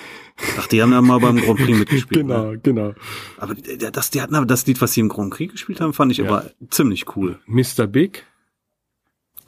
Ach, 0.57 0.69
die 0.69 0.81
haben 0.81 0.93
ja 0.93 1.03
mal 1.03 1.19
beim 1.19 1.37
Grand 1.39 1.59
Prix 1.59 1.77
mitgespielt. 1.79 2.21
genau, 2.29 2.53
Ne? 2.53 2.59
genau. 2.61 2.95
Aber 3.39 3.55
das, 3.55 4.11
die 4.11 4.23
hatten 4.23 4.37
aber 4.37 4.47
das 4.47 4.65
Lied, 4.67 4.81
was 4.81 4.93
sie 4.93 5.01
im 5.01 5.09
Grand 5.09 5.33
Prix 5.35 5.51
gespielt 5.53 5.81
haben, 5.81 5.93
fand 5.93 6.13
ich 6.13 6.19
Ja. 6.19 6.27
aber 6.29 6.51
ziemlich 6.71 7.17
cool. 7.17 7.41
Mr. 7.47 7.89
Big. 7.89 8.25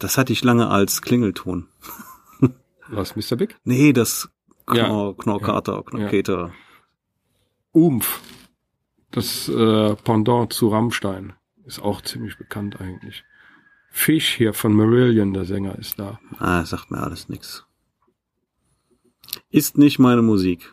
Das 0.01 0.18
hatte 0.18 0.33
ich 0.33 0.42
lange 0.42 0.68
als 0.68 1.01
Klingelton. 1.01 1.68
Was, 2.88 3.14
Mr. 3.14 3.37
Big? 3.37 3.57
Nee, 3.62 3.92
das 3.92 4.29
Ja. 4.72 4.85
Knorr, 4.87 5.16
Knorkater, 5.16 5.85
Knorkater. 5.85 6.53
Umf. 7.70 8.20
Das 9.12 9.48
äh, 9.48 9.94
Pendant 9.94 10.53
zu 10.53 10.68
Rammstein. 10.68 11.35
Ist 11.64 11.81
auch 11.81 12.03
ziemlich 12.03 12.37
bekannt 12.37 12.81
eigentlich. 12.81 13.22
Fish 13.94 14.35
hier 14.37 14.55
von 14.55 14.72
Marillion, 14.72 15.33
der 15.35 15.44
Sänger, 15.44 15.78
ist 15.78 15.98
da. 15.98 16.18
Ah, 16.38 16.64
sagt 16.64 16.90
mir 16.90 16.98
alles 17.02 17.28
nix. 17.28 17.64
Ist 19.50 19.76
nicht 19.78 19.98
meine 19.98 20.22
Musik. 20.22 20.72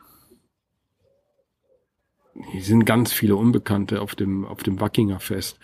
Hier 2.52 2.64
sind 2.64 2.86
ganz 2.86 3.12
viele 3.12 3.36
Unbekannte 3.36 4.02
auf 4.02 4.16
dem, 4.16 4.46
auf 4.46 4.64
dem 4.64 4.80
Wackinger 4.80 5.20
Fest. 5.20 5.60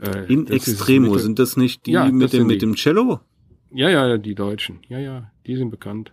Äh, 0.00 0.32
In 0.32 0.48
Extremo, 0.48 1.16
sind 1.18 1.38
das 1.38 1.56
nicht 1.56 1.86
die 1.86 1.92
Ja, 1.92 2.06
mit 2.10 2.32
dem, 2.32 2.46
mit 2.48 2.56
die. 2.56 2.66
dem 2.66 2.74
Cello? 2.74 3.20
Ja, 3.70 3.88
ja, 3.88 4.18
die 4.18 4.34
Deutschen. 4.34 4.80
Ja, 4.88 4.98
ja, 4.98 5.30
die 5.46 5.54
sind 5.54 5.70
bekannt. 5.70 6.12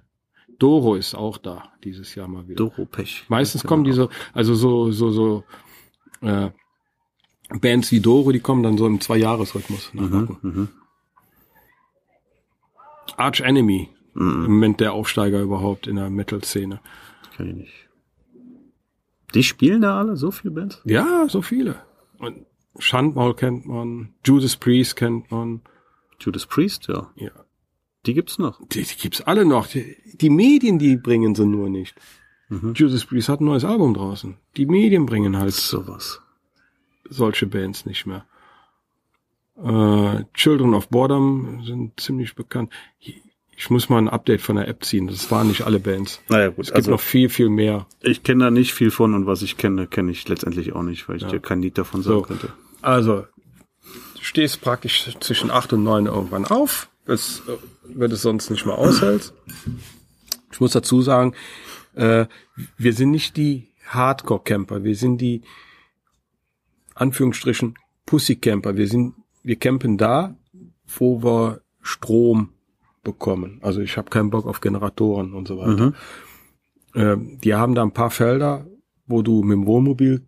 Doro 0.60 0.96
ist 0.96 1.16
auch 1.16 1.40
da, 1.40 1.72
dieses 1.84 2.14
Jahr 2.14 2.28
mal 2.28 2.48
wieder. 2.48 2.58
Doro 2.58 2.86
Pech. 2.86 3.26
Meistens 3.30 3.64
kommen 3.64 3.84
diese, 3.84 4.10
also 4.34 4.54
so, 4.54 4.92
so, 4.92 5.10
so, 5.10 5.44
äh, 6.22 6.52
Bands 7.50 7.92
wie 7.92 8.00
Doro, 8.02 8.32
die 8.32 8.40
kommen 8.40 8.64
dann 8.64 8.78
so 8.78 8.86
im 8.88 9.00
Zwei-Jahres-Rhythmus. 9.00 9.92
Mhm, 9.94 10.38
mhm. 10.42 10.70
Arch 13.16 13.40
Enemy, 13.42 13.90
Mhm. 14.14 14.46
im 14.46 14.52
Moment 14.54 14.80
der 14.80 14.94
Aufsteiger 14.94 15.42
überhaupt 15.42 15.88
in 15.88 15.96
der 15.96 16.10
Metal-Szene. 16.10 16.80
Kenn 17.36 17.50
ich 17.50 17.56
nicht. 17.56 17.74
Die 19.34 19.44
spielen 19.44 19.82
da 19.82 19.98
alle 20.00 20.16
so 20.18 20.32
viele 20.32 20.52
Bands? 20.54 20.82
Ja, 20.86 21.28
so 21.30 21.42
viele. 21.42 21.82
Und 22.18 22.46
Schandmaul 22.80 23.36
kennt 23.36 23.66
man, 23.66 24.14
Judas 24.26 24.56
Priest 24.56 24.96
kennt 24.96 25.32
man. 25.32 25.62
Judas 26.20 26.46
Priest, 26.46 26.88
ja. 26.88 27.12
Ja. 27.16 27.32
Die 28.06 28.14
gibt's 28.14 28.40
noch. 28.40 28.60
Die, 28.70 28.84
die 28.84 28.96
gibt's 28.96 29.22
alle 29.22 29.46
noch. 29.46 29.68
Die, 29.68 29.96
die 30.16 30.30
Medien, 30.30 30.80
die 30.80 30.96
bringen 30.96 31.36
sie 31.36 31.46
nur 31.46 31.70
nicht. 31.70 31.96
Mhm. 32.50 32.74
Judas 32.76 33.06
Priest 33.06 33.30
hat 33.30 33.42
ein 33.42 33.46
neues 33.46 33.66
Album 33.66 33.94
draußen. 33.94 34.38
Die 34.56 34.66
Medien 34.66 35.06
bringen 35.06 35.38
halt 35.38 35.54
Sowas. 35.54 36.22
Solche 37.10 37.48
Bands 37.48 37.86
nicht 37.86 38.06
mehr. 38.06 38.26
Äh, 39.58 40.24
Children 40.34 40.74
of 40.74 40.90
Boredom 40.90 41.64
sind 41.66 42.00
ziemlich 42.00 42.36
bekannt. 42.36 42.72
Ich 43.60 43.72
muss 43.72 43.90
mal 43.90 43.98
ein 43.98 44.08
Update 44.08 44.42
von 44.42 44.56
der 44.56 44.68
App 44.68 44.84
ziehen. 44.86 45.08
Das 45.08 45.32
waren 45.32 45.48
nicht 45.48 45.64
alle 45.64 45.80
Bands. 45.80 46.22
Naja, 46.30 46.50
gut. 46.50 46.66
Es 46.68 46.74
gibt 46.74 46.88
noch 46.88 47.00
viel, 47.02 47.28
viel 47.30 47.50
mehr. 47.50 47.88
ich 48.02 48.22
kenne 48.22 48.44
da 48.46 48.52
nicht 48.52 48.74
viel 48.74 48.92
von 48.92 49.16
und 49.16 49.26
was 49.26 49.42
ich 49.42 49.58
kenne, 49.58 49.88
kenne 49.88 50.12
ich 50.12 50.28
letztendlich 50.28 50.74
auch 50.74 50.84
nicht, 50.84 51.10
weil 51.10 51.18
ich 51.18 51.24
dir 51.24 51.40
kein 51.40 51.62
Lied 51.64 51.78
davon 51.78 52.04
sagen 52.04 52.20
So. 52.20 52.22
könnte. 52.22 52.54
Also, 52.84 53.26
du 54.16 54.22
stehst 54.22 54.62
praktisch 54.62 55.10
zwischen 55.22 55.50
acht 55.50 55.74
und 55.74 55.84
neun 55.84 56.06
irgendwann 56.06 56.46
auf, 56.46 56.88
das, 57.06 57.42
äh, 57.48 57.54
wenn 57.84 58.10
du 58.12 58.16
es 58.16 58.22
sonst 58.22 58.52
nicht 58.52 58.66
mehr 58.68 58.78
aushältst. 58.78 59.34
Ich 60.52 60.60
muss 60.60 60.74
dazu 60.74 61.02
sagen, 61.02 61.34
äh, 61.96 62.28
wir 62.78 62.94
sind 62.94 63.10
nicht 63.10 63.38
die 63.38 63.70
Hardcore-Camper, 63.88 64.84
wir 64.84 64.96
sind 64.96 65.18
die 65.20 65.42
Anführungsstrichen 66.98 67.76
Pussy-Camper. 68.06 68.76
Wir 68.78 68.88
sind, 68.88 69.14
wir 69.44 69.56
campen 69.58 69.98
da, 69.98 70.36
wo 70.98 71.24
wir 71.24 71.62
Strom 71.82 72.50
bekommen. 73.04 73.60
Also 73.62 73.82
ich 73.82 73.98
habe 73.98 74.10
keinen 74.10 74.30
Bock 74.30 74.46
auf 74.46 74.62
Generatoren 74.62 75.34
und 75.34 75.48
so 75.48 75.58
weiter. 75.58 75.94
Ähm, 76.96 77.40
die 77.44 77.54
haben 77.54 77.76
da 77.76 77.84
ein 77.84 77.94
paar 77.94 78.10
Felder, 78.12 78.66
wo 79.06 79.22
du 79.22 79.44
mit 79.44 79.56
dem 79.56 79.66
Wohnmobil 79.68 80.26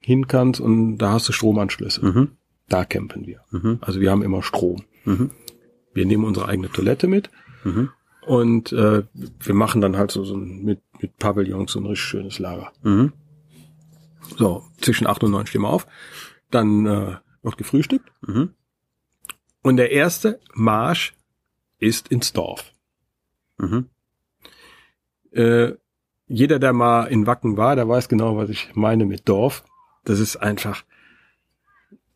hin 0.00 0.26
kannst 0.26 0.60
und 0.60 0.98
da 0.98 1.12
hast 1.12 1.28
du 1.28 1.32
Stromanschlüsse. 1.32 2.04
Mhm. 2.04 2.28
Da 2.68 2.84
campen 2.84 3.26
wir. 3.26 3.40
Mhm. 3.50 3.78
Also 3.80 4.00
wir 4.00 4.10
haben 4.10 4.22
immer 4.22 4.42
Strom. 4.42 4.82
Mhm. 5.04 5.30
Wir 5.94 6.06
nehmen 6.06 6.24
unsere 6.24 6.48
eigene 6.48 6.70
Toilette 6.70 7.06
mit 7.08 7.30
Mhm. 7.64 7.90
und 8.26 8.72
äh, 8.72 9.04
wir 9.12 9.54
machen 9.54 9.80
dann 9.80 9.96
halt 9.96 10.10
so, 10.10 10.24
so 10.24 10.36
mit, 10.36 10.80
mit 11.00 11.16
Pavillons 11.18 11.70
so 11.70 11.78
ein 11.80 11.86
richtig 11.86 12.06
schönes 12.06 12.38
Lager. 12.40 12.72
Mhm. 12.82 13.12
So, 14.36 14.64
zwischen 14.80 15.06
acht 15.06 15.22
und 15.22 15.30
neun 15.30 15.46
stehen 15.46 15.62
wir 15.62 15.70
auf. 15.70 15.86
Dann 16.50 16.86
äh, 16.86 17.16
wird 17.42 17.56
gefrühstückt. 17.56 18.10
Mhm. 18.22 18.54
Und 19.62 19.76
der 19.76 19.92
erste 19.92 20.40
Marsch 20.54 21.14
ist 21.78 22.08
ins 22.08 22.32
Dorf. 22.32 22.72
Mhm. 23.58 23.88
Äh, 25.32 25.72
jeder, 26.26 26.58
der 26.58 26.72
mal 26.72 27.04
in 27.04 27.26
Wacken 27.26 27.56
war, 27.56 27.76
der 27.76 27.88
weiß 27.88 28.08
genau, 28.08 28.36
was 28.36 28.48
ich 28.50 28.74
meine 28.74 29.04
mit 29.04 29.28
Dorf. 29.28 29.64
Das 30.04 30.18
ist 30.18 30.36
einfach 30.36 30.84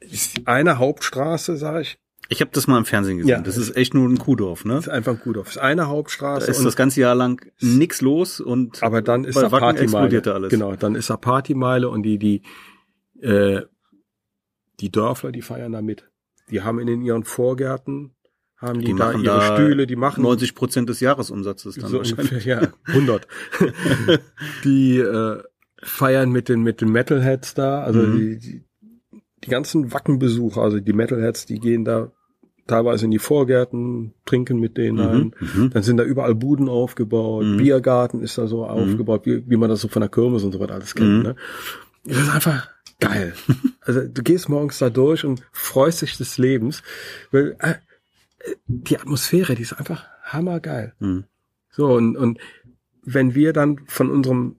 ist 0.00 0.46
eine 0.46 0.78
Hauptstraße, 0.78 1.56
sage 1.56 1.82
ich. 1.82 1.98
Ich 2.28 2.40
habe 2.40 2.50
das 2.52 2.66
mal 2.66 2.78
im 2.78 2.84
Fernsehen 2.84 3.18
gesehen. 3.18 3.30
Ja. 3.30 3.40
Das 3.40 3.56
ist 3.56 3.76
echt 3.76 3.94
nur 3.94 4.08
ein 4.08 4.18
Kuhdorf, 4.18 4.64
ne? 4.64 4.74
Das 4.74 4.86
ist 4.86 4.92
einfach 4.92 5.20
gut 5.20 5.36
auf. 5.38 5.44
Das 5.46 5.56
ist 5.56 5.62
eine 5.62 5.82
Da 5.82 5.86
Hauptstraße. 5.88 6.50
ist 6.50 6.58
und- 6.58 6.64
das 6.64 6.74
ganze 6.76 7.00
Jahr 7.00 7.14
lang 7.14 7.40
nix 7.60 8.00
los 8.00 8.40
und 8.40 8.82
aber 8.82 9.00
dann 9.02 9.24
ist 9.24 9.36
da 9.36 9.48
Partymeile. 9.48 10.22
da 10.22 10.32
alles. 10.34 10.50
Genau, 10.50 10.74
dann 10.76 10.94
ist 10.96 11.08
da 11.10 11.16
Partymeile 11.16 11.88
und 11.88 12.02
die, 12.02 12.18
die, 12.18 12.42
äh, 13.20 13.62
die 14.80 14.90
Dörfler, 14.90 15.30
die 15.32 15.42
feiern 15.42 15.72
da 15.72 15.82
mit. 15.82 16.08
Die 16.50 16.62
haben 16.62 16.78
in 16.80 17.02
ihren 17.02 17.24
Vorgärten, 17.24 18.12
haben 18.56 18.80
die, 18.80 18.86
Die 18.86 18.94
da 18.94 19.06
machen 19.12 19.22
ihre 19.24 19.38
da 19.38 19.54
Stühle, 19.56 19.86
die 19.86 19.96
machen 19.96 20.22
90 20.22 20.54
Prozent 20.54 20.88
des 20.88 21.00
Jahresumsatzes 21.00 21.76
dann 21.76 21.90
so 21.90 21.98
wahrscheinlich. 21.98 22.30
ungefähr, 22.32 22.62
ja, 22.62 22.72
100. 22.86 23.26
die 24.64 24.98
äh, 24.98 25.42
feiern 25.82 26.30
mit 26.30 26.48
den 26.48 26.62
mit 26.62 26.80
den 26.80 26.90
Metalheads 26.90 27.54
da, 27.54 27.82
also 27.82 28.00
Mhm. 28.00 28.16
die, 28.18 28.38
die 28.38 28.64
die 29.46 29.50
ganzen 29.50 29.92
Wackenbesucher, 29.92 30.60
also 30.60 30.80
die 30.80 30.92
Metalheads, 30.92 31.46
die 31.46 31.58
gehen 31.58 31.84
da 31.84 32.10
teilweise 32.66 33.04
in 33.04 33.12
die 33.12 33.18
Vorgärten, 33.18 34.12
trinken 34.24 34.58
mit 34.58 34.76
denen 34.76 35.00
ein. 35.00 35.34
Mhm. 35.38 35.62
Mhm. 35.62 35.70
Dann 35.70 35.82
sind 35.82 35.98
da 35.98 36.04
überall 36.04 36.34
Buden 36.34 36.68
aufgebaut, 36.68 37.44
Mhm. 37.44 37.56
Biergarten 37.58 38.22
ist 38.22 38.38
da 38.38 38.46
so 38.46 38.66
aufgebaut, 38.66 39.22
wie, 39.24 39.48
wie 39.48 39.56
man 39.56 39.70
das 39.70 39.80
so 39.80 39.88
von 39.88 40.00
der 40.00 40.08
Kirmes 40.08 40.42
und 40.42 40.52
so 40.52 40.60
weiter 40.60 40.74
alles 40.74 40.94
kennt. 40.94 41.18
Mhm. 41.18 41.22
Ne? 41.22 41.36
Das 42.04 42.18
ist 42.18 42.34
einfach 42.34 42.68
geil. 42.98 43.34
also 43.82 44.06
du 44.06 44.22
gehst 44.22 44.48
morgens 44.48 44.78
da 44.78 44.90
durch 44.90 45.24
und 45.24 45.42
freust 45.52 46.02
dich 46.02 46.16
des 46.16 46.38
Lebens, 46.38 46.82
weil 47.30 47.56
äh, 47.60 47.74
die 48.66 48.98
Atmosphäre, 48.98 49.54
die 49.54 49.62
ist 49.62 49.72
einfach 49.72 50.04
hammergeil. 50.24 50.94
Mhm. 50.98 51.24
So, 51.70 51.86
und, 51.86 52.16
und 52.16 52.38
wenn 53.04 53.34
wir 53.34 53.52
dann 53.52 53.80
von 53.86 54.10
unserem 54.10 54.56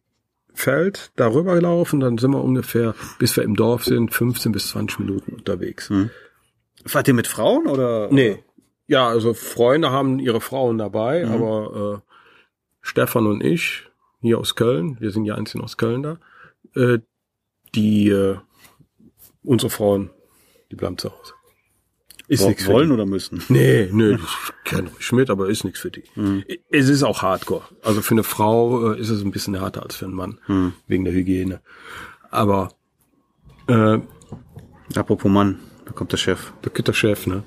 Feld 0.58 1.12
darüber 1.16 1.60
laufen, 1.62 1.99
dann 1.99 2.18
sind 2.18 2.32
wir 2.32 2.43
ungefähr, 2.43 2.95
bis 3.20 3.36
wir 3.38 3.43
im 3.43 3.55
Dorf 3.55 3.86
sind, 3.86 4.14
15 4.14 4.51
bis 4.51 4.70
20 4.70 4.99
Minuten 4.99 5.34
unterwegs. 5.34 5.89
Hm. 5.89 6.10
Fahrt 6.86 7.08
ihr 7.08 7.14
mit 7.14 7.28
Frauen 7.28 7.68
oder? 7.68 8.10
Nee. 8.12 8.43
Ja, 8.88 9.08
also 9.08 9.34
Freunde 9.34 9.91
haben 9.91 10.20
ihre 10.20 10.39
Frauen 10.41 10.78
dabei, 10.78 11.26
Mhm. 11.26 11.32
aber 11.32 12.03
äh, 12.05 12.12
Stefan 12.82 13.28
und 13.28 13.43
ich, 13.43 13.84
hier 14.22 14.38
aus 14.39 14.55
Köln, 14.55 14.97
wir 14.99 15.12
sind 15.12 15.26
ja 15.26 15.36
einzeln 15.36 15.62
aus 15.62 15.78
Köln 15.78 16.03
da, 16.03 16.20
äh, 16.76 16.99
die 17.76 18.10
äh, 18.10 18.38
unsere 19.43 19.70
Frauen, 19.70 20.10
die 20.72 20.76
bleiben 20.76 20.97
zu 20.97 21.12
Hause. 21.12 21.34
Ist 22.30 22.43
Wo- 22.43 22.49
nichts 22.49 22.67
wollen 22.67 22.91
oder 22.91 23.05
müssen? 23.05 23.41
Nee, 23.47 23.88
nee, 23.91 24.11
ich 24.15 24.63
kenne 24.65 24.89
ruhig 24.89 25.11
mit, 25.13 25.30
aber 25.30 25.47
ist 25.49 25.63
nichts 25.63 25.80
für 25.80 25.91
die. 25.91 26.03
Mhm. 26.15 26.43
Es 26.69 26.89
ist 26.89 27.03
auch 27.03 27.21
Hardcore. 27.21 27.63
Also 27.84 28.01
für 28.01 28.15
eine 28.15 28.23
Frau 28.23 28.93
äh, 28.93 28.99
ist 28.99 29.09
es 29.09 29.21
ein 29.23 29.32
bisschen 29.32 29.55
härter 29.59 29.84
als 29.84 29.95
für 29.95 30.05
einen 30.05 30.13
Mann, 30.15 30.39
Mhm. 30.47 30.73
wegen 30.88 31.05
der 31.05 31.13
Hygiene. 31.13 31.61
Aber 32.30 32.73
äh, 33.67 33.99
Apropos 34.95 35.30
Mann, 35.32 35.59
da 35.86 35.91
kommt 35.91 36.11
der 36.13 36.17
Chef. 36.17 36.51
der 36.63 36.71
Kitterchef, 36.71 37.28
ne? 37.28 37.43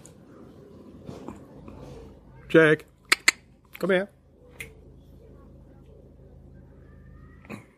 Jack, 2.51 2.85
komm 3.79 3.91
her. 3.91 4.09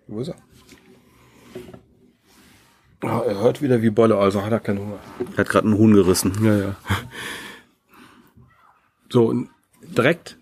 Wo 0.07 0.21
ist 0.21 0.29
er? 0.29 0.37
Ah, 3.03 3.23
er 3.27 3.41
hört 3.41 3.61
wieder 3.61 3.83
wie 3.83 3.91
Bolle, 3.91 4.17
also 4.17 4.43
hat 4.45 4.53
er 4.53 4.61
keinen 4.61 4.79
Hunger. 4.79 4.99
Er 5.33 5.39
hat 5.39 5.49
gerade 5.49 5.67
einen 5.67 5.77
Huhn 5.77 5.93
gerissen. 5.93 6.33
Ja, 6.43 6.57
ja. 6.57 6.77
So, 9.11 9.27
und 9.27 9.51
direkt 9.83 10.39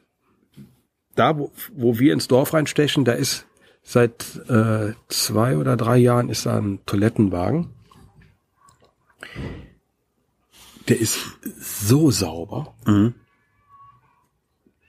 da, 1.14 1.36
wo, 1.38 1.50
wo 1.72 1.98
wir 1.98 2.12
ins 2.12 2.28
Dorf 2.28 2.54
reinstechen, 2.54 3.04
da 3.04 3.12
ist 3.12 3.46
seit 3.82 4.40
äh, 4.48 4.92
zwei 5.08 5.56
oder 5.56 5.76
drei 5.76 5.96
Jahren 5.96 6.28
ist 6.28 6.46
da 6.46 6.58
ein 6.58 6.80
Toilettenwagen. 6.86 7.70
Der 10.88 11.00
ist 11.00 11.18
so 11.58 12.10
sauber. 12.10 12.74
Mhm. 12.86 13.14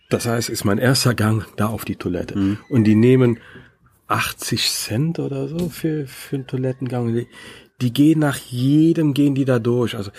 Das 0.09 0.25
heißt, 0.25 0.49
ist 0.49 0.65
mein 0.65 0.77
erster 0.77 1.15
Gang 1.15 1.45
da 1.55 1.67
auf 1.67 1.85
die 1.85 1.95
Toilette. 1.95 2.57
Und 2.69 2.83
die 2.83 2.95
nehmen 2.95 3.39
80 4.11 4.69
Cent 4.69 5.19
oder 5.19 5.47
so 5.47 5.69
für, 5.69 6.05
für 6.05 6.35
einen 6.35 6.47
Toilettengang. 6.47 7.13
Die, 7.13 7.27
die 7.81 7.93
gehen 7.93 8.19
nach 8.19 8.37
jedem, 8.37 9.13
gehen 9.13 9.35
die 9.35 9.45
da 9.45 9.59
durch. 9.59 9.95
Also 9.95 10.11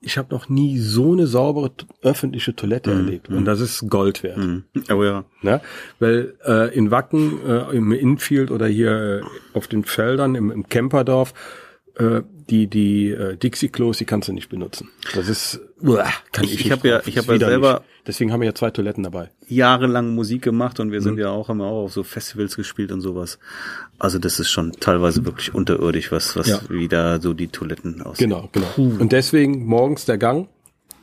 ich 0.00 0.18
habe 0.18 0.32
noch 0.32 0.48
nie 0.48 0.78
so 0.78 1.12
eine 1.12 1.26
saubere 1.26 1.72
öffentliche 2.02 2.54
Toilette 2.54 2.92
erlebt. 2.92 3.28
Und 3.28 3.44
das 3.44 3.60
ist 3.60 3.88
Gold 3.90 4.22
wert. 4.22 4.38
Mhm. 4.38 4.64
Oh 4.90 5.02
ja. 5.02 5.24
Ne? 5.42 5.60
Weil 5.98 6.34
äh, 6.46 6.72
in 6.76 6.92
Wacken, 6.92 7.44
äh, 7.44 7.76
im 7.76 7.90
Infield 7.90 8.52
oder 8.52 8.68
hier 8.68 9.22
äh, 9.22 9.56
auf 9.56 9.66
den 9.66 9.82
Feldern, 9.84 10.36
im, 10.36 10.50
im 10.52 10.68
Camperdorf, 10.68 11.34
äh, 11.98 12.22
die 12.48 12.66
die 12.68 13.10
äh, 13.10 13.36
Dixie-Klos, 13.36 13.98
die 13.98 14.04
kannst 14.04 14.28
du 14.28 14.32
nicht 14.32 14.48
benutzen. 14.48 14.88
Das 15.14 15.28
ist, 15.28 15.60
uah, 15.82 16.04
kann 16.32 16.44
ich, 16.44 16.52
Ich- 16.54 16.58
ich 16.60 16.64
nicht 16.66 16.72
hab 16.72 16.84
ja- 16.84 17.00
ich 17.04 17.14
Das 17.14 17.26
hab 17.26 17.32
ja 17.40 17.46
selber- 17.48 17.84
Deswegen 18.06 18.32
haben 18.32 18.40
wir 18.40 18.46
ja 18.46 18.54
zwei 18.54 18.70
Toiletten 18.70 19.02
dabei. 19.02 19.32
Jahrelang 19.48 20.14
Musik 20.14 20.42
gemacht 20.42 20.78
und 20.78 20.92
wir 20.92 21.00
Mhm. 21.00 21.04
sind 21.04 21.18
ja 21.18 21.30
auch, 21.30 21.48
haben 21.48 21.58
ja 21.58 21.66
auch 21.66 21.86
auf 21.86 21.92
so 21.92 22.04
Festivals 22.04 22.54
gespielt 22.54 22.92
und 22.92 23.00
sowas. 23.00 23.40
Also 23.98 24.20
das 24.20 24.38
ist 24.38 24.48
schon 24.48 24.70
teilweise 24.78 25.24
wirklich 25.24 25.52
unterirdisch, 25.54 26.12
was, 26.12 26.36
was 26.36 26.46
Ja. 26.46 26.60
wie 26.68 26.86
da 26.86 27.20
so 27.20 27.34
die 27.34 27.48
Toiletten 27.48 28.02
aussehen. 28.02 28.30
Genau, 28.30 28.48
genau. 28.52 28.68
Und 28.76 29.10
deswegen 29.10 29.66
morgens 29.66 30.04
der 30.04 30.18
Gang 30.18 30.48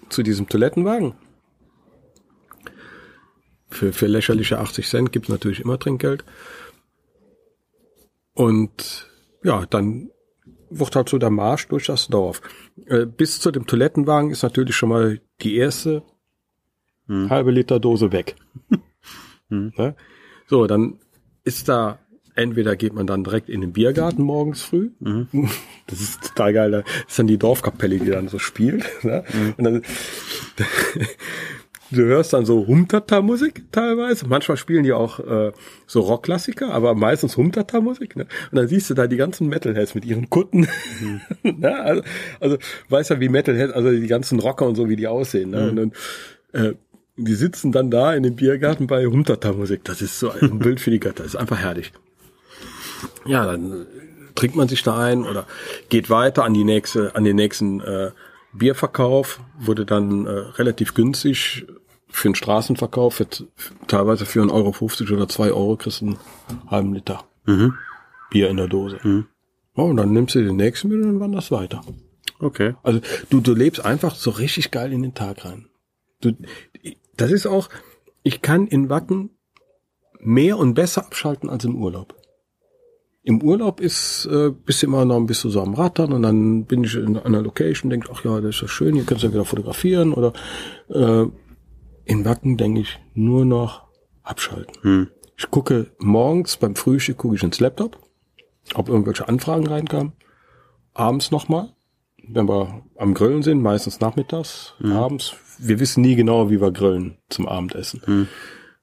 zu 0.08 0.24
diesem 0.24 0.48
Toilettenwagen. 0.48 1.14
Für, 3.70 3.92
für 3.92 4.08
lächerliche 4.08 4.60
80 4.60 4.88
Cent 4.88 5.12
gibt's 5.12 5.28
natürlich 5.30 5.60
immer 5.60 5.78
Trinkgeld. 5.80 6.24
Und 8.34 9.08
ja, 9.44 9.66
dann 9.66 10.10
wird 10.80 10.96
halt 10.96 11.10
so 11.10 11.18
der 11.18 11.30
Marsch 11.30 11.68
durch 11.68 11.86
das 11.86 12.08
Dorf. 12.08 12.42
Äh, 12.86 13.06
bis 13.06 13.40
zu 13.40 13.52
dem 13.52 13.66
Toilettenwagen 13.66 14.32
ist 14.32 14.44
natürlich 14.44 14.76
schon 14.76 14.90
mal 14.90 15.20
die 15.42 15.56
erste 15.58 16.04
halbe 17.10 17.52
Liter 17.52 17.80
Dose 17.80 18.12
weg. 18.12 18.36
Ne? 19.50 19.96
So, 20.48 20.66
dann 20.66 21.00
ist 21.44 21.70
da, 21.70 22.00
entweder 22.34 22.76
geht 22.76 22.94
man 22.94 23.06
dann 23.06 23.24
direkt 23.24 23.50
in 23.50 23.62
den 23.62 23.72
Biergarten 23.74 24.24
morgens 24.24 24.64
früh. 24.64 24.90
Das 25.86 26.02
ist 26.02 26.24
total 26.24 26.54
geil. 26.54 26.72
Da 26.72 26.84
ist 27.08 27.20
dann 27.20 27.28
die 27.28 27.38
Dorfkapelle, 27.38 28.00
die 28.00 28.10
dann 28.10 28.30
so 28.30 28.40
spielt. 28.40 28.84
Ne? 29.04 29.24
Und 29.58 29.64
dann, 29.64 29.84
du 31.94 32.04
hörst 32.04 32.34
dann 32.34 32.46
so 32.46 32.68
Humtata-Musik 32.68 33.72
teilweise. 33.72 34.28
Manchmal 34.28 34.58
spielen 34.58 34.84
die 34.84 34.94
auch 34.94 35.20
äh, 35.20 35.52
so 35.88 36.02
Rockklassiker, 36.02 36.74
aber 36.74 36.96
meistens 36.96 37.38
Humtata-Musik. 37.38 38.16
Ne? 38.16 38.28
Und 38.52 38.58
dann 38.58 38.68
siehst 38.68 38.90
du 38.90 38.94
da 38.94 39.08
die 39.08 39.18
ganzen 39.18 39.48
Metalheads 39.48 39.96
mit 39.96 40.06
ihren 40.06 40.30
Kutten. 40.30 40.68
ne? 41.44 41.80
also, 41.80 42.04
also 42.40 42.58
weißt 42.90 43.12
ja, 43.12 43.20
wie 43.20 43.30
Metalheads, 43.30 43.74
also 43.74 43.92
die 43.92 44.08
ganzen 44.08 44.40
Rocker 44.40 44.66
und 44.66 44.76
so, 44.76 44.90
wie 44.90 44.96
die 44.96 45.08
aussehen. 45.08 45.52
Ne? 45.52 45.70
Und 45.70 45.76
dann, 45.76 45.92
äh, 46.54 46.74
die 47.16 47.36
sitzen 47.36 47.72
dann 47.72 47.92
da 47.92 48.14
in 48.14 48.24
dem 48.24 48.36
Biergarten 48.36 48.88
bei 48.88 49.06
Humtata-Musik. 49.06 49.84
Das 49.84 50.02
ist 50.02 50.20
so 50.20 50.32
ein 50.32 50.60
Bild 50.60 50.80
für 50.80 50.92
die 50.92 51.00
Götter. 51.00 51.24
Das 51.24 51.34
ist 51.34 51.40
einfach 51.40 51.60
herrlich. 51.60 51.94
Ja, 53.26 53.46
dann 53.46 53.72
äh, 53.72 53.86
trinkt 54.36 54.56
man 54.56 54.68
sich 54.68 54.84
da 54.84 54.98
ein 55.00 55.24
oder 55.24 55.46
geht 55.90 56.10
weiter 56.10 56.44
an 56.44 56.54
die 56.54 56.64
nächste, 56.64 57.16
an 57.16 57.24
den 57.24 57.36
nächsten 57.36 57.82
äh, 57.82 58.12
Bierverkauf, 58.54 59.40
wurde 59.60 59.86
dann 59.86 60.26
äh, 60.26 60.30
relativ 60.30 60.94
günstig 60.94 61.66
für 62.14 62.30
den 62.30 62.36
Straßenverkauf, 62.36 63.16
für, 63.16 63.28
teilweise 63.88 64.26
für 64.26 64.42
1,50 64.42 64.52
Euro 64.52 65.16
oder 65.16 65.28
2 65.28 65.52
Euro 65.52 65.76
kriegst 65.76 66.02
du 66.02 66.06
einen 66.06 66.20
halben 66.68 66.94
Liter 66.94 67.26
Mhm. 67.46 67.74
Bier 68.30 68.50
in 68.50 68.58
der 68.58 68.68
Dose. 68.68 69.00
Ja, 69.04 69.84
und 69.84 69.98
dann 69.98 70.14
nimmst 70.14 70.36
du 70.36 70.44
den 70.44 70.56
nächsten 70.56 70.88
mit 70.88 70.98
und 70.98 71.08
dann 71.08 71.20
wanderst 71.20 71.52
weiter. 71.52 71.82
Okay. 72.40 72.76
Also 72.84 73.02
du, 73.30 73.42
du 73.42 73.54
lebst 73.54 73.84
einfach 73.84 74.16
so 74.16 74.30
richtig 74.32 74.72
geil 74.72 74.94
in 74.94 75.02
den 75.02 75.14
Tag 75.14 75.46
rein. 75.46 75.68
Du, 76.22 76.32
das 77.18 77.32
ist 77.32 77.48
auch, 77.48 77.70
ich 78.24 78.42
kann 78.42 78.68
in 78.68 78.90
Wacken 78.90 79.32
mehr 80.20 80.58
und 80.58 80.74
besser 80.74 81.06
abschalten 81.06 81.50
als 81.50 81.66
im 81.66 81.76
Urlaub. 81.76 82.16
Im 83.26 83.42
Urlaub 83.42 83.80
ist, 83.80 84.26
äh, 84.26 84.50
bist 84.50 84.84
du 84.84 84.88
immer 84.88 85.06
noch 85.06 85.16
ein 85.16 85.28
bisschen 85.28 85.50
so 85.50 85.62
am 85.62 85.76
Rattern 85.76 86.12
und 86.12 86.24
dann 86.24 86.66
bin 86.66 86.84
ich 86.84 86.96
in 86.96 87.18
einer 87.18 87.42
Location, 87.42 87.90
denke, 87.90 88.10
ach 88.14 88.24
ja, 88.26 88.42
das 88.42 88.56
ist 88.56 88.62
ja 88.62 88.68
schön, 88.68 88.96
hier 88.96 89.06
kannst 89.06 89.24
du 89.24 89.28
ja 89.28 89.34
wieder 89.34 89.46
fotografieren 89.46 90.14
oder 90.14 90.34
äh, 90.90 91.26
in 92.06 92.26
Wacken 92.26 92.58
denke 92.58 92.82
ich 92.82 93.00
nur 93.14 93.46
noch 93.46 93.84
abschalten. 94.24 94.76
Hm. 94.82 95.08
Ich 95.38 95.50
gucke 95.50 95.92
morgens 96.00 96.58
beim 96.58 96.76
Frühstück 96.76 97.18
gucke 97.18 97.36
ich 97.36 97.44
ins 97.44 97.60
Laptop, 97.60 97.98
ob 98.76 98.90
irgendwelche 98.90 99.28
Anfragen 99.28 99.68
reinkamen. 99.68 100.14
Abends 100.94 101.32
nochmal, 101.32 101.74
wenn 102.28 102.48
wir 102.48 102.84
am 102.98 103.14
Grillen 103.14 103.44
sind, 103.44 103.62
meistens 103.62 104.00
nachmittags, 104.00 104.74
abends. 104.84 105.36
Wir 105.58 105.80
wissen 105.80 106.02
nie 106.02 106.16
genau, 106.16 106.50
wie 106.50 106.62
wir 106.62 106.72
grillen 106.72 107.18
zum 107.30 107.48
Abendessen. 107.48 108.28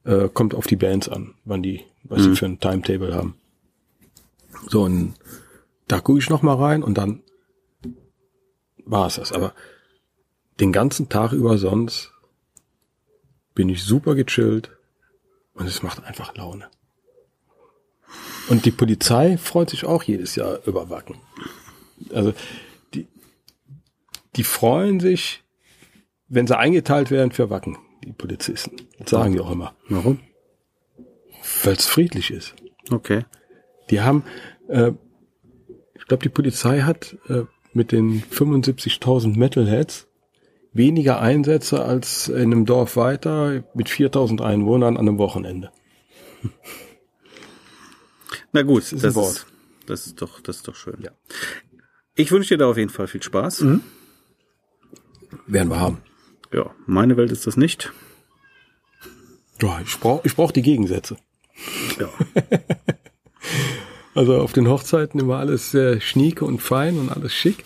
Äh, 0.04 0.28
kommt 0.28 0.54
auf 0.54 0.66
die 0.66 0.76
Bands 0.76 1.08
an, 1.08 1.34
wann 1.44 1.62
die, 1.62 1.82
was 2.04 2.22
sie 2.22 2.36
für 2.36 2.46
ein 2.46 2.58
Timetable 2.58 3.14
haben. 3.14 3.34
So, 4.68 4.82
und 4.82 5.14
da 5.88 6.00
gucke 6.00 6.18
ich 6.18 6.30
nochmal 6.30 6.56
rein 6.56 6.82
und 6.82 6.96
dann 6.98 7.22
war 8.84 9.06
es 9.06 9.16
das. 9.16 9.32
Aber 9.32 9.54
den 10.58 10.72
ganzen 10.72 11.08
Tag 11.08 11.32
über 11.32 11.58
sonst 11.58 12.12
bin 13.54 13.68
ich 13.68 13.82
super 13.82 14.14
gechillt 14.14 14.70
und 15.54 15.66
es 15.66 15.82
macht 15.82 16.04
einfach 16.04 16.34
Laune. 16.34 16.68
Und 18.48 18.64
die 18.64 18.70
Polizei 18.70 19.36
freut 19.38 19.70
sich 19.70 19.84
auch 19.84 20.02
jedes 20.02 20.34
Jahr 20.34 20.66
über 20.66 20.90
Wacken. 20.90 21.16
Also 22.12 22.32
die, 22.94 23.06
die 24.36 24.44
freuen 24.44 24.98
sich, 25.00 25.44
wenn 26.28 26.46
sie 26.46 26.58
eingeteilt 26.58 27.10
werden 27.10 27.32
für 27.32 27.50
Wacken, 27.50 27.78
die 28.04 28.12
Polizisten. 28.12 28.76
Das 28.98 29.10
sagen 29.10 29.34
die 29.34 29.40
auch 29.40 29.50
immer. 29.50 29.74
Warum? 29.88 30.20
Weil 31.62 31.74
es 31.74 31.86
friedlich 31.86 32.30
ist. 32.30 32.54
Okay. 32.90 33.24
Die 33.90 34.00
haben, 34.00 34.24
äh, 34.68 34.92
ich 35.94 36.06
glaube, 36.06 36.22
die 36.22 36.28
Polizei 36.28 36.80
hat 36.80 37.16
äh, 37.28 37.44
mit 37.72 37.92
den 37.92 38.22
75.000 38.22 39.36
Metalheads 39.38 40.08
weniger 40.72 41.20
Einsätze 41.20 41.84
als 41.84 42.28
in 42.28 42.52
einem 42.52 42.66
Dorf 42.66 42.96
weiter 42.96 43.64
mit 43.74 43.88
4.000 43.88 44.42
Einwohnern 44.42 44.96
an 44.96 45.08
einem 45.08 45.18
Wochenende. 45.18 45.70
Na 48.52 48.62
gut, 48.62 48.82
das 48.92 48.92
ist 48.92 49.16
ist, 49.16 49.46
das 49.86 50.06
ist 50.06 50.22
doch, 50.22 50.40
das 50.40 50.56
ist 50.56 50.68
doch 50.68 50.74
schön. 50.74 50.98
Ja. 51.00 51.10
Ich 52.14 52.32
wünsche 52.32 52.54
dir 52.54 52.58
da 52.58 52.66
auf 52.68 52.76
jeden 52.76 52.90
Fall 52.90 53.06
viel 53.06 53.22
Spaß. 53.22 53.64
Werden 55.46 55.68
wir 55.68 55.80
haben. 55.80 55.98
Ja, 56.52 56.70
meine 56.86 57.16
Welt 57.16 57.30
ist 57.30 57.46
das 57.46 57.56
nicht. 57.56 57.92
Ja, 59.62 59.80
ich 59.84 59.98
brauche 60.00 60.26
ich 60.26 60.34
brauch 60.34 60.52
die 60.52 60.62
Gegensätze. 60.62 61.16
Ja. 61.98 62.08
Also 64.12 64.38
auf 64.38 64.52
den 64.52 64.68
Hochzeiten 64.68 65.20
immer 65.20 65.38
alles 65.38 65.70
sehr 65.70 66.00
schnieke 66.00 66.44
und 66.44 66.60
fein 66.60 66.98
und 66.98 67.10
alles 67.10 67.32
schick. 67.32 67.64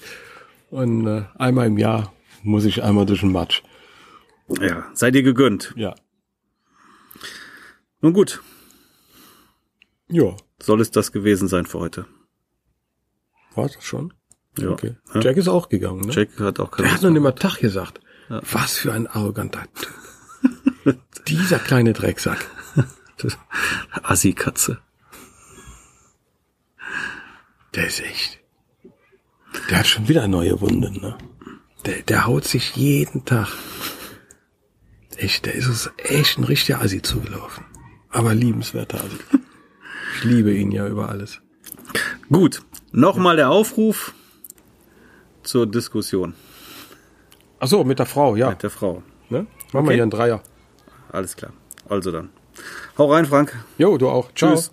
Und 0.70 1.06
äh, 1.06 1.24
einmal 1.36 1.66
im 1.66 1.78
Jahr 1.78 2.12
muss 2.44 2.64
ich 2.64 2.82
einmal 2.82 3.06
durch 3.06 3.20
den 3.20 3.32
Matsch. 3.32 3.62
ja, 4.60 4.86
sei 4.94 5.10
dir 5.10 5.22
gegönnt. 5.22 5.72
Ja. 5.76 5.94
Nun 8.00 8.12
gut, 8.12 8.42
Ja, 10.08 10.36
soll 10.62 10.80
es 10.82 10.90
das 10.90 11.10
gewesen 11.10 11.48
sein 11.48 11.66
für 11.66 11.78
heute. 11.80 12.06
war 13.54 13.68
das 13.68 13.82
schon? 13.82 14.12
Ja. 14.58 14.70
Okay. 14.70 14.94
Ja. 15.14 15.20
Jack 15.20 15.36
ist 15.38 15.48
auch 15.48 15.68
gegangen, 15.68 16.02
ne? 16.02 16.12
Jack 16.12 16.38
hat 16.38 16.60
auch 16.60 16.70
keine 16.70 16.86
Der 16.88 16.94
hat 16.94 17.02
noch 17.02 17.10
nicht 17.10 17.22
mal 17.22 17.32
Tag 17.32 17.58
gesagt. 17.58 18.00
Was 18.28 18.76
für 18.78 18.92
ein 18.92 19.06
arroganter 19.06 19.64
Typ. 19.74 20.98
Dieser 21.26 21.58
kleine 21.58 21.92
Drecksack. 21.94 22.46
Assi-Katze. 24.02 24.78
Der 27.74 27.86
ist 27.86 28.00
echt. 28.00 28.38
Der 29.70 29.78
hat 29.80 29.86
schon 29.86 30.08
wieder 30.08 30.28
neue 30.28 30.60
Wunden, 30.60 31.00
ne? 31.00 31.16
Der, 31.86 32.02
der 32.02 32.26
haut 32.26 32.44
sich 32.44 32.76
jeden 32.76 33.24
Tag. 33.24 33.48
Echt, 35.16 35.46
der 35.46 35.54
ist 35.54 35.68
uns 35.68 35.90
echt 35.98 36.38
ein 36.38 36.44
richtiger 36.44 36.80
Assi 36.80 37.02
zugelaufen. 37.02 37.64
Aber 38.10 38.34
liebenswerter 38.34 38.98
Assi. 38.98 39.18
Ich 40.16 40.24
liebe 40.24 40.52
ihn 40.54 40.70
ja 40.72 40.86
über 40.86 41.08
alles. 41.08 41.40
Gut, 42.30 42.62
nochmal 42.92 43.36
der 43.36 43.50
Aufruf 43.50 44.14
zur 45.42 45.66
Diskussion 45.66 46.34
Ach 47.60 47.66
so, 47.68 47.84
mit 47.84 47.98
der 47.98 48.06
Frau, 48.06 48.36
ja. 48.36 48.50
mit 48.50 48.62
der 48.62 48.70
Frau. 48.70 49.02
Ne? 49.30 49.40
Machen 49.40 49.48
Okay. 49.72 49.86
wir 49.88 49.94
hier 49.94 50.02
einen 50.02 50.10
Dreier. 50.10 50.42
Alles 51.10 51.34
klar. 51.36 51.52
Also 51.88 52.10
dann. 52.12 52.30
Hau 52.98 53.10
rein, 53.12 53.24
Frank. 53.26 53.54
Jo, 53.78 53.96
du 53.96 54.08
auch. 54.08 54.32
Ciao. 54.34 54.52
Tschüss. 54.54 54.70